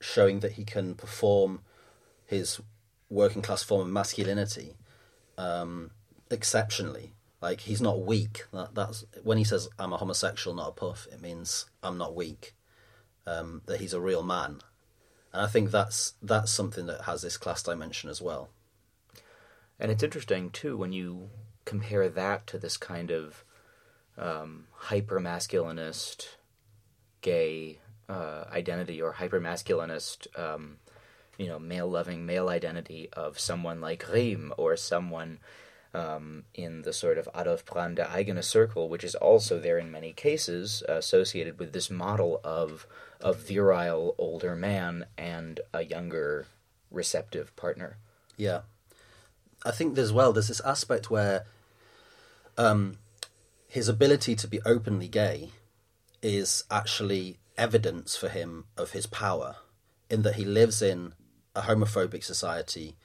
showing 0.00 0.40
that 0.40 0.52
he 0.52 0.64
can 0.64 0.94
perform 0.94 1.60
his 2.26 2.60
working 3.08 3.42
class 3.42 3.62
form 3.62 3.82
of 3.82 3.88
masculinity 3.88 4.74
um, 5.38 5.90
exceptionally. 6.30 7.12
Like 7.44 7.60
he's 7.60 7.82
not 7.82 8.00
weak. 8.00 8.46
That, 8.54 8.74
that's 8.74 9.04
when 9.22 9.36
he 9.36 9.44
says 9.44 9.68
I'm 9.78 9.92
a 9.92 9.98
homosexual, 9.98 10.56
not 10.56 10.70
a 10.70 10.72
puff. 10.72 11.06
It 11.12 11.20
means 11.20 11.66
I'm 11.82 11.98
not 11.98 12.16
weak. 12.16 12.54
Um, 13.26 13.60
that 13.66 13.80
he's 13.80 13.92
a 13.92 14.00
real 14.00 14.22
man, 14.22 14.62
and 15.30 15.42
I 15.42 15.46
think 15.46 15.70
that's 15.70 16.14
that's 16.22 16.50
something 16.50 16.86
that 16.86 17.02
has 17.02 17.20
this 17.20 17.36
class 17.36 17.62
dimension 17.62 18.08
as 18.08 18.22
well. 18.22 18.48
And 19.78 19.92
it's 19.92 20.02
interesting 20.02 20.48
too 20.48 20.78
when 20.78 20.94
you 20.94 21.28
compare 21.66 22.08
that 22.08 22.46
to 22.46 22.58
this 22.58 22.78
kind 22.78 23.10
of 23.10 23.44
um, 24.16 24.64
hyper 24.72 25.20
masculinist 25.20 26.28
gay 27.20 27.80
uh, 28.08 28.44
identity 28.50 29.02
or 29.02 29.12
hyper 29.12 29.38
masculinist, 29.38 30.28
um, 30.38 30.78
you 31.36 31.48
know, 31.48 31.58
male 31.58 31.90
loving 31.90 32.24
male 32.24 32.48
identity 32.48 33.10
of 33.12 33.38
someone 33.38 33.82
like 33.82 34.04
Röhm 34.04 34.50
or 34.56 34.78
someone 34.78 35.40
um, 35.94 36.44
in 36.54 36.82
the 36.82 36.92
sort 36.92 37.18
of 37.18 37.28
Adolf 37.34 37.64
Brand 37.64 37.96
der 37.96 38.06
eigene 38.06 38.42
circle, 38.42 38.88
which 38.88 39.04
is 39.04 39.14
also 39.14 39.58
there 39.58 39.78
in 39.78 39.90
many 39.90 40.12
cases 40.12 40.82
associated 40.88 41.58
with 41.58 41.72
this 41.72 41.88
model 41.90 42.40
of 42.42 42.86
a 43.20 43.32
virile 43.32 44.14
older 44.18 44.54
man 44.56 45.06
and 45.16 45.60
a 45.72 45.84
younger 45.84 46.46
receptive 46.90 47.54
partner. 47.56 47.96
Yeah. 48.36 48.62
I 49.64 49.70
think 49.70 49.96
as 49.96 50.12
well 50.12 50.32
there's 50.32 50.48
this 50.48 50.60
aspect 50.60 51.10
where 51.10 51.44
um, 52.58 52.98
his 53.68 53.88
ability 53.88 54.34
to 54.36 54.48
be 54.48 54.60
openly 54.66 55.08
gay 55.08 55.50
is 56.22 56.64
actually 56.70 57.38
evidence 57.56 58.16
for 58.16 58.28
him 58.28 58.64
of 58.76 58.90
his 58.90 59.06
power, 59.06 59.56
in 60.10 60.22
that 60.22 60.34
he 60.34 60.44
lives 60.44 60.82
in 60.82 61.14
a 61.54 61.62
homophobic 61.62 62.24
society 62.24 62.96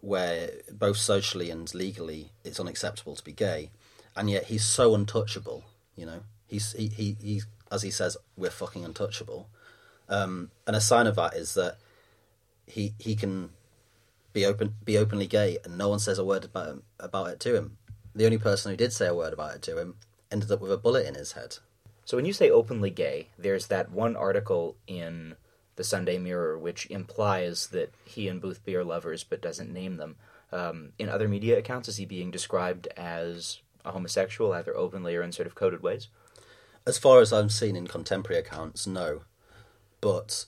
where 0.00 0.50
both 0.72 0.96
socially 0.96 1.50
and 1.50 1.72
legally 1.74 2.32
it's 2.44 2.60
unacceptable 2.60 3.16
to 3.16 3.24
be 3.24 3.32
gay, 3.32 3.70
and 4.16 4.30
yet 4.30 4.44
he's 4.44 4.64
so 4.64 4.94
untouchable. 4.94 5.64
You 5.96 6.06
know, 6.06 6.20
he's 6.46 6.72
he 6.72 6.88
he, 6.88 7.16
he 7.20 7.42
as 7.70 7.82
he 7.82 7.90
says, 7.90 8.16
we're 8.36 8.50
fucking 8.50 8.84
untouchable. 8.84 9.48
Um, 10.08 10.50
and 10.66 10.74
a 10.74 10.80
sign 10.80 11.06
of 11.06 11.16
that 11.16 11.34
is 11.34 11.54
that 11.54 11.76
he 12.66 12.94
he 12.98 13.14
can 13.14 13.50
be 14.32 14.44
open 14.44 14.74
be 14.84 14.98
openly 14.98 15.26
gay, 15.26 15.58
and 15.64 15.78
no 15.78 15.88
one 15.88 15.98
says 15.98 16.18
a 16.18 16.24
word 16.24 16.44
about 16.44 16.68
him, 16.68 16.82
about 16.98 17.30
it 17.30 17.40
to 17.40 17.56
him. 17.56 17.76
The 18.14 18.24
only 18.24 18.38
person 18.38 18.70
who 18.70 18.76
did 18.76 18.92
say 18.92 19.06
a 19.06 19.14
word 19.14 19.32
about 19.32 19.54
it 19.54 19.62
to 19.62 19.78
him 19.78 19.94
ended 20.32 20.50
up 20.50 20.60
with 20.60 20.72
a 20.72 20.76
bullet 20.76 21.06
in 21.06 21.14
his 21.14 21.32
head. 21.32 21.58
So 22.04 22.16
when 22.16 22.26
you 22.26 22.32
say 22.32 22.50
openly 22.50 22.90
gay, 22.90 23.28
there's 23.38 23.68
that 23.68 23.92
one 23.92 24.16
article 24.16 24.76
in 24.86 25.36
the 25.80 25.84
Sunday 25.84 26.18
Mirror 26.18 26.58
which 26.58 26.86
implies 26.90 27.68
that 27.68 27.94
he 28.04 28.28
and 28.28 28.38
Boothby 28.38 28.76
are 28.76 28.84
lovers, 28.84 29.24
but 29.24 29.40
doesn't 29.40 29.72
name 29.72 29.96
them. 29.96 30.16
Um, 30.52 30.92
in 30.98 31.08
other 31.08 31.26
media 31.26 31.56
accounts, 31.56 31.88
is 31.88 31.96
he 31.96 32.04
being 32.04 32.30
described 32.30 32.86
as 32.98 33.60
a 33.82 33.92
homosexual, 33.92 34.52
either 34.52 34.76
openly 34.76 35.16
or 35.16 35.22
in 35.22 35.32
sort 35.32 35.46
of 35.46 35.54
coded 35.54 35.82
ways? 35.82 36.08
As 36.86 36.98
far 36.98 37.22
as 37.22 37.32
I've 37.32 37.50
seen 37.50 37.76
in 37.76 37.86
contemporary 37.86 38.42
accounts, 38.42 38.86
no. 38.86 39.22
But 40.02 40.44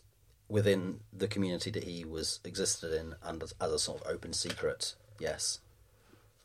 within 0.51 1.01
the 1.15 1.29
community 1.29 1.71
that 1.71 1.85
he 1.85 2.05
was 2.05 2.41
existed 2.45 2.93
in, 2.93 3.15
and 3.23 3.43
as, 3.43 3.55
as 3.59 3.73
a 3.73 3.79
sort 3.79 4.03
of 4.03 4.13
open 4.13 4.35
secret, 4.35 4.97
yes, 5.19 5.61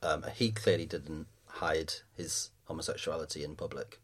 um, 0.02 0.24
he 0.34 0.52
clearly 0.52 0.86
didn't 0.86 1.28
hide 1.46 1.96
his 2.16 2.52
homosexuality 2.70 3.44
in 3.44 3.58
public. 3.58 4.00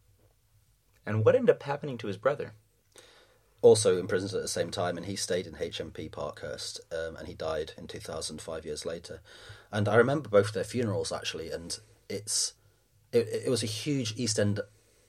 And 1.06 1.24
what 1.24 1.36
ended 1.36 1.56
up 1.56 1.64
happening 1.64 1.98
to 2.00 2.08
his 2.08 2.18
brother? 2.18 2.52
Also 3.64 3.98
imprisoned 3.98 4.34
at 4.34 4.42
the 4.44 4.48
same 4.48 4.70
time, 4.70 4.98
and 4.98 5.08
he 5.08 5.16
stayed 5.16 5.48
in 5.48 5.54
HMP 5.54 6.12
Parkhurst, 6.12 6.82
um, 6.92 7.16
and 7.16 7.28
he 7.28 7.34
died 7.34 7.72
in 7.78 7.88
2000, 7.88 8.40
five 8.40 8.66
years 8.66 8.86
later. 8.86 9.22
And 9.72 9.90
I 9.90 9.96
remember 9.96 10.30
both 10.30 10.54
their 10.54 10.64
funerals 10.64 11.12
actually, 11.12 11.50
and 11.50 11.80
it's 12.08 12.54
it, 13.12 13.28
it 13.46 13.50
was 13.50 13.64
a 13.64 13.68
huge 13.68 14.14
East 14.18 14.38
End 14.38 14.60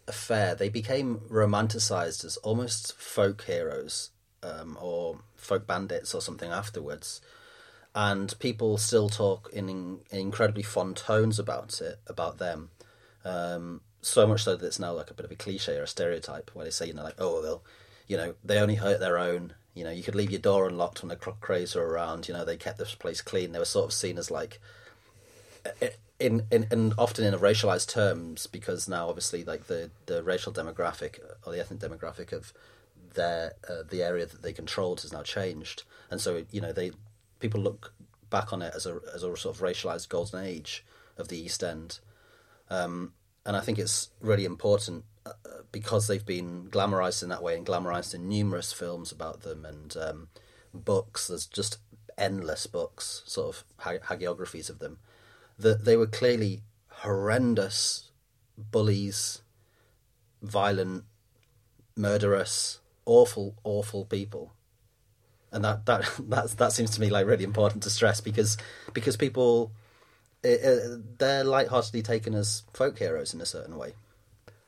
affair. 0.07 0.55
They 0.55 0.69
became 0.69 1.21
romanticized 1.31 2.25
as 2.25 2.37
almost 2.39 2.97
folk 2.99 3.43
heroes 3.43 4.11
um, 4.43 4.79
or 4.81 5.19
folk 5.37 5.67
bandits 5.67 6.15
or 6.15 6.21
something 6.21 6.51
afterwards. 6.51 7.21
And 7.95 8.37
people 8.39 8.77
still 8.77 9.09
talk 9.09 9.51
in, 9.53 9.69
in 9.69 10.01
incredibly 10.11 10.63
fond 10.63 10.97
tones 10.97 11.39
about 11.39 11.81
it, 11.81 12.01
about 12.07 12.39
them. 12.39 12.71
Um, 13.25 13.83
so 14.03 14.27
much 14.27 14.43
so 14.43 14.57
that 14.57 14.67
it's 14.67 14.79
now 14.79 14.93
like 14.93 15.11
a 15.11 15.15
bit 15.15 15.25
of 15.25 15.31
a 15.31 15.37
cliche 15.37 15.77
or 15.77 15.85
a 15.85 15.89
stereotype 15.89 16.51
where 16.55 16.65
they 16.65 16.71
say, 16.71 16.87
you 16.87 16.93
know, 16.93 17.05
like, 17.05 17.15
oh, 17.19 17.41
they'll, 17.41 17.65
you 18.07 18.17
know, 18.17 18.35
they 18.45 18.59
only 18.59 18.77
hurt 18.77 19.01
their 19.01 19.19
own. 19.19 19.55
You 19.75 19.85
know, 19.85 19.91
you 19.91 20.03
could 20.03 20.15
leave 20.15 20.31
your 20.31 20.41
door 20.41 20.69
unlocked 20.69 21.03
when 21.03 21.09
the 21.09 21.17
Krays 21.17 21.75
are 21.75 21.85
around. 21.85 22.29
You 22.29 22.35
know, 22.35 22.45
they 22.45 22.57
kept 22.57 22.79
this 22.79 22.95
place 22.95 23.21
clean. 23.21 23.53
They 23.53 23.59
were 23.59 23.65
sort 23.65 23.87
of 23.87 23.93
seen 23.93 24.19
as 24.19 24.31
like, 24.31 24.61
in, 26.21 26.47
in, 26.51 26.67
and 26.71 26.95
often 26.97 27.25
in 27.25 27.35
a 27.35 27.39
racialized 27.39 27.89
terms 27.89 28.47
because 28.47 28.89
now 28.89 29.09
obviously 29.09 29.45
like 29.45 29.67
the, 29.67 29.91
the 30.07 30.23
racial 30.23 30.53
demographic 30.53 31.19
or 31.45 31.53
the 31.53 31.61
ethnic 31.61 31.81
demographic 31.81 32.33
of 32.33 32.53
their 33.15 33.55
uh, 33.69 33.83
the 33.89 34.03
area 34.03 34.27
that 34.27 34.43
they 34.43 34.53
controlled 34.53 35.01
has 35.01 35.13
now 35.13 35.23
changed, 35.23 35.85
and 36.11 36.21
so 36.21 36.45
you 36.51 36.61
know 36.61 36.73
they 36.73 36.93
people 37.41 37.61
look 37.61 37.93
back 38.29 38.53
on 38.53 38.63
it 38.63 38.73
as 38.75 38.87
a 38.87 39.01
as 39.15 39.23
a 39.23 39.37
sort 39.37 39.57
of 39.57 39.63
racialized 39.63 40.09
golden 40.09 40.45
age 40.45 40.85
of 41.17 41.29
the 41.29 41.39
East 41.39 41.63
End. 41.63 42.01
Um, 42.71 43.13
and 43.47 43.57
I 43.57 43.61
think 43.61 43.79
it's 43.79 44.11
really 44.21 44.45
important 44.45 45.05
because 45.73 46.07
they've 46.07 46.25
been 46.25 46.69
glamorized 46.69 47.23
in 47.23 47.29
that 47.31 47.43
way 47.43 47.57
and 47.57 47.67
glamorized 47.67 48.15
in 48.15 48.29
numerous 48.29 48.73
films 48.73 49.11
about 49.11 49.43
them 49.43 49.65
and 49.65 49.97
um, 49.97 50.29
books. 50.73 51.29
There's 51.29 51.47
just 51.47 51.79
endless 52.17 52.67
books, 52.67 53.23
sort 53.27 53.57
of 53.57 53.65
hagiographies 53.81 54.71
of 54.71 54.79
them. 54.79 54.99
That 55.59 55.85
they 55.85 55.97
were 55.97 56.07
clearly 56.07 56.63
horrendous 56.89 58.11
bullies, 58.57 59.43
violent, 60.43 61.05
murderous, 61.97 62.81
awful, 63.07 63.57
awful 63.65 64.05
people. 64.05 64.53
And 65.53 65.65
that 65.65 65.87
that 65.87 66.11
that 66.29 66.51
that 66.51 66.73
seems 66.73 66.91
to 66.93 67.01
me 67.01 67.11
like 67.11 67.27
really 67.27 67.45
important 67.45 67.83
to 67.85 67.91
stress 67.91 68.21
because 68.21 68.57
because 68.93 69.17
people 69.17 69.73
it, 70.43 70.61
it, 70.63 71.19
they're 71.19 71.45
lightheartedly 71.45 72.03
taken 72.03 72.35
as 72.35 72.65
folk 72.75 72.99
heroes 72.99 73.33
in 73.33 73.41
a 73.41 73.47
certain 73.47 73.77
way. 73.79 73.95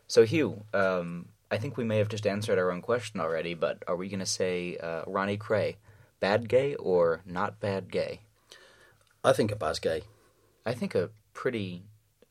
So 0.08 0.24
Huw, 0.24 0.62
um, 0.74 1.28
I 1.50 1.58
think 1.58 1.76
we 1.76 1.84
may 1.84 1.98
have 1.98 2.08
just 2.08 2.26
answered 2.26 2.58
our 2.58 2.70
own 2.70 2.82
question 2.82 3.20
already, 3.20 3.54
but 3.54 3.82
are 3.86 3.96
we 3.96 4.08
going 4.08 4.20
to 4.20 4.26
say 4.26 4.76
uh, 4.76 5.02
Ronnie 5.06 5.38
Kray, 5.38 5.76
bad 6.20 6.48
gay 6.48 6.74
or 6.74 7.22
not 7.24 7.60
bad 7.60 7.90
gay? 7.90 8.20
I 9.24 9.32
think 9.32 9.50
a 9.50 9.56
bad 9.56 9.80
gay. 9.80 10.02
I 10.64 10.74
think 10.74 10.94
a 10.94 11.10
pretty 11.34 11.82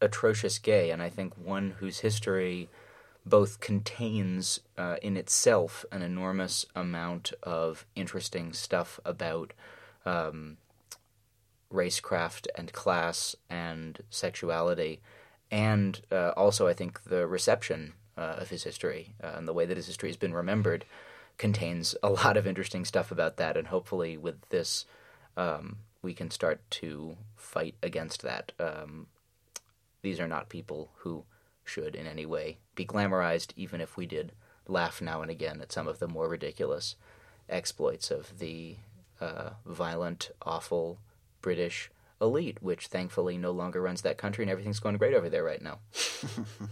atrocious 0.02 0.60
gay, 0.60 0.92
and 0.92 1.02
I 1.02 1.10
think 1.10 1.38
one 1.38 1.76
whose 1.80 2.00
history 2.00 2.70
both 3.26 3.60
contains 3.60 4.60
uh, 4.78 4.98
in 5.02 5.18
itself 5.18 5.84
an 5.92 6.02
enormous 6.02 6.66
amount 6.76 7.34
of 7.44 7.86
interesting 7.96 8.54
stuff 8.54 9.00
about 9.04 9.54
um, 10.06 10.58
racecraft 11.74 12.48
and 12.56 12.72
class 12.72 13.36
and 13.50 14.04
sexuality, 14.10 15.02
and 15.56 16.02
uh, 16.12 16.34
also 16.36 16.68
I 16.68 16.74
think 16.74 17.06
the 17.06 17.26
reception 17.26 17.94
uh, 18.18 18.36
of 18.40 18.50
his 18.50 18.64
history 18.64 19.14
uh, 19.24 19.32
and 19.38 19.48
the 19.48 19.54
way 19.54 19.66
that 19.66 19.78
his 19.78 19.88
history 19.88 20.10
has 20.10 20.18
been 20.18 20.34
remembered 20.34 20.84
contains 21.38 21.96
a 22.04 22.10
lot 22.10 22.36
of 22.36 22.46
interesting 22.46 22.84
stuff 22.84 23.10
about 23.10 23.38
that, 23.38 23.56
and 23.58 23.68
hopefully 23.68 24.18
with 24.18 24.50
this. 24.50 24.86
Um, 25.38 25.78
we 26.02 26.14
can 26.14 26.30
start 26.30 26.62
to 26.70 27.18
fight 27.36 27.76
against 27.82 28.22
that. 28.22 28.52
Um, 28.60 29.08
these 30.04 30.20
are 30.20 30.28
not 30.28 30.50
people 30.50 30.92
who 30.98 31.26
should 31.64 31.96
in 31.96 32.06
any 32.06 32.26
way 32.26 32.60
be 32.76 32.86
glamorized, 32.86 33.52
even 33.56 33.82
if 33.82 33.98
we 33.98 34.06
did 34.06 34.32
laugh 34.68 35.02
now 35.02 35.22
and 35.22 35.32
again 35.32 35.60
at 35.62 35.72
some 35.72 35.88
of 35.88 36.00
the 36.00 36.08
more 36.08 36.30
ridiculous 36.30 36.96
exploits 37.50 38.12
of 38.12 38.38
the 38.40 38.76
uh, 39.20 39.52
violent, 39.66 40.30
awful 40.44 41.00
British 41.42 41.90
elite, 42.22 42.62
which 42.62 42.88
thankfully 42.88 43.38
no 43.38 43.52
longer 43.52 43.82
runs 43.82 44.02
that 44.02 44.18
country 44.18 44.44
and 44.44 44.52
everything's 44.52 44.80
going 44.80 44.98
great 44.98 45.14
over 45.14 45.30
there 45.30 45.44
right 45.44 45.62
now. 45.62 45.80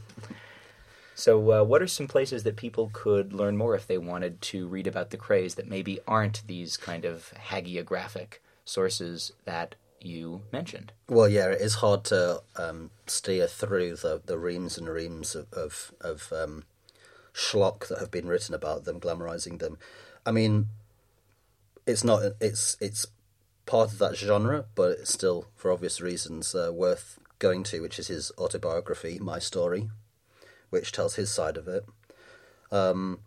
so, 1.15 1.51
uh, 1.51 1.63
what 1.63 1.81
are 1.81 1.87
some 1.87 2.07
places 2.07 2.43
that 2.43 2.55
people 2.55 2.89
could 2.93 3.33
learn 3.33 3.57
more 3.57 3.75
if 3.75 3.87
they 3.87 3.97
wanted 3.97 4.41
to 4.41 4.67
read 4.67 4.87
about 4.87 5.09
the 5.09 5.17
Krays 5.17 5.55
that 5.55 5.67
maybe 5.67 5.99
aren't 6.07 6.45
these 6.47 6.77
kind 6.77 7.05
of 7.05 7.33
hagiographic 7.49 8.39
sources 8.65 9.31
that 9.45 9.75
you 10.05 10.41
mentioned. 10.51 10.91
Well, 11.07 11.29
yeah, 11.29 11.47
it 11.49 11.61
is 11.61 11.75
hard 11.75 12.03
to 12.05 12.41
um, 12.55 12.91
steer 13.07 13.47
through 13.47 13.95
the, 13.97 14.21
the 14.25 14.37
reams 14.37 14.77
and 14.77 14.87
reams 14.87 15.35
of 15.35 15.51
of, 15.53 15.93
of 16.01 16.33
um, 16.33 16.63
schlock 17.33 17.87
that 17.87 17.99
have 17.99 18.11
been 18.11 18.27
written 18.27 18.53
about 18.53 18.85
them, 18.85 18.99
glamorizing 18.99 19.59
them. 19.59 19.77
I 20.25 20.31
mean, 20.31 20.69
it's 21.85 22.03
not 22.03 22.23
it's 22.39 22.77
it's 22.79 23.07
part 23.65 23.91
of 23.91 23.99
that 23.99 24.15
genre, 24.15 24.65
but 24.75 24.91
it's 24.91 25.13
still, 25.13 25.47
for 25.55 25.71
obvious 25.71 26.01
reasons, 26.01 26.53
uh, 26.53 26.71
worth 26.73 27.19
going 27.39 27.63
to, 27.63 27.81
which 27.81 27.99
is 27.99 28.07
his 28.07 28.31
autobiography, 28.37 29.19
My 29.19 29.39
Story, 29.39 29.89
which 30.69 30.91
tells 30.91 31.15
his 31.15 31.31
side 31.31 31.57
of 31.57 31.67
it. 31.67 31.85
Um, 32.71 33.19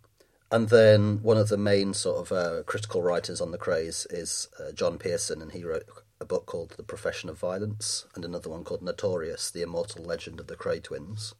and 0.51 0.69
then 0.69 1.21
one 1.23 1.37
of 1.37 1.49
the 1.49 1.57
main 1.57 1.93
sort 1.93 2.17
of 2.19 2.31
uh, 2.31 2.63
critical 2.63 3.01
writers 3.01 3.41
on 3.41 3.51
the 3.51 3.57
Krays 3.57 4.07
is 4.09 4.47
uh, 4.59 4.71
John 4.71 4.97
Pearson, 4.97 5.41
and 5.41 5.51
he 5.51 5.63
wrote 5.63 5.85
a 6.19 6.25
book 6.25 6.45
called 6.45 6.71
The 6.71 6.83
Profession 6.83 7.29
of 7.29 7.37
Violence 7.37 8.05
and 8.15 8.25
another 8.25 8.49
one 8.49 8.63
called 8.63 8.81
Notorious, 8.81 9.51
The 9.51 9.61
Immortal 9.61 10.03
Legend 10.03 10.39
of 10.39 10.47
the 10.47 10.55
Kray 10.55 10.81
Twins. 10.81 11.35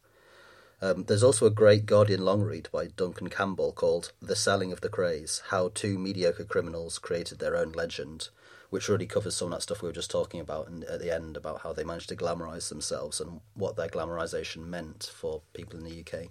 Um, 0.81 1.05
there's 1.05 1.23
also 1.23 1.47
a 1.47 1.51
great 1.51 1.87
Guardian 1.87 2.23
long 2.23 2.43
read 2.43 2.69
by 2.71 2.87
Duncan 2.87 3.29
Campbell 3.29 3.71
called 3.71 4.11
The 4.21 4.35
Selling 4.35 4.71
of 4.71 4.81
the 4.81 4.89
Krays 4.89 5.41
How 5.49 5.71
Two 5.73 5.97
Mediocre 5.97 6.43
Criminals 6.43 6.99
Created 6.99 7.39
Their 7.39 7.55
Own 7.55 7.71
Legend, 7.71 8.29
which 8.69 8.89
really 8.89 9.05
covers 9.05 9.35
some 9.35 9.47
of 9.47 9.51
that 9.53 9.61
stuff 9.61 9.81
we 9.81 9.87
were 9.87 9.93
just 9.93 10.11
talking 10.11 10.39
about 10.39 10.67
and 10.67 10.83
at 10.85 10.99
the 10.99 11.13
end 11.13 11.37
about 11.37 11.61
how 11.61 11.73
they 11.73 11.83
managed 11.83 12.09
to 12.09 12.15
glamorize 12.15 12.69
themselves 12.69 13.21
and 13.21 13.41
what 13.53 13.75
their 13.75 13.87
glamorization 13.87 14.65
meant 14.65 15.11
for 15.13 15.41
people 15.53 15.79
in 15.79 15.85
the 15.85 15.99
UK. 16.01 16.29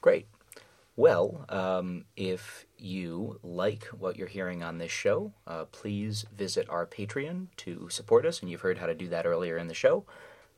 Great. 0.00 0.26
Well, 0.96 1.44
um, 1.48 2.04
if 2.16 2.66
you 2.78 3.40
like 3.42 3.84
what 3.86 4.16
you're 4.16 4.28
hearing 4.28 4.62
on 4.62 4.78
this 4.78 4.92
show, 4.92 5.32
uh, 5.46 5.64
please 5.64 6.24
visit 6.36 6.68
our 6.70 6.86
Patreon 6.86 7.48
to 7.58 7.88
support 7.90 8.24
us, 8.24 8.40
and 8.40 8.48
you've 8.50 8.60
heard 8.60 8.78
how 8.78 8.86
to 8.86 8.94
do 8.94 9.08
that 9.08 9.26
earlier 9.26 9.58
in 9.58 9.66
the 9.66 9.74
show. 9.74 10.04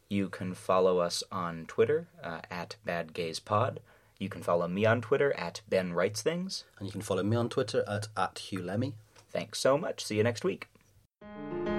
You 0.08 0.28
can 0.28 0.54
follow 0.54 0.98
us 0.98 1.24
on 1.32 1.64
Twitter 1.66 2.06
uh, 2.22 2.40
at 2.50 2.76
BadGaysPod. 2.86 3.78
You 4.18 4.28
can 4.28 4.42
follow 4.42 4.68
me 4.68 4.84
on 4.84 5.00
Twitter 5.00 5.32
at 5.34 5.62
Ben 5.68 5.92
Writes 5.92 6.22
Things. 6.22 6.64
And 6.78 6.86
you 6.86 6.92
can 6.92 7.02
follow 7.02 7.22
me 7.22 7.36
on 7.36 7.48
Twitter 7.48 7.84
at, 7.88 8.08
at 8.16 8.36
Huw 8.36 8.62
Lemmey. 8.62 8.92
Thanks 9.30 9.58
so 9.58 9.76
much. 9.76 10.04
See 10.04 10.16
you 10.16 10.22
next 10.22 10.44
week. 10.44 10.68
Thank 11.34 11.68
you. 11.68 11.75